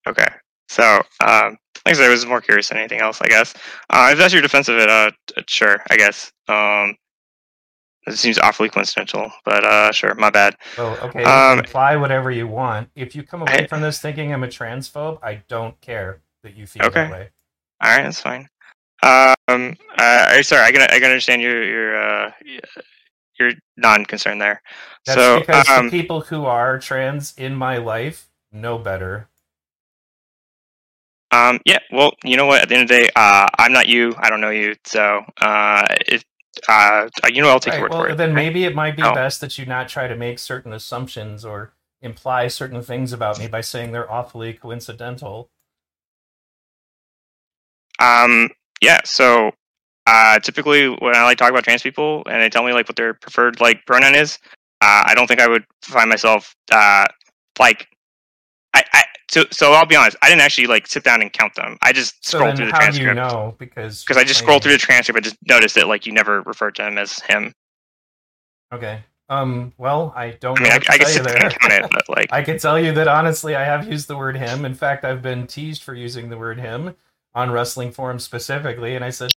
Okay. 0.06 0.28
So, 0.68 0.82
um, 1.24 1.56
like 1.84 1.86
I 1.86 1.92
said, 1.94 2.06
I 2.06 2.08
was 2.08 2.26
more 2.26 2.40
curious 2.40 2.68
than 2.68 2.78
anything 2.78 3.00
else, 3.00 3.20
I 3.20 3.26
guess. 3.28 3.54
Uh, 3.90 4.10
if 4.12 4.18
that's 4.18 4.32
your 4.32 4.42
defense 4.42 4.68
of 4.68 4.76
it, 4.78 4.88
uh, 4.88 5.10
sure, 5.46 5.82
I 5.90 5.96
guess. 5.96 6.32
Um, 6.48 6.96
it 8.06 8.14
seems 8.14 8.38
awfully 8.38 8.68
coincidental, 8.68 9.30
but 9.44 9.64
uh, 9.64 9.92
sure, 9.92 10.14
my 10.14 10.30
bad. 10.30 10.56
Well, 10.76 10.98
okay, 11.02 11.24
Um, 11.24 11.60
imply 11.60 11.96
whatever 11.96 12.30
you 12.30 12.46
want. 12.48 12.90
If 12.96 13.14
you 13.14 13.22
come 13.22 13.42
away 13.42 13.64
I- 13.64 13.66
from 13.66 13.80
this 13.80 14.00
thinking 14.00 14.32
I'm 14.32 14.42
a 14.44 14.48
transphobe, 14.48 15.18
I 15.22 15.42
don't 15.48 15.80
care 15.80 16.20
that 16.42 16.56
you 16.56 16.66
feel 16.66 16.86
Okay. 16.86 17.04
that 17.04 17.12
way. 17.12 17.30
All 17.80 17.96
right, 17.96 18.02
that's 18.02 18.20
fine. 18.20 18.48
Um, 19.02 19.76
uh, 19.98 20.42
sorry, 20.42 20.62
I 20.62 20.72
can 20.72 20.82
I 20.82 20.98
can 21.00 21.04
understand 21.04 21.42
your 21.42 21.62
your 21.64 21.96
uh, 21.96 22.32
your 23.38 23.52
non-concern 23.76 24.38
there. 24.38 24.62
That's 25.04 25.20
so, 25.20 25.40
because 25.40 25.68
um, 25.68 25.86
the 25.86 25.90
people 25.90 26.20
who 26.22 26.44
are 26.44 26.78
trans 26.78 27.34
in 27.36 27.54
my 27.54 27.78
life 27.78 28.28
know 28.52 28.78
better. 28.78 29.28
Um, 31.32 31.60
yeah, 31.64 31.78
well, 31.90 32.12
you 32.24 32.36
know 32.36 32.44
what? 32.46 32.60
At 32.62 32.68
the 32.68 32.74
end 32.74 32.82
of 32.82 32.88
the 32.88 32.94
day, 33.04 33.08
uh, 33.16 33.48
I'm 33.58 33.72
not 33.72 33.88
you. 33.88 34.14
I 34.18 34.28
don't 34.28 34.40
know 34.42 34.50
you. 34.50 34.74
So, 34.84 35.22
uh, 35.40 35.86
it, 36.06 36.24
uh, 36.68 37.08
you 37.28 37.40
know, 37.40 37.48
I'll 37.48 37.58
take 37.58 37.72
your 37.72 37.82
word 37.82 37.90
well, 37.90 38.02
for 38.02 38.10
it. 38.10 38.16
then 38.16 38.34
maybe 38.34 38.64
it 38.64 38.74
might 38.74 38.96
be 38.96 39.02
Oh. 39.02 39.14
best 39.14 39.40
that 39.40 39.56
you 39.58 39.64
not 39.64 39.88
try 39.88 40.06
to 40.06 40.14
make 40.14 40.38
certain 40.38 40.74
assumptions 40.74 41.42
or 41.44 41.72
imply 42.02 42.48
certain 42.48 42.82
things 42.82 43.12
about 43.14 43.38
me 43.38 43.46
by 43.48 43.62
saying 43.62 43.92
they're 43.92 44.10
awfully 44.12 44.52
coincidental. 44.52 45.48
Um, 47.98 48.50
yeah. 48.82 49.00
So, 49.04 49.52
uh, 50.06 50.38
typically 50.40 50.88
when 50.88 51.14
I 51.16 51.22
like 51.24 51.38
talk 51.38 51.50
about 51.50 51.64
trans 51.64 51.82
people 51.82 52.24
and 52.28 52.42
they 52.42 52.50
tell 52.50 52.64
me 52.64 52.72
like 52.72 52.88
what 52.88 52.96
their 52.96 53.14
preferred 53.14 53.60
like 53.60 53.86
pronoun 53.86 54.14
is, 54.14 54.38
uh, 54.82 55.04
I 55.06 55.14
don't 55.14 55.28
think 55.28 55.40
I 55.40 55.48
would 55.48 55.64
find 55.80 56.10
myself 56.10 56.54
uh, 56.70 57.06
like. 57.58 57.88
So 59.32 59.46
so 59.50 59.72
I'll 59.72 59.86
be 59.86 59.96
honest. 59.96 60.16
I 60.20 60.28
didn't 60.28 60.42
actually 60.42 60.66
like 60.66 60.86
sit 60.86 61.04
down 61.04 61.22
and 61.22 61.32
count 61.32 61.54
them. 61.54 61.78
I 61.80 61.94
just 61.94 62.22
So 62.24 62.36
scrolled 62.38 62.56
through 62.56 62.66
the 62.66 62.72
how 62.72 62.90
do 62.90 62.98
you 62.98 63.04
transcript 63.04 63.16
know? 63.16 63.54
Because 63.58 64.04
because 64.04 64.18
I 64.18 64.24
just 64.24 64.40
scrolled 64.40 64.62
through 64.62 64.72
the 64.72 64.78
transcript 64.78 65.16
and 65.16 65.24
just 65.24 65.38
noticed 65.48 65.74
that 65.76 65.88
like 65.88 66.04
you 66.04 66.12
never 66.12 66.42
referred 66.42 66.74
to 66.76 66.86
him 66.86 66.98
as 66.98 67.18
him. 67.20 67.54
Okay. 68.74 69.02
Um. 69.30 69.72
Well, 69.78 70.12
I 70.14 70.32
don't 70.32 70.58
I 70.60 70.62
mean, 70.62 70.68
know 70.68 70.74
I, 70.74 70.94
I 70.94 70.98
tell 70.98 71.06
sit 71.06 71.24
down 71.24 71.44
and 71.44 71.58
count 71.58 71.72
it, 71.72 71.90
but 71.90 72.08
like 72.10 72.28
I 72.32 72.42
can 72.42 72.58
tell 72.58 72.78
you 72.78 72.92
that 72.92 73.08
honestly, 73.08 73.56
I 73.56 73.64
have 73.64 73.90
used 73.90 74.06
the 74.06 74.18
word 74.18 74.36
him. 74.36 74.66
In 74.66 74.74
fact, 74.74 75.02
I've 75.02 75.22
been 75.22 75.46
teased 75.46 75.82
for 75.82 75.94
using 75.94 76.28
the 76.28 76.36
word 76.36 76.60
him 76.60 76.94
on 77.34 77.50
wrestling 77.50 77.90
forums 77.90 78.24
specifically, 78.24 78.94
and 78.94 79.02
I 79.02 79.08
said, 79.08 79.30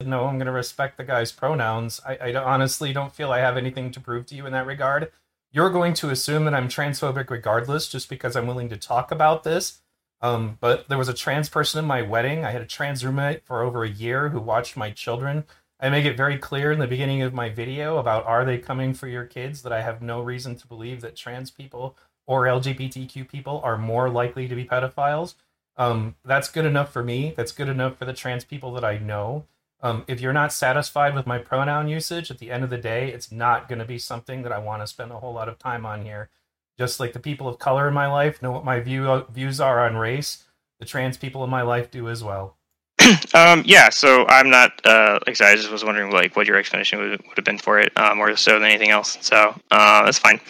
"No, 0.00 0.24
I'm 0.24 0.38
going 0.38 0.46
to 0.46 0.52
respect 0.52 0.96
the 0.96 1.04
guy's 1.04 1.32
pronouns." 1.32 2.00
I, 2.06 2.16
I 2.16 2.34
honestly 2.34 2.94
don't 2.94 3.12
feel 3.12 3.30
I 3.30 3.40
have 3.40 3.58
anything 3.58 3.90
to 3.90 4.00
prove 4.00 4.24
to 4.26 4.34
you 4.34 4.46
in 4.46 4.54
that 4.54 4.64
regard. 4.64 5.12
You're 5.54 5.70
going 5.70 5.94
to 5.94 6.10
assume 6.10 6.46
that 6.46 6.54
I'm 6.54 6.66
transphobic 6.66 7.30
regardless, 7.30 7.88
just 7.88 8.08
because 8.08 8.34
I'm 8.34 8.48
willing 8.48 8.70
to 8.70 8.76
talk 8.76 9.12
about 9.12 9.44
this. 9.44 9.82
Um, 10.20 10.58
but 10.60 10.88
there 10.88 10.98
was 10.98 11.08
a 11.08 11.14
trans 11.14 11.48
person 11.48 11.78
in 11.78 11.84
my 11.84 12.02
wedding. 12.02 12.44
I 12.44 12.50
had 12.50 12.60
a 12.60 12.66
trans 12.66 13.04
roommate 13.04 13.44
for 13.44 13.62
over 13.62 13.84
a 13.84 13.88
year 13.88 14.30
who 14.30 14.40
watched 14.40 14.76
my 14.76 14.90
children. 14.90 15.44
I 15.78 15.90
make 15.90 16.06
it 16.06 16.16
very 16.16 16.38
clear 16.38 16.72
in 16.72 16.80
the 16.80 16.88
beginning 16.88 17.22
of 17.22 17.32
my 17.32 17.50
video 17.50 17.98
about 17.98 18.26
are 18.26 18.44
they 18.44 18.58
coming 18.58 18.94
for 18.94 19.06
your 19.06 19.26
kids 19.26 19.62
that 19.62 19.72
I 19.72 19.82
have 19.82 20.02
no 20.02 20.20
reason 20.20 20.56
to 20.56 20.66
believe 20.66 21.02
that 21.02 21.14
trans 21.14 21.52
people 21.52 21.96
or 22.26 22.46
LGBTQ 22.46 23.28
people 23.28 23.60
are 23.62 23.78
more 23.78 24.10
likely 24.10 24.48
to 24.48 24.56
be 24.56 24.64
pedophiles. 24.64 25.36
Um, 25.76 26.16
that's 26.24 26.50
good 26.50 26.64
enough 26.64 26.92
for 26.92 27.04
me. 27.04 27.32
That's 27.36 27.52
good 27.52 27.68
enough 27.68 27.96
for 27.96 28.06
the 28.06 28.12
trans 28.12 28.44
people 28.44 28.72
that 28.72 28.84
I 28.84 28.98
know. 28.98 29.44
Um, 29.84 30.02
if 30.08 30.18
you're 30.18 30.32
not 30.32 30.50
satisfied 30.50 31.14
with 31.14 31.26
my 31.26 31.36
pronoun 31.36 31.88
usage, 31.88 32.30
at 32.30 32.38
the 32.38 32.50
end 32.50 32.64
of 32.64 32.70
the 32.70 32.78
day, 32.78 33.12
it's 33.12 33.30
not 33.30 33.68
going 33.68 33.80
to 33.80 33.84
be 33.84 33.98
something 33.98 34.40
that 34.40 34.50
I 34.50 34.58
want 34.58 34.82
to 34.82 34.86
spend 34.86 35.12
a 35.12 35.18
whole 35.18 35.34
lot 35.34 35.46
of 35.46 35.58
time 35.58 35.84
on 35.84 36.02
here. 36.06 36.30
Just 36.78 36.98
like 36.98 37.12
the 37.12 37.20
people 37.20 37.46
of 37.46 37.58
color 37.58 37.86
in 37.86 37.92
my 37.92 38.06
life 38.06 38.40
know 38.40 38.50
what 38.50 38.64
my 38.64 38.80
view 38.80 39.26
views 39.30 39.60
are 39.60 39.86
on 39.86 39.96
race, 39.96 40.44
the 40.80 40.86
trans 40.86 41.18
people 41.18 41.44
in 41.44 41.50
my 41.50 41.60
life 41.60 41.90
do 41.90 42.08
as 42.08 42.24
well. 42.24 42.56
Um, 43.34 43.64
yeah, 43.66 43.90
so 43.90 44.24
I'm 44.28 44.48
not, 44.48 44.80
uh, 44.86 45.18
like 45.26 45.40
I 45.40 45.56
just 45.56 45.68
was 45.68 45.84
wondering, 45.84 46.12
like, 46.12 46.36
what 46.36 46.46
your 46.46 46.56
explanation 46.56 47.00
would, 47.00 47.10
would 47.10 47.36
have 47.36 47.44
been 47.44 47.58
for 47.58 47.80
it, 47.80 47.92
uh, 47.96 48.14
more 48.14 48.34
so 48.36 48.60
than 48.60 48.62
anything 48.62 48.90
else. 48.90 49.18
So, 49.22 49.60
uh, 49.72 50.04
that's 50.04 50.20
fine. 50.20 50.40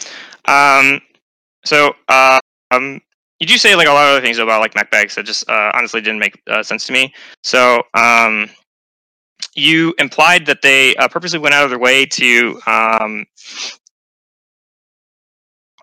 Um, 0.45 1.01
so, 1.65 1.97
uh, 2.09 2.41
um, 2.71 3.01
you 3.41 3.47
do 3.47 3.57
say, 3.57 3.75
like, 3.75 3.89
a 3.89 3.91
lot 3.91 4.05
of 4.05 4.11
other 4.11 4.21
things 4.21 4.37
about, 4.37 4.61
like, 4.61 4.75
Mack 4.75 4.91
Beggs 4.91 5.15
that 5.15 5.25
just, 5.25 5.49
uh, 5.49 5.73
honestly 5.73 6.03
didn't 6.03 6.19
make, 6.19 6.43
uh, 6.47 6.63
sense 6.63 6.87
to 6.87 6.93
me. 6.93 7.15
So, 7.43 7.83
um, 7.95 8.51
you 9.55 9.95
implied 9.99 10.47
that 10.47 10.63
they, 10.63 10.95
uh, 10.97 11.09
purposely 11.09 11.39
went 11.39 11.55
out 11.55 11.65
of 11.65 11.71
their 11.71 11.79
way 11.79 12.07
to, 12.07 12.61
um, 12.67 13.25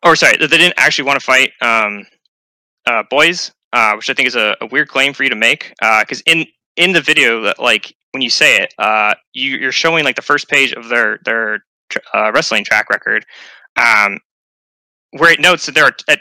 or 0.04 0.16
sorry, 0.16 0.38
that 0.38 0.50
they 0.50 0.58
didn't 0.58 0.74
actually 0.78 1.06
want 1.06 1.20
to 1.20 1.26
fight, 1.26 1.52
um, 1.62 2.06
uh, 2.86 3.04
boys, 3.10 3.52
uh, 3.74 3.94
which 3.94 4.10
I 4.10 4.14
think 4.14 4.28
is 4.28 4.36
a, 4.36 4.56
a 4.62 4.66
weird 4.68 4.88
claim 4.88 5.14
for 5.14 5.24
you 5.24 5.30
to 5.30 5.36
make, 5.36 5.74
because 6.00 6.22
in 6.26 6.46
in 6.78 6.94
the 6.94 7.02
video 7.02 7.42
that 7.42 7.60
like 7.60 7.94
when 8.12 8.22
you 8.22 8.30
say 8.30 8.58
it, 8.58 8.74
uh, 8.78 9.14
you, 9.34 9.58
you're 9.58 9.72
showing 9.72 10.04
like 10.04 10.16
the 10.16 10.22
first 10.22 10.50
page 10.50 10.74
of 10.74 10.90
their 10.90 11.20
their 11.26 11.64
uh, 12.14 12.32
wrestling 12.34 12.64
track 12.64 12.90
record, 12.90 13.26
um, 13.78 14.18
where 15.12 15.32
it 15.32 15.40
notes 15.40 15.66
that 15.66 15.76
there 15.76 15.86
are 15.86 15.96
at, 16.08 16.20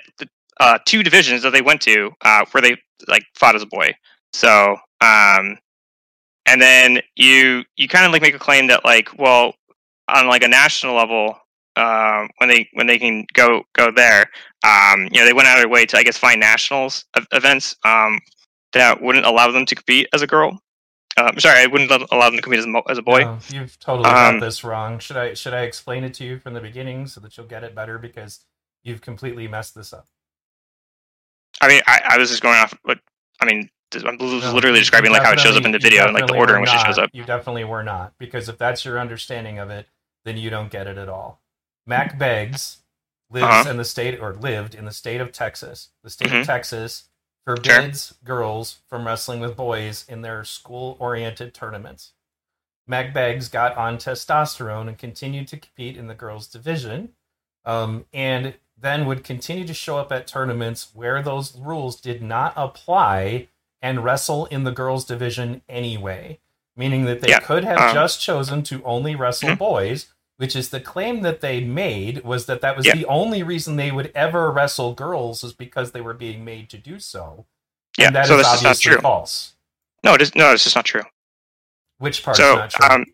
uh, 0.60 0.78
two 0.86 1.02
divisions 1.02 1.42
that 1.42 1.50
they 1.50 1.62
went 1.62 1.80
to 1.80 2.10
uh, 2.22 2.44
where 2.50 2.60
they 2.62 2.76
like 3.08 3.24
fought 3.34 3.56
as 3.56 3.62
a 3.62 3.66
boy. 3.66 3.92
So, 4.32 4.76
um, 5.00 5.56
and 6.50 6.60
then 6.60 7.00
you 7.16 7.64
you 7.76 7.88
kind 7.88 8.04
of 8.04 8.12
like 8.12 8.22
make 8.22 8.34
a 8.34 8.38
claim 8.38 8.66
that 8.66 8.84
like 8.84 9.08
well 9.18 9.54
on 10.08 10.26
like 10.26 10.42
a 10.42 10.48
national 10.48 10.96
level 10.96 11.38
um, 11.76 12.28
when 12.38 12.48
they 12.48 12.68
when 12.74 12.86
they 12.86 12.98
can 12.98 13.24
go 13.32 13.62
go 13.74 13.90
there 13.90 14.26
um, 14.64 15.04
you 15.12 15.20
know 15.20 15.24
they 15.24 15.32
went 15.32 15.46
out 15.48 15.56
of 15.56 15.62
their 15.62 15.68
way 15.68 15.86
to 15.86 15.96
I 15.96 16.02
guess 16.02 16.18
find 16.18 16.40
nationals 16.40 17.04
ev- 17.16 17.26
events 17.32 17.76
um, 17.84 18.18
that 18.72 19.00
wouldn't 19.00 19.26
allow 19.26 19.50
them 19.50 19.64
to 19.66 19.74
compete 19.74 20.08
as 20.12 20.22
a 20.22 20.26
girl. 20.26 20.60
Um, 21.16 21.38
sorry, 21.38 21.60
I 21.62 21.66
wouldn't 21.66 21.90
allow 21.90 22.30
them 22.30 22.36
to 22.36 22.42
compete 22.42 22.60
as 22.60 22.66
a, 22.66 22.82
as 22.88 22.98
a 22.98 23.02
boy. 23.02 23.20
No, 23.20 23.38
you've 23.48 23.78
totally 23.78 24.04
got 24.04 24.34
Um, 24.34 24.40
this 24.40 24.62
wrong. 24.64 24.98
Should 24.98 25.16
I 25.16 25.34
should 25.34 25.54
I 25.54 25.62
explain 25.62 26.04
it 26.04 26.14
to 26.14 26.24
you 26.24 26.38
from 26.38 26.54
the 26.54 26.60
beginning 26.60 27.06
so 27.06 27.20
that 27.20 27.36
you'll 27.36 27.46
get 27.46 27.64
it 27.64 27.74
better 27.74 27.98
because 27.98 28.44
you've 28.84 29.00
completely 29.00 29.48
messed 29.48 29.74
this 29.74 29.92
up. 29.92 30.06
I 31.60 31.68
mean, 31.68 31.82
I, 31.86 32.00
I 32.10 32.18
was 32.18 32.30
just 32.30 32.42
going 32.42 32.56
off, 32.58 32.74
but 32.84 32.98
I 33.40 33.44
mean, 33.46 33.68
I'm 33.94 34.16
No, 34.16 34.52
literally 34.54 34.78
describing 34.78 35.10
like 35.12 35.22
how 35.22 35.32
it 35.32 35.40
shows 35.40 35.56
up 35.56 35.64
in 35.64 35.72
the 35.72 35.78
video 35.78 36.04
and 36.04 36.14
like 36.14 36.26
the 36.26 36.34
order 36.34 36.54
in 36.56 36.62
which 36.62 36.72
it 36.72 36.80
shows 36.86 36.98
up. 36.98 37.10
You 37.12 37.24
definitely 37.24 37.64
were 37.64 37.82
not 37.82 38.14
because 38.18 38.48
if 38.48 38.56
that's 38.58 38.84
your 38.84 38.98
understanding 38.98 39.58
of 39.58 39.70
it, 39.70 39.86
then 40.24 40.36
you 40.36 40.50
don't 40.50 40.70
get 40.70 40.86
it 40.86 40.96
at 40.98 41.08
all. 41.08 41.40
Mack 41.86 42.18
Beggs 42.18 42.78
lives 43.30 43.46
Uh-huh. 43.46 43.70
in 43.70 43.76
the 43.76 43.84
state 43.84 44.20
or 44.20 44.32
lived 44.34 44.74
in 44.74 44.84
the 44.84 44.92
state 44.92 45.20
of 45.20 45.32
Texas. 45.32 45.88
The 46.02 46.10
state 46.10 46.28
Mhm. 46.28 46.40
of 46.40 46.46
Texas 46.46 47.04
forbids 47.44 48.14
girls 48.24 48.78
from 48.88 49.06
wrestling 49.06 49.40
with 49.40 49.56
boys 49.56 50.04
in 50.08 50.22
their 50.22 50.44
school-oriented 50.44 51.54
tournaments. 51.54 52.12
Mack 52.86 53.12
Beggs 53.14 53.48
got 53.48 53.76
on 53.76 53.98
testosterone 53.98 54.88
and 54.88 54.98
continued 54.98 55.48
to 55.48 55.56
compete 55.56 55.96
in 55.96 56.06
the 56.06 56.14
girls' 56.14 56.46
division, 56.46 57.14
um, 57.64 58.04
and 58.12 58.54
then 58.76 59.06
would 59.06 59.24
continue 59.24 59.66
to 59.66 59.74
show 59.74 59.98
up 59.98 60.10
at 60.12 60.26
tournaments 60.26 60.90
where 60.94 61.22
those 61.22 61.56
rules 61.56 62.00
did 62.00 62.22
not 62.22 62.52
apply 62.56 63.48
and 63.82 64.04
wrestle 64.04 64.46
in 64.46 64.64
the 64.64 64.72
girls' 64.72 65.04
division 65.04 65.62
anyway. 65.68 66.38
Meaning 66.76 67.04
that 67.06 67.20
they 67.20 67.28
Yeah, 67.30 67.40
could 67.40 67.64
have 67.64 67.80
um, 67.80 67.94
just 67.94 68.20
chosen 68.22 68.62
to 68.64 68.82
only 68.84 69.14
wrestle 69.14 69.50
Mhm. 69.50 69.58
boys, 69.58 70.06
which 70.36 70.54
is 70.56 70.70
the 70.70 70.80
claim 70.80 71.20
that 71.22 71.40
they 71.40 71.60
made 71.60 72.22
was 72.24 72.46
that 72.46 72.60
that 72.62 72.76
was 72.76 72.86
Yeah. 72.86 72.94
the 72.94 73.04
only 73.06 73.42
reason 73.42 73.76
they 73.76 73.90
would 73.90 74.10
ever 74.14 74.50
wrestle 74.50 74.94
girls 74.94 75.44
is 75.44 75.52
because 75.52 75.92
they 75.92 76.00
were 76.00 76.14
being 76.14 76.44
made 76.44 76.70
to 76.70 76.78
do 76.78 76.98
so. 76.98 77.46
Yeah, 77.98 78.06
and 78.06 78.16
that 78.16 78.22
is 78.22 78.28
so 78.28 78.36
that's 78.36 78.48
just 78.50 78.62
not 78.62 78.68
obviously 78.70 78.92
true. 78.92 79.00
false. 79.00 79.52
No, 80.04 80.14
it 80.14 80.22
is, 80.22 80.34
no, 80.34 80.52
it's 80.52 80.64
just 80.64 80.76
not 80.76 80.84
true. 80.86 81.02
Which 81.98 82.22
part 82.22 82.36
so 82.36 82.52
is 82.52 82.56
not 82.56 82.70
true? 82.70 82.86
um 82.86 83.04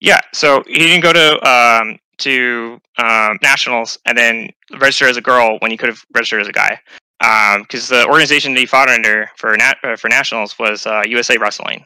yeah 0.00 0.20
so 0.32 0.62
he 0.66 0.78
didn't 0.78 1.02
go 1.02 1.12
to 1.12 1.46
um 1.46 1.98
to 2.16 2.80
um 2.96 3.38
nationals 3.42 3.98
and 4.06 4.16
then 4.16 4.48
register 4.78 5.06
as 5.06 5.18
a 5.18 5.20
girl 5.20 5.58
when 5.58 5.70
he 5.70 5.76
could 5.76 5.90
have 5.90 6.02
registered 6.14 6.40
as 6.40 6.48
a 6.48 6.52
guy 6.52 6.80
um 7.20 7.62
because 7.62 7.88
the 7.88 8.06
organization 8.06 8.54
that 8.54 8.60
he 8.60 8.66
fought 8.66 8.88
under 8.88 9.30
for 9.36 9.56
nat- 9.56 9.78
uh, 9.82 9.96
for 9.96 10.08
nationals 10.08 10.58
was 10.58 10.86
uh, 10.86 11.02
usa 11.06 11.36
wrestling 11.38 11.84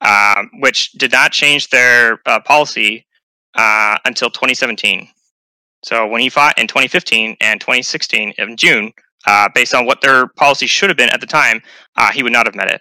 um 0.00 0.50
which 0.60 0.92
did 0.92 1.12
not 1.12 1.32
change 1.32 1.68
their 1.70 2.20
uh, 2.26 2.40
policy 2.40 3.06
uh, 3.54 3.98
until 4.04 4.30
2017. 4.30 5.08
So 5.82 6.06
when 6.06 6.20
he 6.20 6.28
fought 6.28 6.58
in 6.58 6.66
2015 6.66 7.36
and 7.40 7.60
2016 7.60 8.34
in 8.38 8.56
June, 8.56 8.92
uh, 9.26 9.48
based 9.54 9.74
on 9.74 9.86
what 9.86 10.00
their 10.00 10.28
policy 10.28 10.66
should 10.66 10.90
have 10.90 10.96
been 10.96 11.10
at 11.10 11.20
the 11.20 11.26
time, 11.26 11.62
he 12.12 12.22
would 12.22 12.32
not 12.32 12.46
have 12.46 12.54
met 12.54 12.70
it. 12.70 12.80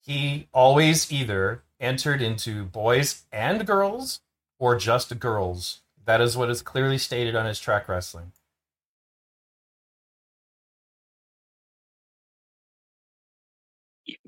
He 0.00 0.48
always 0.52 1.10
either 1.12 1.62
entered 1.80 2.20
into 2.20 2.64
boys 2.64 3.22
and 3.32 3.66
girls 3.66 4.20
or 4.58 4.76
just 4.76 5.18
girls. 5.18 5.80
That 6.04 6.20
is 6.20 6.36
what 6.36 6.50
is 6.50 6.62
clearly 6.62 6.98
stated 6.98 7.34
on 7.34 7.46
his 7.46 7.58
track 7.58 7.88
wrestling. 7.88 8.32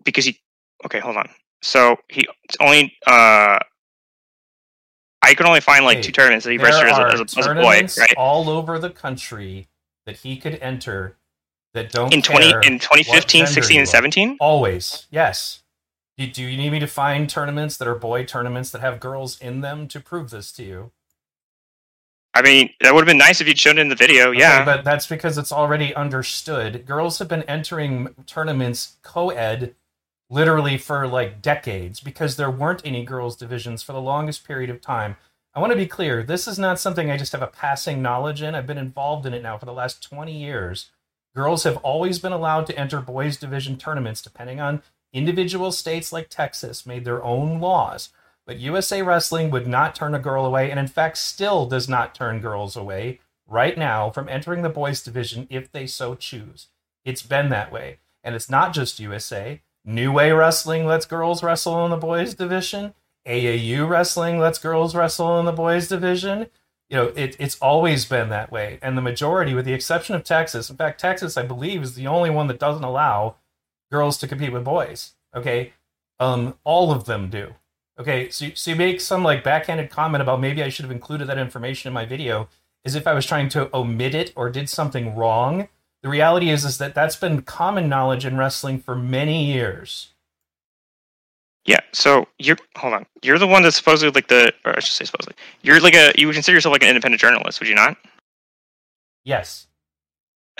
Because 0.06 0.24
he, 0.24 0.40
okay, 0.86 1.00
hold 1.00 1.18
on. 1.18 1.28
So 1.60 1.96
he 2.08 2.26
only, 2.60 2.96
uh, 3.06 3.58
I 5.22 5.34
can 5.34 5.46
only 5.46 5.60
find 5.60 5.84
like 5.84 5.98
Hey, 5.98 6.02
two 6.04 6.12
tournaments 6.12 6.44
that 6.44 6.52
he 6.52 6.58
registered 6.58 6.88
as 6.88 6.98
a, 6.98 7.06
as 7.06 7.20
a, 7.20 7.38
as 7.38 7.46
a 7.46 7.54
boy, 7.54 7.86
right? 7.98 8.14
all 8.16 8.48
over 8.48 8.78
the 8.78 8.90
country 8.90 9.68
that 10.06 10.18
he 10.18 10.36
could 10.36 10.58
enter 10.62 11.16
that 11.74 11.92
don't 11.92 12.12
In 12.12 12.22
20, 12.22 12.46
in 12.46 12.52
what 12.54 12.62
2015, 12.62 13.46
16, 13.46 13.78
and 13.80 13.88
17? 13.88 14.36
Always, 14.40 15.06
yes. 15.10 15.62
Do, 16.16 16.26
do 16.26 16.42
you 16.42 16.56
need 16.56 16.70
me 16.70 16.80
to 16.80 16.86
find 16.86 17.28
tournaments 17.28 17.76
that 17.76 17.86
are 17.86 17.94
boy 17.94 18.24
tournaments 18.24 18.70
that 18.70 18.80
have 18.80 19.00
girls 19.00 19.38
in 19.40 19.60
them 19.60 19.86
to 19.88 20.00
prove 20.00 20.30
this 20.30 20.52
to 20.52 20.64
you? 20.64 20.92
I 22.36 22.42
mean, 22.42 22.70
that 22.82 22.94
would 22.94 23.00
have 23.00 23.06
been 23.06 23.18
nice 23.18 23.40
if 23.40 23.48
you'd 23.48 23.58
shown 23.58 23.78
it 23.78 23.80
in 23.80 23.88
the 23.88 23.94
video. 23.94 24.28
Okay, 24.28 24.40
yeah. 24.40 24.64
but 24.64 24.84
that's 24.84 25.06
because 25.06 25.38
it's 25.38 25.52
already 25.52 25.94
understood. 25.94 26.84
Girls 26.84 27.18
have 27.18 27.28
been 27.28 27.42
entering 27.44 28.14
tournaments 28.26 28.96
co-ed 29.02 29.74
literally 30.28 30.76
for 30.78 31.06
like 31.06 31.40
decades 31.40 32.00
because 32.00 32.36
there 32.36 32.50
weren't 32.50 32.82
any 32.84 33.04
girls 33.04 33.36
divisions 33.36 33.82
for 33.82 33.92
the 33.92 34.00
longest 34.00 34.46
period 34.46 34.70
of 34.70 34.80
time. 34.80 35.16
I 35.54 35.60
want 35.60 35.72
to 35.72 35.76
be 35.78 35.86
clear, 35.86 36.22
this 36.22 36.46
is 36.46 36.58
not 36.58 36.78
something 36.78 37.10
I 37.10 37.16
just 37.16 37.32
have 37.32 37.42
a 37.42 37.46
passing 37.46 38.02
knowledge 38.02 38.42
in. 38.42 38.54
I've 38.54 38.66
been 38.66 38.76
involved 38.76 39.24
in 39.24 39.32
it 39.34 39.42
now 39.42 39.56
for 39.56 39.66
the 39.66 39.72
last 39.72 40.02
20 40.02 40.36
years. 40.36 40.90
Girls 41.34 41.64
have 41.64 41.76
always 41.78 42.18
been 42.18 42.32
allowed 42.32 42.66
to 42.66 42.78
enter 42.78 43.00
boys 43.00 43.36
division 43.36 43.76
tournaments 43.76 44.20
depending 44.20 44.60
on 44.60 44.82
individual 45.12 45.72
states 45.72 46.12
like 46.12 46.28
Texas 46.28 46.86
made 46.86 47.04
their 47.04 47.22
own 47.22 47.60
laws. 47.60 48.10
But 48.46 48.58
USA 48.58 49.02
Wrestling 49.02 49.50
would 49.50 49.66
not 49.66 49.94
turn 49.94 50.14
a 50.14 50.20
girl 50.20 50.46
away, 50.46 50.70
and 50.70 50.78
in 50.78 50.86
fact, 50.86 51.18
still 51.18 51.66
does 51.66 51.88
not 51.88 52.14
turn 52.14 52.40
girls 52.40 52.76
away 52.76 53.20
right 53.46 53.76
now 53.76 54.10
from 54.10 54.28
entering 54.28 54.62
the 54.62 54.68
boys 54.68 55.02
division 55.02 55.46
if 55.50 55.70
they 55.70 55.86
so 55.86 56.14
choose. 56.14 56.68
It's 57.04 57.22
been 57.22 57.48
that 57.50 57.72
way. 57.72 57.98
And 58.22 58.34
it's 58.34 58.50
not 58.50 58.72
just 58.72 59.00
USA. 59.00 59.62
New 59.86 60.10
Way 60.12 60.32
Wrestling 60.32 60.84
lets 60.84 61.06
girls 61.06 61.44
wrestle 61.44 61.84
in 61.84 61.92
the 61.92 61.96
boys 61.96 62.34
division. 62.34 62.92
AAU 63.26 63.88
Wrestling 63.88 64.38
lets 64.38 64.58
girls 64.58 64.96
wrestle 64.96 65.38
in 65.38 65.46
the 65.46 65.52
boys 65.52 65.88
division. 65.88 66.48
You 66.90 66.96
know, 66.96 67.06
it, 67.16 67.36
it's 67.38 67.56
always 67.60 68.04
been 68.04 68.28
that 68.28 68.50
way. 68.50 68.78
And 68.82 68.98
the 68.98 69.02
majority, 69.02 69.54
with 69.54 69.64
the 69.64 69.72
exception 69.72 70.16
of 70.16 70.24
Texas, 70.24 70.68
in 70.68 70.76
fact, 70.76 71.00
Texas, 71.00 71.36
I 71.36 71.42
believe, 71.42 71.82
is 71.82 71.94
the 71.94 72.08
only 72.08 72.30
one 72.30 72.48
that 72.48 72.58
doesn't 72.58 72.84
allow 72.84 73.36
girls 73.90 74.18
to 74.18 74.28
compete 74.28 74.52
with 74.52 74.64
boys. 74.64 75.14
Okay. 75.34 75.72
Um, 76.18 76.54
all 76.64 76.90
of 76.90 77.04
them 77.04 77.30
do. 77.30 77.54
Okay, 77.98 78.28
so, 78.28 78.48
so 78.54 78.72
you 78.72 78.76
make 78.76 79.00
some 79.00 79.22
like 79.22 79.42
backhanded 79.42 79.90
comment 79.90 80.20
about 80.20 80.40
maybe 80.40 80.62
I 80.62 80.68
should 80.68 80.84
have 80.84 80.92
included 80.92 81.28
that 81.28 81.38
information 81.38 81.88
in 81.88 81.94
my 81.94 82.04
video 82.04 82.48
as 82.84 82.94
if 82.94 83.06
I 83.06 83.14
was 83.14 83.24
trying 83.24 83.48
to 83.50 83.74
omit 83.74 84.14
it 84.14 84.32
or 84.36 84.50
did 84.50 84.68
something 84.68 85.14
wrong. 85.14 85.68
The 86.02 86.08
reality 86.08 86.50
is 86.50 86.64
is 86.64 86.78
that 86.78 86.94
that's 86.94 87.16
been 87.16 87.42
common 87.42 87.88
knowledge 87.88 88.24
in 88.24 88.36
wrestling 88.36 88.78
for 88.78 88.94
many 88.94 89.44
years. 89.44 90.10
Yeah, 91.64 91.80
so 91.92 92.26
you're 92.38 92.58
hold 92.76 92.94
on. 92.94 93.06
You're 93.22 93.38
the 93.40 93.46
one 93.46 93.62
that's 93.62 93.76
supposedly 93.76 94.12
like 94.12 94.28
the 94.28 94.52
or 94.64 94.76
I 94.76 94.80
should 94.80 94.94
say 94.94 95.04
supposedly. 95.04 95.34
You're 95.62 95.80
like 95.80 95.94
a 95.94 96.12
you 96.16 96.26
would 96.28 96.34
consider 96.34 96.54
yourself 96.56 96.72
like 96.72 96.82
an 96.82 96.88
independent 96.88 97.20
journalist, 97.20 97.58
would 97.60 97.68
you 97.68 97.74
not? 97.74 97.96
Yes. 99.24 99.66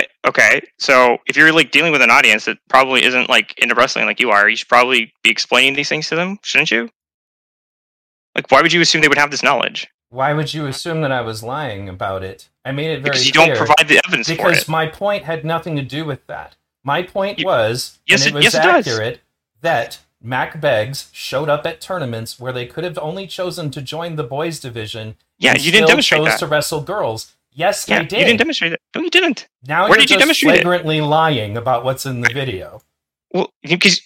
Eh, 0.01 0.05
Okay, 0.27 0.61
so 0.79 1.19
if 1.27 1.37
you're 1.37 1.53
like 1.53 1.71
dealing 1.71 1.93
with 1.93 2.03
an 2.03 2.11
audience 2.11 2.47
that 2.47 2.59
probably 2.69 3.05
isn't 3.05 3.29
like 3.29 3.57
into 3.59 3.77
wrestling 3.77 4.07
like 4.07 4.19
you 4.19 4.31
are, 4.31 4.49
you 4.49 4.57
should 4.57 4.69
probably 4.69 5.13
be 5.23 5.31
explaining 5.31 5.75
these 5.75 5.89
things 5.89 6.09
to 6.09 6.17
them, 6.17 6.39
shouldn't 6.43 6.73
you? 6.73 6.91
Like, 8.35 8.51
why 8.51 8.61
would 8.61 8.73
you 8.73 8.81
assume 8.81 9.01
they 9.01 9.09
would 9.09 9.17
have 9.17 9.31
this 9.31 9.45
knowledge? 9.45 9.87
Why 10.11 10.33
would 10.33 10.55
you 10.55 10.67
assume 10.67 11.01
that 11.03 11.13
I 11.13 11.21
was 11.21 11.43
lying 11.43 11.89
about 11.89 12.23
it? 12.23 12.49
I 12.65 12.73
made 12.73 12.91
it 12.91 13.01
very 13.03 13.11
Because 13.11 13.27
you 13.27 13.33
clear. 13.33 13.49
don't 13.49 13.57
provide 13.57 13.89
the 13.89 14.01
evidence 14.07 14.29
for 14.29 14.35
because 14.37 14.63
it. 14.63 14.69
my 14.69 14.87
point 14.87 15.25
had 15.25 15.45
nothing 15.45 15.77
to 15.77 15.83
do 15.83 16.05
with 16.05 16.27
that. 16.27 16.57
My 16.85 17.03
point 17.03 17.39
You- 17.41 17.47
was, 17.47 17.99
Yes, 18.07 18.21
and 18.23 18.29
it 18.29 18.31
it- 18.31 18.35
was 18.37 18.45
yes, 18.45 18.55
it 18.55 18.61
accurate, 18.65 19.21
that 19.63 19.99
Mack 20.23 20.61
Beggs 20.61 21.09
showed 21.13 21.49
up 21.49 21.67
at 21.67 21.81
tournaments 21.81 22.39
where 22.39 22.53
they 22.53 22.67
could 22.67 22.85
have 22.85 22.99
only 22.99 23.27
chosen 23.27 23.71
to 23.73 23.83
join 23.83 24.17
the 24.17 24.25
boys 24.25 24.61
division. 24.61 25.17
Yeah, 25.39 25.57
you 25.57 25.71
didn't 25.73 25.89
demonstrate 25.89 26.21
chose 26.21 26.29
that. 26.29 26.39
to 26.39 26.47
wrestle 26.47 26.81
girls. 26.83 27.33
Yes, 27.53 27.87
Yeah, 27.89 28.01
they 28.01 28.05
did. 28.07 28.19
you 28.21 28.25
didn't 28.27 28.39
demonstrate 28.39 28.73
it. 28.73 28.81
No, 28.95 29.03
you 29.03 29.11
didn't. 29.11 29.49
now 29.67 29.83
Where 29.83 29.91
you're 29.91 29.99
did 29.99 30.11
you 30.11 30.19
demonstrate 30.19 30.57
it? 30.57 30.63
flagrantly 30.63 31.01
lying 31.01 31.57
about 31.57 31.85
what's 31.85 32.07
in 32.07 32.21
the 32.21 32.31
video. 32.33 32.83
Well, 33.33 33.53
because 33.63 34.01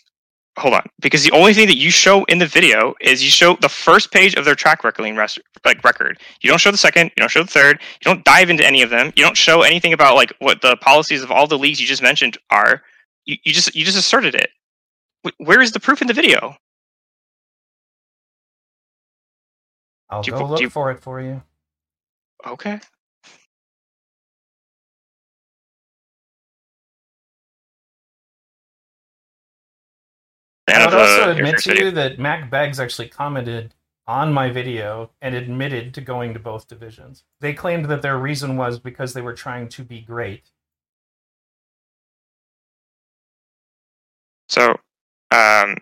hold 0.61 0.75
on, 0.75 0.83
because 1.01 1.25
the 1.25 1.33
only 1.33 1.55
thing 1.55 1.67
that 1.67 1.77
you 1.79 1.91
show 1.91 2.25
in 2.25 2.39
the 2.39 2.47
video 2.47 2.95
is 3.01 3.25
you 3.25 3.31
show 3.31 3.57
the 3.61 3.69
first 3.69 4.13
page 4.13 4.35
of 4.35 4.45
their 4.45 4.55
track 4.55 4.85
recording 4.85 5.17
like 5.17 5.83
record. 5.85 6.21
You 6.43 6.51
don't 6.51 6.59
show 6.61 6.71
the 6.71 6.77
second. 6.77 7.07
You 7.17 7.21
don't 7.23 7.31
show 7.31 7.43
the 7.43 7.51
third. 7.51 7.81
You 8.01 8.05
don't 8.05 8.25
dive 8.25 8.51
into 8.51 8.65
any 8.67 8.83
of 8.83 8.91
them. 8.91 9.13
You 9.17 9.25
don't 9.25 9.37
show 9.37 9.63
anything 9.63 9.93
about 9.93 10.15
like 10.15 10.33
what 10.39 10.61
the 10.63 10.77
policies 10.77 11.23
of 11.23 11.31
all 11.31 11.47
the 11.47 11.59
leagues 11.59 11.81
you 11.81 11.87
just 11.87 12.03
mentioned 12.03 12.39
are. 12.51 12.83
You, 13.25 13.37
you 13.45 13.53
just 13.53 13.75
you 13.75 13.85
just 13.85 13.99
asserted 13.99 14.35
it. 14.35 14.51
Where 15.39 15.61
is 15.61 15.73
the 15.73 15.81
proof 15.81 16.01
in 16.01 16.09
the 16.09 16.15
video? 16.15 16.57
I'll 20.09 20.23
Do 20.23 20.33
go 20.33 20.45
look 20.45 20.61
you- 20.61 20.71
for 20.71 20.91
it 20.91 21.01
for 21.01 21.21
you. 21.21 21.43
Okay. 22.47 22.81
I 30.73 30.87
would 30.87 30.95
also 30.95 31.31
admit 31.31 31.59
to 31.59 31.77
you 31.77 31.91
that 31.93 32.19
Mack 32.19 32.51
Beggs 32.51 32.81
actually 32.81 33.09
commented 33.09 33.75
on 34.07 34.33
my 34.33 34.51
video 34.51 35.11
and 35.23 35.35
admitted 35.35 35.95
to 35.95 36.01
going 36.01 36.35
to 36.35 36.41
both 36.41 36.69
divisions. 36.69 37.25
They 37.41 37.53
claimed 37.53 37.87
that 37.87 38.03
their 38.03 38.19
reason 38.19 38.57
was 38.57 38.79
because 38.79 39.15
they 39.15 39.23
were 39.23 39.35
trying 39.35 39.69
to 39.69 39.85
be 39.85 40.01
great. 40.01 40.51
So, 44.49 44.71
um, 45.31 45.77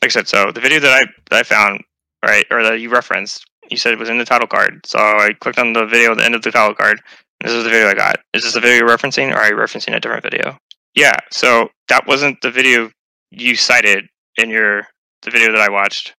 like 0.00 0.04
I 0.04 0.08
said, 0.08 0.28
so 0.28 0.50
the 0.50 0.60
video 0.60 0.80
that 0.80 0.92
I 0.92 1.04
that 1.30 1.40
I 1.40 1.42
found, 1.42 1.82
right, 2.24 2.46
or 2.50 2.62
that 2.62 2.80
you 2.80 2.88
referenced, 2.88 3.44
you 3.70 3.76
said 3.76 3.92
it 3.92 3.98
was 3.98 4.08
in 4.08 4.16
the 4.16 4.24
title 4.24 4.48
card. 4.48 4.80
So 4.86 4.98
I 4.98 5.34
clicked 5.40 5.58
on 5.58 5.74
the 5.74 5.84
video 5.84 6.12
at 6.12 6.18
the 6.18 6.24
end 6.24 6.34
of 6.34 6.42
the 6.42 6.50
title 6.50 6.74
card. 6.74 7.02
This 7.40 7.52
is 7.52 7.64
the 7.64 7.70
video 7.70 7.88
I 7.88 7.94
got. 7.94 8.16
Is 8.32 8.44
this 8.44 8.54
the 8.54 8.60
video 8.60 8.78
you're 8.78 8.96
referencing, 8.96 9.30
or 9.30 9.36
are 9.36 9.48
you 9.48 9.56
referencing 9.56 9.94
a 9.94 10.00
different 10.00 10.22
video? 10.22 10.56
Yeah. 10.94 11.16
So 11.30 11.68
that 11.88 12.06
wasn't 12.06 12.40
the 12.40 12.50
video 12.50 12.90
you 13.40 13.56
cited 13.56 14.06
in 14.36 14.50
your 14.50 14.86
the 15.22 15.30
video 15.30 15.52
that 15.52 15.60
I 15.60 15.70
watched. 15.70 16.14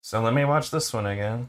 So 0.00 0.20
let 0.20 0.34
me 0.34 0.44
watch 0.44 0.70
this 0.70 0.92
one 0.92 1.06
again. 1.06 1.48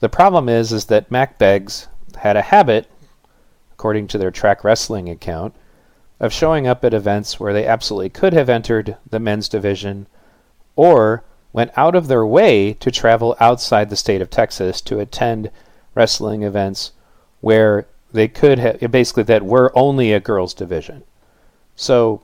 The 0.00 0.08
problem 0.08 0.48
is, 0.48 0.72
is 0.72 0.86
that 0.86 1.10
Mack 1.10 1.38
Beggs 1.38 1.88
had 2.16 2.36
a 2.36 2.42
habit, 2.42 2.90
according 3.72 4.06
to 4.08 4.18
their 4.18 4.30
track 4.30 4.64
wrestling 4.64 5.10
account, 5.10 5.54
of 6.18 6.32
showing 6.32 6.66
up 6.66 6.84
at 6.84 6.94
events 6.94 7.38
where 7.38 7.52
they 7.52 7.66
absolutely 7.66 8.08
could 8.08 8.32
have 8.32 8.48
entered 8.48 8.96
the 9.08 9.20
men's 9.20 9.48
division, 9.48 10.06
or 10.74 11.24
went 11.52 11.72
out 11.76 11.94
of 11.94 12.08
their 12.08 12.24
way 12.24 12.72
to 12.74 12.90
travel 12.90 13.36
outside 13.40 13.90
the 13.90 13.96
state 13.96 14.22
of 14.22 14.30
Texas 14.30 14.80
to 14.80 15.00
attend 15.00 15.50
wrestling 15.94 16.42
events 16.42 16.92
where 17.40 17.86
they 18.12 18.28
could 18.28 18.58
have 18.58 18.90
basically 18.90 19.22
that 19.24 19.44
were 19.44 19.76
only 19.76 20.12
a 20.12 20.20
girls 20.20 20.54
division. 20.54 21.02
So 21.76 22.22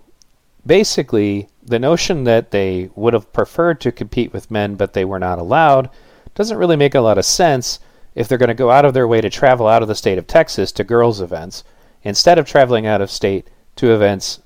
basically, 0.65 1.49
the 1.63 1.79
notion 1.79 2.25
that 2.25 2.51
they 2.51 2.91
would 2.95 3.15
have 3.15 3.33
preferred 3.33 3.81
to 3.83 3.93
compete 3.93 4.33
with 4.33 4.51
men 4.51 4.75
but 4.75 4.93
they 4.93 5.05
were 5.05 5.19
not 5.19 5.39
allowed 5.39 5.91
doesn't 6.35 6.59
really 6.59 6.77
make 6.77 6.95
a 6.95 7.01
lot 7.01 7.19
of 7.19 7.25
sense 7.25 7.79
if 8.15 8.29
they're 8.29 8.39
going 8.39 8.49
to 8.49 8.55
go 8.55 8.71
out 8.71 8.85
of 8.85 8.95
their 8.95 9.09
way 9.09 9.21
to 9.21 9.31
travel 9.31 9.67
out 9.67 9.83
of 9.83 9.89
the 9.89 9.95
state 9.95 10.19
of 10.19 10.27
Texas 10.27 10.73
to 10.73 10.85
girls' 10.85 11.21
events 11.21 11.65
instead 12.03 12.39
of 12.39 12.47
traveling 12.47 12.87
out 12.87 13.01
of 13.01 13.11
state 13.11 13.49
to 13.77 13.93
events 13.93 14.41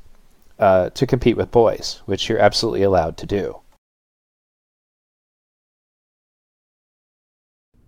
uh, 0.59 0.91
to 0.91 1.07
compete 1.07 1.36
with 1.36 1.51
boys, 1.51 2.01
which 2.07 2.28
you're 2.28 2.38
absolutely 2.38 2.82
allowed 2.82 3.16
to 3.16 3.26
do. 3.26 3.61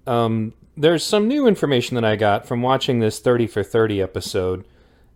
Um, 0.06 0.54
there's 0.76 1.04
some 1.04 1.28
new 1.28 1.46
information 1.46 1.94
that 1.94 2.04
I 2.04 2.16
got 2.16 2.46
from 2.46 2.62
watching 2.62 3.00
this 3.00 3.18
30 3.18 3.46
for 3.46 3.62
30 3.62 4.00
episode, 4.00 4.64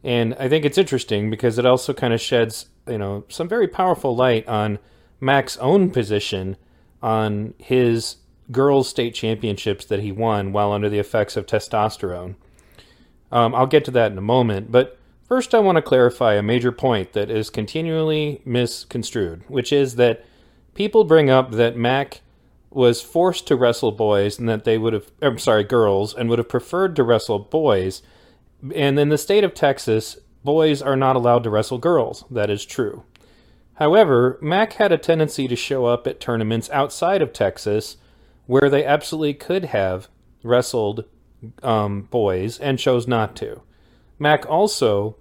and 0.05 0.35
I 0.39 0.49
think 0.49 0.65
it's 0.65 0.79
interesting 0.79 1.31
because 1.31 1.59
it 1.59 1.67
also 1.67 1.93
kind 1.93 2.15
of 2.15 2.21
sheds, 2.21 2.67
you 2.87 2.99
know, 2.99 3.25
some 3.29 3.49
very 3.49 3.69
powerful 3.69 4.15
light 4.15 4.47
on 4.47 4.79
Mack's 5.21 5.57
own 5.59 5.91
position 5.91 6.57
on 7.03 7.55
his 7.59 8.17
girls' 8.53 8.89
state 8.89 9.15
championships 9.15 9.85
that 9.87 10.01
he 10.01 10.13
won 10.13 10.53
while 10.53 10.73
under 10.73 10.89
the 10.89 10.99
effects 10.99 11.37
of 11.37 11.47
testosterone. 11.47 12.37
Um, 13.33 13.55
I'll 13.55 13.67
get 13.67 13.85
to 13.87 13.91
that 13.93 14.13
in 14.13 14.19
a 14.19 14.23
moment, 14.23 14.71
but 14.71 14.99
First, 15.27 15.57
I 15.57 15.59
want 15.59 15.75
to 15.75 15.83
clarify 15.83 16.35
a 16.35 16.43
major 16.43 16.71
point 16.71 17.13
that 17.15 17.31
is 17.31 17.51
continually 17.51 18.43
misconstrued, 18.45 19.43
which 19.49 19.73
is 19.73 19.97
that 19.97 20.25
people 20.75 21.03
bring 21.03 21.31
up 21.31 21.51
that 21.53 21.77
Mack 21.77 22.21
was 22.71 23.01
forced 23.01 23.47
to 23.47 23.57
wrestle 23.57 23.93
boys 23.93 24.39
and 24.39 24.49
that 24.49 24.65
they 24.65 24.79
would 24.79 24.93
have, 24.93 25.11
I'm 25.23 25.39
sorry, 25.39 25.65
girls, 25.65 26.15
and 26.15 26.29
would 26.29 26.39
have 26.39 26.49
preferred 26.49 26.97
to 26.97 27.05
wrestle 27.05 27.39
boys. 27.39 28.03
And 28.75 28.99
in 28.99 29.09
the 29.09 29.19
state 29.19 29.45
of 29.45 29.55
Texas, 29.55 30.19
boys 30.45 30.83
are 30.83 30.97
not 30.97 31.17
allowed 31.17 31.45
to 31.45 31.51
wrestle 31.51 31.79
girls. 31.79 32.25
That 32.31 32.51
is 32.51 32.65
true. 32.65 33.05
However, 33.75 34.39
Mack 34.41 34.75
had 34.75 34.93
a 34.93 34.99
tendency 34.99 35.49
to 35.49 35.57
show 35.57 35.85
up 35.87 36.07
at 36.07 36.21
tournaments 36.21 36.71
outside 36.71 37.23
of 37.23 37.33
Texas 37.33 37.99
where 38.47 38.71
they 38.71 38.85
absolutely 38.85 39.35
could 39.35 39.67
have 39.67 40.09
wrestled 40.43 41.05
um, 41.63 42.03
boys 42.03 42.59
and 42.59 42.79
chose 42.79 43.07
not 43.07 43.37
to. 43.37 43.63
Mack 44.19 44.49
also 44.49 45.17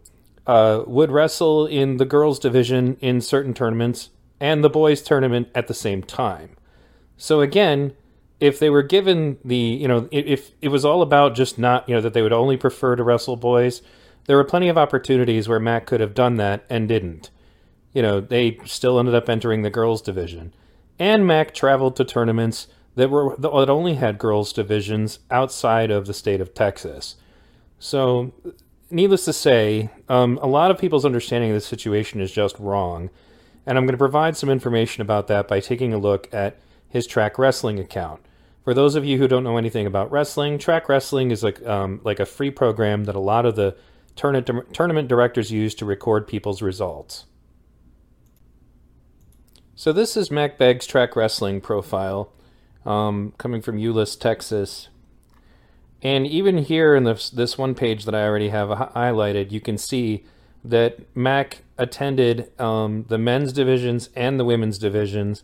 uh, 0.47 0.83
would 0.85 1.11
wrestle 1.11 1.65
in 1.65 1.97
the 1.97 2.05
girls' 2.05 2.39
division 2.39 2.97
in 3.01 3.19
certain 3.19 3.53
tournaments 3.53 4.09
and 4.39 4.63
the 4.63 4.69
boys' 4.69 5.01
tournament 5.01 5.49
at 5.55 5.67
the 5.67 5.73
same 5.73 6.03
time. 6.03 6.54
So 7.17 7.41
again, 7.41 7.93
if 8.39 8.59
they 8.59 8.69
were 8.69 8.83
given 8.83 9.37
the, 9.43 9.55
you 9.55 9.87
know, 9.87 10.09
if 10.11 10.51
it 10.61 10.69
was 10.69 10.83
all 10.85 11.01
about 11.01 11.35
just 11.35 11.57
not, 11.57 11.87
you 11.87 11.95
know, 11.95 12.01
that 12.01 12.13
they 12.13 12.21
would 12.21 12.33
only 12.33 12.57
prefer 12.57 12.95
to 12.95 13.03
wrestle 13.03 13.37
boys, 13.37 13.81
there 14.25 14.37
were 14.37 14.43
plenty 14.43 14.67
of 14.67 14.77
opportunities 14.77 15.47
where 15.47 15.59
Mack 15.59 15.85
could 15.85 16.01
have 16.01 16.13
done 16.13 16.37
that 16.37 16.65
and 16.69 16.87
didn't. 16.87 17.29
You 17.93 18.01
know, 18.01 18.19
they 18.19 18.59
still 18.65 18.99
ended 18.99 19.15
up 19.15 19.29
entering 19.29 19.61
the 19.61 19.69
girls' 19.69 20.01
division. 20.01 20.53
And 20.99 21.25
Mack 21.25 21.53
traveled 21.53 21.95
to 21.95 22.05
tournaments 22.05 22.67
that 22.95 23.09
were 23.09 23.35
that 23.37 23.69
only 23.69 23.95
had 23.95 24.17
girls' 24.17 24.53
divisions 24.53 25.19
outside 25.29 25.91
of 25.91 26.05
the 26.05 26.13
state 26.13 26.41
of 26.41 26.53
Texas. 26.53 27.15
So, 27.77 28.33
needless 28.89 29.25
to 29.25 29.33
say, 29.33 29.89
um, 30.09 30.39
a 30.41 30.47
lot 30.47 30.71
of 30.71 30.77
people's 30.77 31.05
understanding 31.05 31.51
of 31.51 31.55
the 31.55 31.61
situation 31.61 32.21
is 32.21 32.31
just 32.31 32.57
wrong. 32.59 33.09
And 33.65 33.77
I'm 33.77 33.85
going 33.85 33.93
to 33.93 33.97
provide 33.97 34.37
some 34.37 34.49
information 34.49 35.01
about 35.01 35.27
that 35.27 35.47
by 35.47 35.59
taking 35.59 35.93
a 35.93 35.97
look 35.97 36.33
at 36.33 36.57
his 36.95 37.05
track 37.05 37.37
wrestling 37.37 37.77
account. 37.77 38.21
For 38.63 38.73
those 38.73 38.95
of 38.95 39.03
you 39.03 39.17
who 39.17 39.27
don't 39.27 39.43
know 39.43 39.57
anything 39.57 39.85
about 39.85 40.09
wrestling, 40.13 40.57
track 40.57 40.87
wrestling 40.87 41.29
is 41.29 41.43
like 41.43 41.61
um, 41.67 41.99
like 42.05 42.21
a 42.21 42.25
free 42.25 42.49
program 42.49 43.03
that 43.03 43.17
a 43.17 43.19
lot 43.19 43.45
of 43.45 43.57
the 43.57 43.75
tournament 44.15 44.73
tournament 44.73 45.09
directors 45.09 45.51
use 45.51 45.75
to 45.75 45.85
record 45.85 46.25
people's 46.25 46.61
results. 46.61 47.25
So 49.75 49.91
this 49.91 50.15
is 50.15 50.31
Mack 50.31 50.57
Beggs' 50.57 50.87
track 50.87 51.17
wrestling 51.17 51.59
profile, 51.59 52.31
um, 52.85 53.33
coming 53.37 53.61
from 53.61 53.77
Euless, 53.77 54.17
Texas. 54.17 54.87
And 56.01 56.25
even 56.25 56.59
here 56.59 56.95
in 56.95 57.03
this 57.03 57.29
this 57.29 57.57
one 57.57 57.75
page 57.75 58.05
that 58.05 58.15
I 58.15 58.23
already 58.23 58.49
have 58.49 58.69
highlighted, 58.69 59.51
you 59.51 59.59
can 59.59 59.77
see 59.77 60.23
that 60.63 61.13
Mack 61.13 61.63
attended 61.77 62.57
um, 62.57 63.03
the 63.09 63.17
men's 63.17 63.51
divisions 63.51 64.09
and 64.15 64.39
the 64.39 64.45
women's 64.45 64.77
divisions 64.77 65.43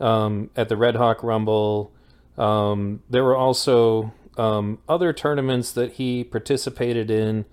um, 0.00 0.50
at 0.56 0.68
the 0.68 0.76
Red 0.76 0.96
Hawk 0.96 1.22
Rumble. 1.22 1.92
Um, 2.36 3.02
there 3.08 3.24
were 3.24 3.36
also 3.36 4.12
um, 4.36 4.78
other 4.88 5.12
tournaments 5.12 5.72
that 5.72 5.94
he 5.94 6.24
participated 6.24 7.10
in, 7.10 7.44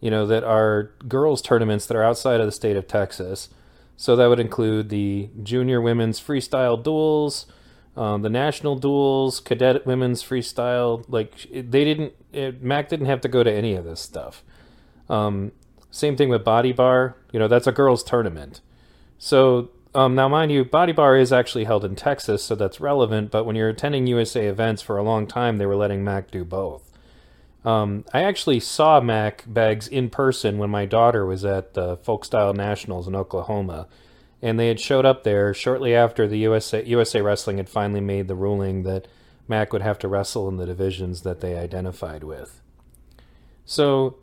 you 0.00 0.10
know, 0.10 0.26
that 0.26 0.44
are 0.44 0.90
girls' 1.08 1.40
tournaments 1.40 1.86
that 1.86 1.96
are 1.96 2.02
outside 2.02 2.40
of 2.40 2.46
the 2.46 2.52
state 2.52 2.76
of 2.76 2.86
Texas. 2.86 3.48
So 3.96 4.16
that 4.16 4.26
would 4.26 4.40
include 4.40 4.88
the 4.88 5.30
junior 5.42 5.80
women's 5.80 6.20
freestyle 6.20 6.82
duels, 6.82 7.46
um, 7.96 8.22
the 8.22 8.30
national 8.30 8.76
duels, 8.76 9.38
cadet 9.38 9.86
women's 9.86 10.22
freestyle. 10.22 11.04
Like 11.08 11.46
they 11.52 11.84
didn't, 11.84 12.12
it, 12.32 12.62
Mack 12.62 12.88
didn't 12.88 13.06
have 13.06 13.20
to 13.20 13.28
go 13.28 13.44
to 13.44 13.52
any 13.52 13.74
of 13.74 13.84
this 13.84 14.00
stuff. 14.00 14.42
Um, 15.08 15.52
same 15.92 16.16
thing 16.16 16.28
with 16.28 16.42
Body 16.42 16.72
Bar. 16.72 17.16
You 17.30 17.38
know, 17.38 17.46
that's 17.46 17.68
a 17.68 17.72
girls' 17.72 18.02
tournament. 18.02 18.60
So 19.16 19.70
um, 19.94 20.14
now, 20.14 20.28
mind 20.28 20.50
you, 20.50 20.64
Body 20.64 20.92
Bar 20.92 21.16
is 21.16 21.32
actually 21.32 21.64
held 21.64 21.84
in 21.84 21.94
Texas, 21.94 22.42
so 22.42 22.54
that's 22.54 22.80
relevant. 22.80 23.30
But 23.30 23.44
when 23.44 23.56
you're 23.56 23.68
attending 23.68 24.06
USA 24.06 24.46
events 24.46 24.82
for 24.82 24.96
a 24.96 25.02
long 25.02 25.26
time, 25.26 25.58
they 25.58 25.66
were 25.66 25.76
letting 25.76 26.02
Mack 26.02 26.30
do 26.30 26.44
both. 26.44 26.90
Um, 27.64 28.04
I 28.12 28.22
actually 28.22 28.60
saw 28.60 29.00
Mack 29.00 29.44
Beggs 29.46 29.88
in 29.88 30.10
person 30.10 30.58
when 30.58 30.68
my 30.68 30.84
daughter 30.84 31.24
was 31.24 31.44
at 31.44 31.74
the 31.74 31.96
Folk 31.98 32.24
Style 32.24 32.52
Nationals 32.52 33.08
in 33.08 33.14
Oklahoma, 33.14 33.88
and 34.42 34.60
they 34.60 34.68
had 34.68 34.80
showed 34.80 35.06
up 35.06 35.24
there 35.24 35.54
shortly 35.54 35.94
after 35.94 36.28
the 36.28 36.38
USA 36.38 36.84
USA 36.84 37.22
Wrestling 37.22 37.56
had 37.56 37.70
finally 37.70 38.02
made 38.02 38.28
the 38.28 38.34
ruling 38.34 38.82
that 38.82 39.08
Mack 39.48 39.72
would 39.72 39.80
have 39.82 39.98
to 40.00 40.08
wrestle 40.08 40.48
in 40.48 40.58
the 40.58 40.66
divisions 40.66 41.22
that 41.22 41.40
they 41.40 41.56
identified 41.56 42.22
with. 42.22 42.60
So, 43.64 44.16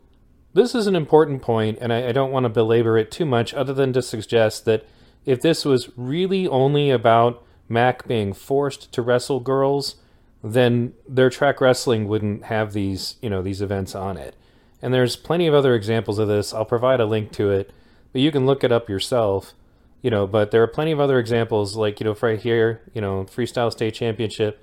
this 0.54 0.74
is 0.74 0.86
an 0.86 0.94
important 0.94 1.42
point, 1.42 1.78
and 1.80 1.92
I, 1.92 2.08
I 2.08 2.12
don't 2.12 2.30
want 2.30 2.44
to 2.44 2.50
belabor 2.50 2.96
it 2.96 3.10
too 3.10 3.24
much, 3.24 3.54
other 3.54 3.72
than 3.72 3.92
to 3.94 4.02
suggest 4.02 4.66
that 4.66 4.84
if 5.24 5.40
this 5.40 5.64
was 5.64 5.90
really 5.96 6.46
only 6.48 6.90
about 6.90 7.44
Mack 7.68 8.06
being 8.06 8.32
forced 8.32 8.92
to 8.92 9.02
wrestle 9.02 9.40
girls, 9.40 9.96
then 10.42 10.94
their 11.08 11.30
track 11.30 11.60
wrestling 11.60 12.08
wouldn't 12.08 12.44
have 12.44 12.72
these, 12.72 13.16
you 13.22 13.30
know, 13.30 13.42
these 13.42 13.62
events 13.62 13.94
on 13.94 14.16
it. 14.16 14.34
And 14.80 14.92
there's 14.92 15.14
plenty 15.14 15.46
of 15.46 15.54
other 15.54 15.74
examples 15.74 16.18
of 16.18 16.28
this. 16.28 16.52
I'll 16.52 16.64
provide 16.64 17.00
a 17.00 17.06
link 17.06 17.30
to 17.32 17.50
it, 17.50 17.72
but 18.12 18.20
you 18.20 18.32
can 18.32 18.46
look 18.46 18.64
it 18.64 18.72
up 18.72 18.88
yourself. 18.88 19.54
You 20.02 20.10
know, 20.10 20.26
but 20.26 20.50
there 20.50 20.64
are 20.64 20.68
plenty 20.68 20.90
of 20.90 20.98
other 20.98 21.20
examples, 21.20 21.76
like 21.76 22.00
you 22.00 22.04
know, 22.04 22.16
right 22.20 22.40
here, 22.40 22.82
you 22.92 23.00
know, 23.00 23.24
freestyle 23.24 23.70
state 23.70 23.94
championship, 23.94 24.60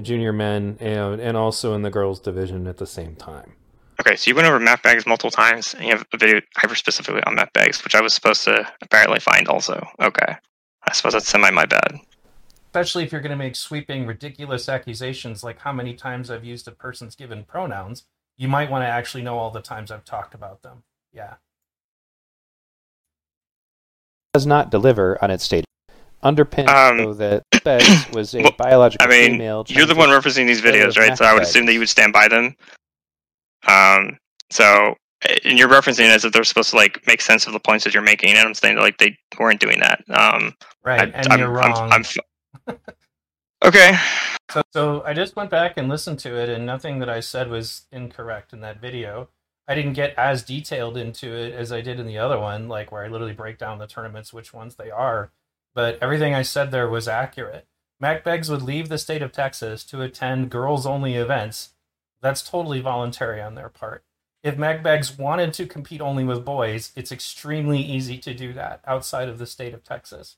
junior 0.00 0.32
men, 0.32 0.78
and 0.80 1.20
and 1.20 1.36
also 1.36 1.74
in 1.74 1.82
the 1.82 1.90
girls 1.90 2.18
division 2.20 2.66
at 2.66 2.78
the 2.78 2.86
same 2.86 3.14
time. 3.14 3.52
Okay, 4.00 4.14
so 4.14 4.30
you 4.30 4.34
went 4.34 4.46
over 4.46 4.60
Mack 4.60 4.82
Beggs 4.82 5.06
multiple 5.06 5.30
times, 5.30 5.74
and 5.74 5.84
you 5.84 5.90
have 5.90 6.06
a 6.12 6.16
video 6.16 6.40
hyper 6.56 6.76
specifically 6.76 7.22
on 7.24 7.34
Mack 7.34 7.52
Beggs, 7.52 7.82
which 7.82 7.96
I 7.96 8.00
was 8.00 8.14
supposed 8.14 8.44
to 8.44 8.66
apparently 8.80 9.18
find 9.18 9.48
also. 9.48 9.84
Okay. 10.00 10.36
I 10.84 10.92
suppose 10.92 11.14
that's 11.14 11.28
semi 11.28 11.50
my 11.50 11.66
bad. 11.66 11.98
Especially 12.66 13.02
if 13.02 13.10
you're 13.10 13.20
going 13.20 13.30
to 13.30 13.36
make 13.36 13.56
sweeping, 13.56 14.06
ridiculous 14.06 14.68
accusations 14.68 15.42
like 15.42 15.58
how 15.58 15.72
many 15.72 15.94
times 15.94 16.30
I've 16.30 16.44
used 16.44 16.68
a 16.68 16.70
person's 16.70 17.16
given 17.16 17.42
pronouns, 17.42 18.04
you 18.36 18.46
might 18.46 18.70
want 18.70 18.82
to 18.84 18.88
actually 18.88 19.22
know 19.22 19.36
all 19.36 19.50
the 19.50 19.60
times 19.60 19.90
I've 19.90 20.04
talked 20.04 20.34
about 20.34 20.62
them. 20.62 20.84
Yeah. 21.12 21.34
Does 24.32 24.46
not 24.46 24.70
deliver 24.70 25.22
on 25.22 25.30
its 25.30 25.42
stated 25.42 25.64
underpinned 26.22 26.68
um, 26.68 26.98
so 26.98 27.14
that 27.14 27.42
Beggs 27.64 28.08
was 28.12 28.34
a 28.34 28.42
well, 28.42 28.52
biological 28.56 29.06
I 29.06 29.10
mean, 29.10 29.32
female. 29.32 29.64
You're 29.68 29.86
the 29.86 29.94
one 29.94 30.08
referencing 30.08 30.46
these 30.46 30.60
videos, 30.60 30.96
right? 30.96 31.16
So 31.16 31.24
I 31.24 31.32
would 31.32 31.42
assume 31.42 31.66
that 31.66 31.72
you 31.72 31.80
would 31.80 31.88
stand 31.88 32.12
by 32.12 32.28
them. 32.28 32.54
Um, 33.66 34.18
so 34.50 34.94
and 35.44 35.58
you're 35.58 35.68
referencing 35.68 36.08
as 36.08 36.24
if 36.24 36.32
they're 36.32 36.44
supposed 36.44 36.70
to 36.70 36.76
like 36.76 37.04
make 37.06 37.20
sense 37.20 37.46
of 37.46 37.52
the 37.52 37.60
points 37.60 37.84
that 37.84 37.94
you're 37.94 38.02
making, 38.02 38.30
and 38.30 38.46
I'm 38.46 38.54
saying 38.54 38.76
that, 38.76 38.82
like 38.82 38.98
they 38.98 39.16
weren't 39.38 39.60
doing 39.60 39.80
that. 39.80 40.04
Um, 40.10 40.54
right, 40.84 41.00
I, 41.00 41.04
and 41.04 41.32
I'm, 41.32 41.38
you're 41.40 41.50
wrong. 41.50 41.90
I'm, 41.92 42.04
I'm, 42.68 42.78
okay. 43.64 43.98
So, 44.50 44.62
so 44.72 45.02
I 45.04 45.12
just 45.14 45.36
went 45.36 45.50
back 45.50 45.76
and 45.76 45.88
listened 45.88 46.18
to 46.20 46.36
it, 46.36 46.48
and 46.48 46.64
nothing 46.64 47.00
that 47.00 47.10
I 47.10 47.20
said 47.20 47.50
was 47.50 47.86
incorrect 47.90 48.52
in 48.52 48.60
that 48.60 48.80
video. 48.80 49.28
I 49.66 49.74
didn't 49.74 49.92
get 49.94 50.14
as 50.16 50.42
detailed 50.44 50.96
into 50.96 51.34
it 51.34 51.52
as 51.52 51.72
I 51.72 51.82
did 51.82 52.00
in 52.00 52.06
the 52.06 52.18
other 52.18 52.38
one, 52.38 52.68
like 52.68 52.90
where 52.90 53.04
I 53.04 53.08
literally 53.08 53.34
break 53.34 53.58
down 53.58 53.78
the 53.78 53.86
tournaments, 53.86 54.32
which 54.32 54.54
ones 54.54 54.76
they 54.76 54.90
are. 54.90 55.30
But 55.74 55.98
everything 56.00 56.34
I 56.34 56.42
said 56.42 56.70
there 56.70 56.88
was 56.88 57.06
accurate. 57.06 57.66
Mack 58.00 58.24
Beggs 58.24 58.48
would 58.48 58.62
leave 58.62 58.88
the 58.88 58.96
state 58.96 59.20
of 59.20 59.32
Texas 59.32 59.84
to 59.84 60.00
attend 60.00 60.50
girls 60.50 60.86
only 60.86 61.16
events 61.16 61.70
that's 62.20 62.48
totally 62.48 62.80
voluntary 62.80 63.40
on 63.40 63.54
their 63.54 63.68
part. 63.68 64.04
If 64.42 64.56
Mack 64.56 64.82
Beggs 64.82 65.18
wanted 65.18 65.52
to 65.54 65.66
compete 65.66 66.00
only 66.00 66.24
with 66.24 66.44
boys, 66.44 66.92
it's 66.94 67.12
extremely 67.12 67.80
easy 67.80 68.18
to 68.18 68.32
do 68.32 68.52
that 68.52 68.80
outside 68.86 69.28
of 69.28 69.38
the 69.38 69.46
state 69.46 69.74
of 69.74 69.82
Texas. 69.82 70.36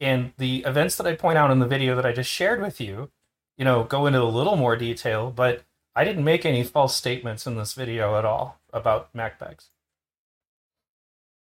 And 0.00 0.32
the 0.36 0.58
events 0.66 0.96
that 0.96 1.06
I 1.06 1.14
point 1.14 1.38
out 1.38 1.50
in 1.50 1.58
the 1.58 1.66
video 1.66 1.94
that 1.94 2.04
I 2.04 2.12
just 2.12 2.30
shared 2.30 2.60
with 2.60 2.80
you, 2.80 3.10
you 3.56 3.64
know, 3.64 3.84
go 3.84 4.06
into 4.06 4.20
a 4.20 4.24
little 4.24 4.56
more 4.56 4.76
detail, 4.76 5.30
but 5.30 5.62
I 5.94 6.04
didn't 6.04 6.24
make 6.24 6.44
any 6.44 6.64
false 6.64 6.94
statements 6.94 7.46
in 7.46 7.56
this 7.56 7.72
video 7.72 8.18
at 8.18 8.24
all 8.24 8.60
about 8.72 9.14
Mack 9.14 9.38
Beggs. 9.38 9.70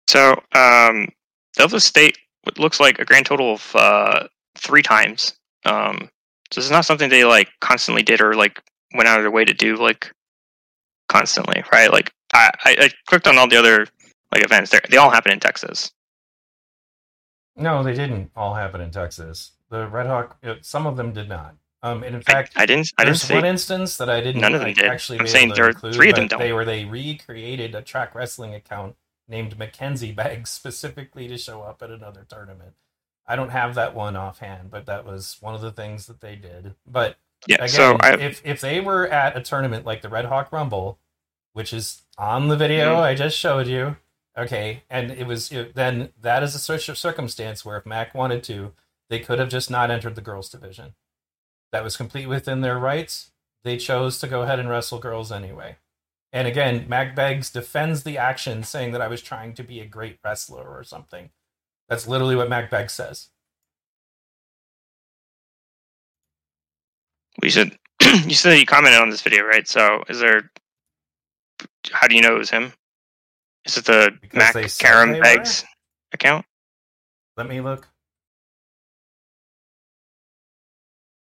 So, 0.07 0.41
um, 0.53 1.07
Delta 1.55 1.79
State 1.79 2.17
looks 2.57 2.79
like 2.79 2.99
a 2.99 3.05
grand 3.05 3.25
total 3.25 3.53
of 3.53 3.75
uh, 3.75 4.27
three 4.55 4.81
times. 4.81 5.33
Um, 5.65 6.09
so 6.51 6.59
this 6.59 6.65
is 6.65 6.71
not 6.71 6.85
something 6.85 7.09
they 7.09 7.23
like 7.23 7.49
constantly 7.61 8.03
did 8.03 8.21
or 8.21 8.35
like 8.35 8.61
went 8.93 9.07
out 9.07 9.19
of 9.19 9.23
their 9.23 9.31
way 9.31 9.45
to 9.45 9.53
do 9.53 9.75
like 9.75 10.11
constantly, 11.09 11.63
right? 11.71 11.91
Like 11.91 12.11
I, 12.33 12.51
I, 12.65 12.89
clicked 13.05 13.27
on 13.27 13.37
all 13.37 13.47
the 13.47 13.57
other 13.57 13.87
like 14.31 14.43
events. 14.43 14.71
They 14.71 14.79
they 14.89 14.97
all 14.97 15.09
happen 15.09 15.31
in 15.31 15.39
Texas. 15.39 15.91
No, 17.55 17.83
they 17.83 17.93
didn't 17.93 18.31
all 18.35 18.55
happen 18.55 18.81
in 18.81 18.91
Texas. 18.91 19.51
The 19.69 19.87
Red 19.87 20.07
Hawk, 20.07 20.37
uh, 20.43 20.55
some 20.61 20.87
of 20.87 20.97
them 20.97 21.13
did 21.13 21.29
not. 21.29 21.55
Um, 21.83 22.03
and 22.03 22.15
in 22.15 22.21
fact, 22.21 22.53
I, 22.55 22.63
I 22.63 22.65
didn't. 22.65 22.91
I 22.97 23.03
didn't 23.03 23.17
see 23.17 23.33
one 23.33 23.45
instance 23.45 23.97
that 23.97 24.09
I 24.09 24.21
didn't. 24.21 24.41
None 24.41 24.53
of 24.53 24.61
them 24.61 24.69
like, 24.69 24.77
did. 24.77 24.85
Actually, 24.85 25.19
I'm 25.19 25.27
saying 25.27 25.49
there 25.53 25.69
include, 25.69 25.93
three 25.93 26.09
of 26.09 26.15
them 26.15 26.27
don't. 26.27 26.39
They 26.39 26.53
were 26.53 26.65
they 26.65 26.85
recreated 26.85 27.75
a 27.75 27.81
track 27.81 28.15
wrestling 28.15 28.55
account 28.55 28.95
named 29.27 29.57
Mackenzie 29.59 30.11
Bag 30.13 30.47
specifically 30.47 31.27
to 31.27 31.37
show 31.37 31.61
up 31.61 31.83
at 31.83 31.91
another 31.91 32.25
tournament. 32.27 32.73
I 33.27 33.35
don't 33.35 33.49
have 33.49 33.75
that 33.75 33.93
one 33.93 34.15
offhand, 34.15 34.71
but 34.71 34.85
that 34.85 35.05
was 35.05 35.37
one 35.39 35.55
of 35.55 35.61
the 35.61 35.71
things 35.71 36.07
that 36.07 36.21
they 36.21 36.35
did. 36.35 36.75
But 36.85 37.17
yeah. 37.47 37.55
Again, 37.55 37.69
so 37.69 37.97
I, 38.01 38.13
if 38.13 38.41
if 38.45 38.61
they 38.61 38.79
were 38.79 39.07
at 39.07 39.37
a 39.37 39.41
tournament 39.41 39.85
like 39.85 40.01
the 40.01 40.09
Red 40.09 40.25
Hawk 40.25 40.51
Rumble, 40.51 40.99
which 41.53 41.73
is 41.73 42.01
on 42.17 42.47
the 42.47 42.57
video 42.57 42.93
mm-hmm. 42.95 43.03
I 43.03 43.15
just 43.15 43.37
showed 43.37 43.67
you, 43.67 43.97
Okay, 44.37 44.83
and 44.89 45.11
it 45.11 45.27
was 45.27 45.51
it, 45.51 45.75
then 45.75 46.09
that 46.19 46.41
is 46.41 46.55
a 46.55 46.59
such 46.59 46.89
a 46.89 46.95
circumstance 46.95 47.63
where 47.63 47.77
if 47.77 47.85
Mack 47.85 48.15
wanted 48.15 48.43
to, 48.45 48.73
they 49.09 49.19
could 49.19 49.37
have 49.37 49.49
just 49.49 49.69
not 49.69 49.91
entered 49.91 50.15
the 50.15 50.21
girls 50.21 50.49
division. 50.49 50.95
That 51.71 51.83
was 51.83 51.97
complete 51.97 52.27
within 52.27 52.61
their 52.61 52.79
rights. 52.79 53.31
They 53.63 53.77
chose 53.77 54.19
to 54.19 54.27
go 54.27 54.41
ahead 54.41 54.59
and 54.59 54.69
wrestle 54.69 54.99
girls 54.99 55.31
anyway. 55.31 55.77
And 56.31 56.47
again, 56.47 56.85
Mack 56.89 57.15
Beggs 57.15 57.51
defends 57.51 58.03
the 58.03 58.17
action, 58.17 58.63
saying 58.63 58.91
that 58.91 59.01
I 59.01 59.07
was 59.07 59.21
trying 59.21 59.53
to 59.53 59.63
be 59.63 59.79
a 59.79 59.85
great 59.85 60.17
wrestler 60.23 60.67
or 60.67 60.83
something. 60.83 61.29
That's 61.87 62.07
literally 62.07 62.35
what 62.35 62.49
Mack 62.49 62.71
Beggs 62.71 62.93
says. 62.93 63.29
We 67.43 67.49
should. 67.49 67.77
you 68.25 68.33
said 68.33 68.57
you 68.57 68.65
commented 68.65 69.01
on 69.01 69.09
this 69.09 69.21
video, 69.21 69.43
right? 69.43 69.67
So, 69.67 70.03
is 70.07 70.19
there? 70.19 70.49
How 71.91 72.07
do 72.07 72.15
you 72.15 72.21
know 72.21 72.35
it 72.35 72.39
was 72.39 72.49
him? 72.49 72.71
Is 73.65 73.77
it 73.77 73.85
the 73.85 74.11
Because 74.21 74.55
Mac 74.55 74.71
Karam 74.79 75.19
Beggs 75.19 75.65
account? 76.13 76.45
Let 77.35 77.49
me 77.49 77.59
look. 77.59 77.89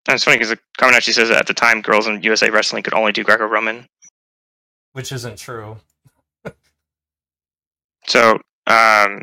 That's 0.05 0.23
funny 0.23 0.37
because 0.37 0.49
the 0.49 0.59
comment 0.77 0.97
actually 0.97 1.13
says 1.13 1.29
that 1.29 1.39
at 1.39 1.47
the 1.47 1.53
time, 1.55 1.81
girls 1.81 2.05
in 2.05 2.21
USA 2.21 2.51
Wrestling 2.51 2.83
could 2.83 2.93
only 2.93 3.11
do 3.11 3.23
Greco-Roman. 3.23 3.87
Which 4.91 5.11
isn't 5.11 5.37
true. 5.39 5.77
So, 8.05 8.39
um, 8.67 9.21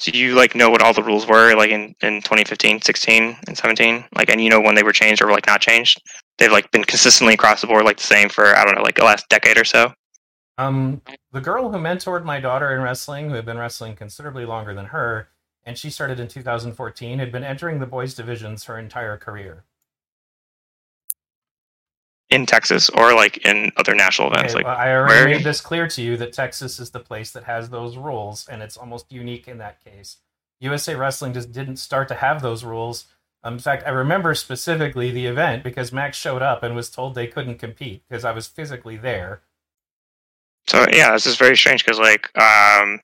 do 0.00 0.16
you 0.16 0.34
like 0.34 0.54
know 0.54 0.70
what 0.70 0.82
all 0.82 0.92
the 0.92 1.02
rules 1.02 1.26
were 1.26 1.54
like 1.54 1.70
in, 1.70 1.94
in 2.02 2.22
2015, 2.22 2.82
16, 2.82 3.36
and 3.46 3.56
17? 3.56 4.04
Like, 4.16 4.28
and 4.28 4.40
you 4.40 4.50
know 4.50 4.60
when 4.60 4.74
they 4.74 4.82
were 4.82 4.92
changed 4.92 5.22
or 5.22 5.30
like 5.30 5.46
not 5.46 5.60
changed? 5.60 6.00
They've 6.38 6.52
like 6.52 6.70
been 6.70 6.84
consistently 6.84 7.34
across 7.34 7.60
the 7.60 7.66
board 7.66 7.84
like 7.84 7.98
the 7.98 8.04
same 8.04 8.28
for 8.28 8.56
I 8.56 8.64
don't 8.64 8.74
know 8.74 8.82
like 8.82 8.96
the 8.96 9.04
last 9.04 9.28
decade 9.28 9.58
or 9.58 9.64
so. 9.64 9.92
Um, 10.58 11.00
the 11.32 11.40
girl 11.40 11.70
who 11.70 11.78
mentored 11.78 12.24
my 12.24 12.38
daughter 12.38 12.74
in 12.74 12.82
wrestling, 12.82 13.30
who 13.30 13.34
had 13.34 13.46
been 13.46 13.58
wrestling 13.58 13.96
considerably 13.96 14.44
longer 14.44 14.74
than 14.74 14.86
her, 14.86 15.28
and 15.64 15.78
she 15.78 15.88
started 15.88 16.20
in 16.20 16.28
2014, 16.28 17.18
had 17.18 17.32
been 17.32 17.44
entering 17.44 17.78
the 17.78 17.86
boys' 17.86 18.14
divisions 18.14 18.64
her 18.64 18.78
entire 18.78 19.16
career. 19.16 19.64
In 22.30 22.46
Texas 22.46 22.88
or 22.90 23.14
like 23.14 23.38
in 23.38 23.72
other 23.76 23.94
national 23.94 24.32
events. 24.32 24.54
Okay, 24.54 24.62
like 24.62 24.66
well, 24.66 24.76
I 24.76 24.94
already 24.94 25.34
made 25.34 25.44
this 25.44 25.60
clear 25.60 25.88
to 25.88 26.02
you 26.02 26.16
that 26.16 26.32
Texas 26.32 26.78
is 26.78 26.90
the 26.90 27.00
place 27.00 27.32
that 27.32 27.44
has 27.44 27.70
those 27.70 27.96
rules, 27.96 28.46
and 28.48 28.62
it's 28.62 28.76
almost 28.76 29.12
unique 29.12 29.48
in 29.48 29.58
that 29.58 29.84
case. 29.84 30.18
USA 30.60 30.94
Wrestling 30.94 31.32
just 31.32 31.52
didn't 31.52 31.76
start 31.76 32.08
to 32.08 32.14
have 32.14 32.42
those 32.42 32.64
rules. 32.64 33.06
Um, 33.42 33.54
in 33.54 33.58
fact, 33.60 33.86
I 33.86 33.90
remember 33.90 34.34
specifically 34.34 35.10
the 35.10 35.26
event 35.26 35.64
because 35.64 35.92
Max 35.92 36.16
showed 36.16 36.42
up 36.42 36.62
and 36.62 36.76
was 36.76 36.90
told 36.90 37.14
they 37.14 37.26
couldn't 37.26 37.58
compete 37.58 38.02
because 38.08 38.24
I 38.24 38.32
was 38.32 38.46
physically 38.46 38.96
there. 38.96 39.42
so 40.68 40.86
yeah, 40.92 41.12
this 41.12 41.26
is 41.26 41.36
very 41.36 41.56
strange 41.56 41.84
because 41.84 41.98
like 41.98 42.30
um, 42.38 43.00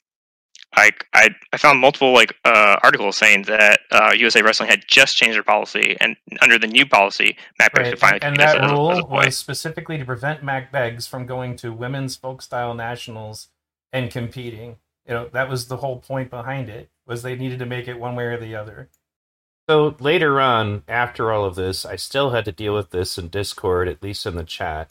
I 0.75 0.91
I 1.13 1.31
I 1.53 1.57
found 1.57 1.81
multiple 1.81 2.13
like 2.13 2.35
uh, 2.45 2.77
articles 2.83 3.17
saying 3.17 3.43
that 3.43 3.81
uh, 3.91 4.13
USA 4.17 4.43
Wrestling 4.43 4.69
had 4.69 4.83
just 4.87 5.17
changed 5.17 5.35
their 5.35 5.43
policy, 5.43 5.97
and 6.01 6.17
under 6.41 6.59
the 6.59 6.67
new 6.67 6.87
policy, 6.87 7.37
Mack 7.59 7.73
Beggs 7.73 7.85
Right, 7.85 7.91
could 7.93 7.99
finally 8.01 8.21
and 8.21 8.37
compete 8.37 8.49
as 8.49 8.55
that 8.55 8.63
a- 8.63 8.65
as 8.93 8.99
a 8.99 9.03
rule 9.03 9.07
was 9.09 9.37
specifically 9.37 9.99
to 9.99 10.05
prevent 10.05 10.43
Mack 10.43 10.71
Beggs 10.73 11.07
from 11.07 11.27
going 11.27 11.57
to 11.57 11.73
women's 11.73 12.17
folk 12.17 12.43
style 12.43 12.75
nationals 12.75 13.49
and 13.93 14.11
competing. 14.11 14.77
You 15.07 15.15
know, 15.15 15.29
that 15.33 15.49
was 15.49 15.69
the 15.69 15.79
whole 15.79 16.01
point 16.01 16.31
behind 16.31 16.69
it. 16.69 16.91
Was 17.07 17.23
they 17.23 17.37
needed 17.37 17.61
to 17.61 17.67
make 17.67 17.89
it 17.89 17.99
one 17.99 18.17
way 18.17 18.25
or 18.25 18.39
the 18.39 18.57
other. 18.57 18.89
So 19.69 19.97
later 19.99 20.41
on, 20.41 20.83
after 20.87 21.33
all 21.33 21.45
of 21.45 21.57
this, 21.57 21.85
I 21.85 21.97
still 21.97 22.31
had 22.31 22.45
to 22.45 22.53
deal 22.53 22.75
with 22.75 22.91
this 22.91 23.19
in 23.19 23.29
Discord, 23.29 23.89
at 23.89 24.03
least 24.03 24.27
in 24.27 24.37
the 24.37 24.45
chat, 24.45 24.91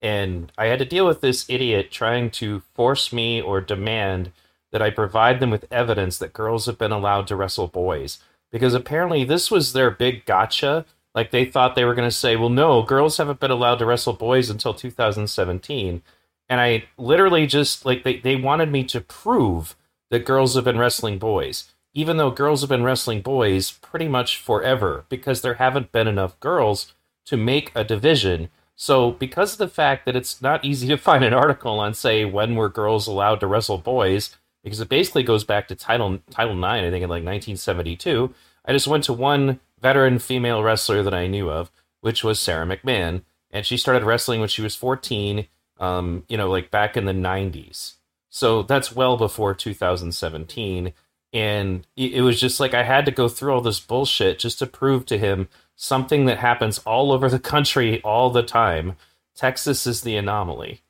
and 0.00 0.52
I 0.56 0.66
had 0.66 0.78
to 0.78 0.84
deal 0.84 1.06
with 1.06 1.20
this 1.20 1.44
idiot 1.48 1.90
trying 1.90 2.30
to 2.32 2.62
force 2.74 3.12
me 3.12 3.40
or 3.40 3.60
demand 3.60 4.32
that 4.74 4.82
I 4.82 4.90
provide 4.90 5.38
them 5.38 5.50
with 5.50 5.70
evidence 5.70 6.18
that 6.18 6.32
girls 6.32 6.66
have 6.66 6.76
been 6.76 6.90
allowed 6.90 7.28
to 7.28 7.36
wrestle 7.36 7.68
boys. 7.68 8.18
Because 8.50 8.74
apparently 8.74 9.22
this 9.22 9.48
was 9.48 9.72
their 9.72 9.88
big 9.88 10.24
gotcha. 10.24 10.84
Like 11.14 11.30
they 11.30 11.44
thought 11.44 11.76
they 11.76 11.84
were 11.84 11.94
going 11.94 12.08
to 12.08 12.14
say, 12.14 12.34
well, 12.34 12.48
no, 12.48 12.82
girls 12.82 13.18
haven't 13.18 13.38
been 13.38 13.52
allowed 13.52 13.76
to 13.76 13.86
wrestle 13.86 14.14
boys 14.14 14.50
until 14.50 14.74
2017. 14.74 16.02
And 16.48 16.60
I 16.60 16.86
literally 16.98 17.46
just, 17.46 17.86
like, 17.86 18.02
they, 18.02 18.16
they 18.16 18.34
wanted 18.34 18.72
me 18.72 18.82
to 18.86 19.00
prove 19.00 19.76
that 20.10 20.26
girls 20.26 20.56
have 20.56 20.64
been 20.64 20.78
wrestling 20.78 21.20
boys, 21.20 21.72
even 21.92 22.16
though 22.16 22.32
girls 22.32 22.62
have 22.62 22.70
been 22.70 22.82
wrestling 22.82 23.20
boys 23.20 23.70
pretty 23.70 24.08
much 24.08 24.38
forever 24.38 25.04
because 25.08 25.40
there 25.40 25.54
haven't 25.54 25.92
been 25.92 26.08
enough 26.08 26.38
girls 26.40 26.94
to 27.26 27.36
make 27.36 27.70
a 27.76 27.84
division. 27.84 28.48
So, 28.74 29.12
because 29.12 29.52
of 29.52 29.58
the 29.58 29.68
fact 29.68 30.04
that 30.04 30.16
it's 30.16 30.42
not 30.42 30.64
easy 30.64 30.88
to 30.88 30.96
find 30.98 31.22
an 31.22 31.32
article 31.32 31.78
on, 31.78 31.94
say, 31.94 32.24
when 32.24 32.56
were 32.56 32.68
girls 32.68 33.06
allowed 33.06 33.38
to 33.38 33.46
wrestle 33.46 33.78
boys, 33.78 34.36
because 34.64 34.80
it 34.80 34.88
basically 34.88 35.22
goes 35.22 35.44
back 35.44 35.68
to 35.68 35.76
Title 35.76 36.18
Title 36.30 36.54
Nine, 36.54 36.84
I 36.84 36.90
think, 36.90 37.04
in 37.04 37.10
like 37.10 37.22
1972. 37.22 38.34
I 38.64 38.72
just 38.72 38.88
went 38.88 39.04
to 39.04 39.12
one 39.12 39.60
veteran 39.80 40.18
female 40.18 40.62
wrestler 40.62 41.02
that 41.02 41.14
I 41.14 41.26
knew 41.26 41.50
of, 41.50 41.70
which 42.00 42.24
was 42.24 42.40
Sara 42.40 42.66
McMann, 42.66 43.22
and 43.50 43.64
she 43.64 43.76
started 43.76 44.04
wrestling 44.04 44.40
when 44.40 44.48
she 44.48 44.62
was 44.62 44.74
14. 44.74 45.46
Um, 45.78 46.24
you 46.28 46.36
know, 46.36 46.48
like 46.48 46.70
back 46.70 46.96
in 46.96 47.04
the 47.04 47.12
90s. 47.12 47.94
So 48.30 48.62
that's 48.62 48.94
well 48.94 49.16
before 49.16 49.54
2017. 49.54 50.92
And 51.32 51.86
it 51.96 52.14
it 52.14 52.20
was 52.22 52.40
just 52.40 52.60
like 52.60 52.74
I 52.74 52.84
had 52.84 53.04
to 53.06 53.10
go 53.12 53.28
through 53.28 53.52
all 53.52 53.60
this 53.60 53.80
bullshit 53.80 54.38
just 54.38 54.58
to 54.60 54.66
prove 54.66 55.04
to 55.06 55.18
him 55.18 55.48
something 55.76 56.26
that 56.26 56.38
happens 56.38 56.78
all 56.80 57.12
over 57.12 57.28
the 57.28 57.38
country 57.40 58.00
all 58.02 58.30
the 58.30 58.42
time. 58.42 58.96
Texas 59.34 59.86
is 59.86 60.02
the 60.02 60.16
anomaly. 60.16 60.82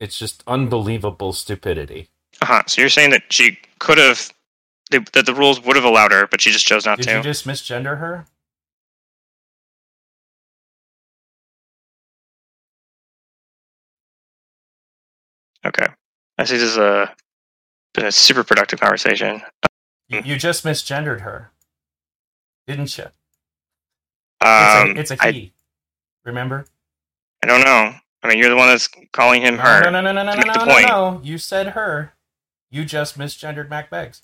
It's 0.00 0.18
just 0.18 0.42
unbelievable 0.48 1.32
stupidity. 1.32 2.08
Uh-huh. 2.42 2.62
So 2.66 2.80
you're 2.80 2.90
saying 2.90 3.10
that 3.10 3.22
she 3.30 3.56
could 3.78 3.98
have 3.98 4.32
that 4.90 5.24
the 5.24 5.32
rules 5.32 5.62
would 5.64 5.76
have 5.76 5.84
allowed 5.84 6.10
her, 6.10 6.26
but 6.26 6.40
she 6.40 6.50
just 6.50 6.66
chose 6.66 6.84
not 6.84 6.98
Did 6.98 7.06
to. 7.06 7.16
you 7.18 7.22
just 7.22 7.46
misgender 7.46 7.98
her? 8.00 8.26
Okay. 15.64 15.86
I 16.36 16.44
see 16.44 16.56
this 16.56 16.70
is 16.70 16.78
a 16.78 17.14
been 17.94 18.06
a 18.06 18.12
super 18.12 18.42
productive 18.42 18.80
conversation. 18.80 19.40
You, 20.08 20.22
you 20.24 20.36
just 20.36 20.64
misgendered 20.64 21.20
her, 21.20 21.52
didn't 22.66 22.98
you? 22.98 23.04
Um, 24.40 24.96
It's 24.96 25.12
a, 25.12 25.14
it's 25.14 25.22
a 25.22 25.26
I, 25.26 25.30
he. 25.30 25.52
Remember? 26.24 26.66
I 27.44 27.46
don't 27.46 27.64
know. 27.64 27.94
I 28.24 28.28
mean, 28.28 28.38
you're 28.38 28.50
the 28.50 28.56
one 28.56 28.66
that's 28.66 28.88
calling 29.12 29.42
him 29.42 29.58
her. 29.58 29.82
No, 29.84 29.90
no, 29.90 30.00
no, 30.00 30.12
no, 30.12 30.24
no, 30.24 30.34
no, 30.34 30.42
no, 30.42 30.64
no, 30.64 30.80
no. 30.80 31.20
You 31.22 31.38
said 31.38 31.68
her. 31.68 32.14
You 32.72 32.86
just 32.86 33.18
misgendered 33.18 33.68
Mack 33.68 33.90
Beggs. 33.90 34.22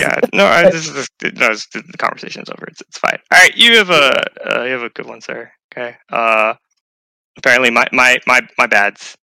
Yeah, 0.00 0.18
no, 0.32 0.46
I, 0.46 0.64
this 0.68 0.88
is 0.88 1.08
no, 1.22 1.50
it's, 1.50 1.66
the 1.68 1.82
conversation's 1.96 2.50
over. 2.50 2.66
It's, 2.66 2.80
it's 2.80 2.98
fine. 2.98 3.18
All 3.30 3.38
right, 3.38 3.56
you 3.56 3.76
have 3.76 3.90
a 3.90 4.22
uh, 4.50 4.64
you 4.64 4.72
have 4.72 4.82
a 4.82 4.88
good 4.90 5.06
one, 5.06 5.20
sir. 5.20 5.52
Okay. 5.72 5.96
Uh, 6.10 6.54
apparently, 7.38 7.70
my 7.70 7.86
my 7.92 8.18
my 8.26 8.40
my 8.58 8.66
bads. 8.66 9.16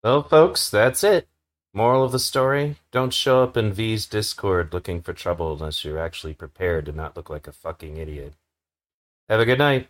Well, 0.03 0.23
folks, 0.23 0.71
that's 0.71 1.05
it. 1.05 1.29
Moral 1.73 2.03
of 2.03 2.11
the 2.11 2.19
story 2.19 2.77
don't 2.91 3.15
show 3.15 3.45
up 3.45 3.57
in 3.57 3.73
V's 3.73 4.05
Discord 4.07 4.73
looking 4.73 5.03
for 5.03 5.13
trouble 5.13 5.53
unless 5.53 5.85
you're 5.85 6.01
actually 6.01 6.35
prepared 6.35 6.87
to 6.87 6.93
not 6.93 7.17
look 7.17 7.31
like 7.31 7.47
a 7.47 7.53
fucking 7.53 7.97
idiot. 7.97 8.35
Have 9.29 9.39
a 9.39 9.45
good 9.45 9.61
night. 9.61 9.89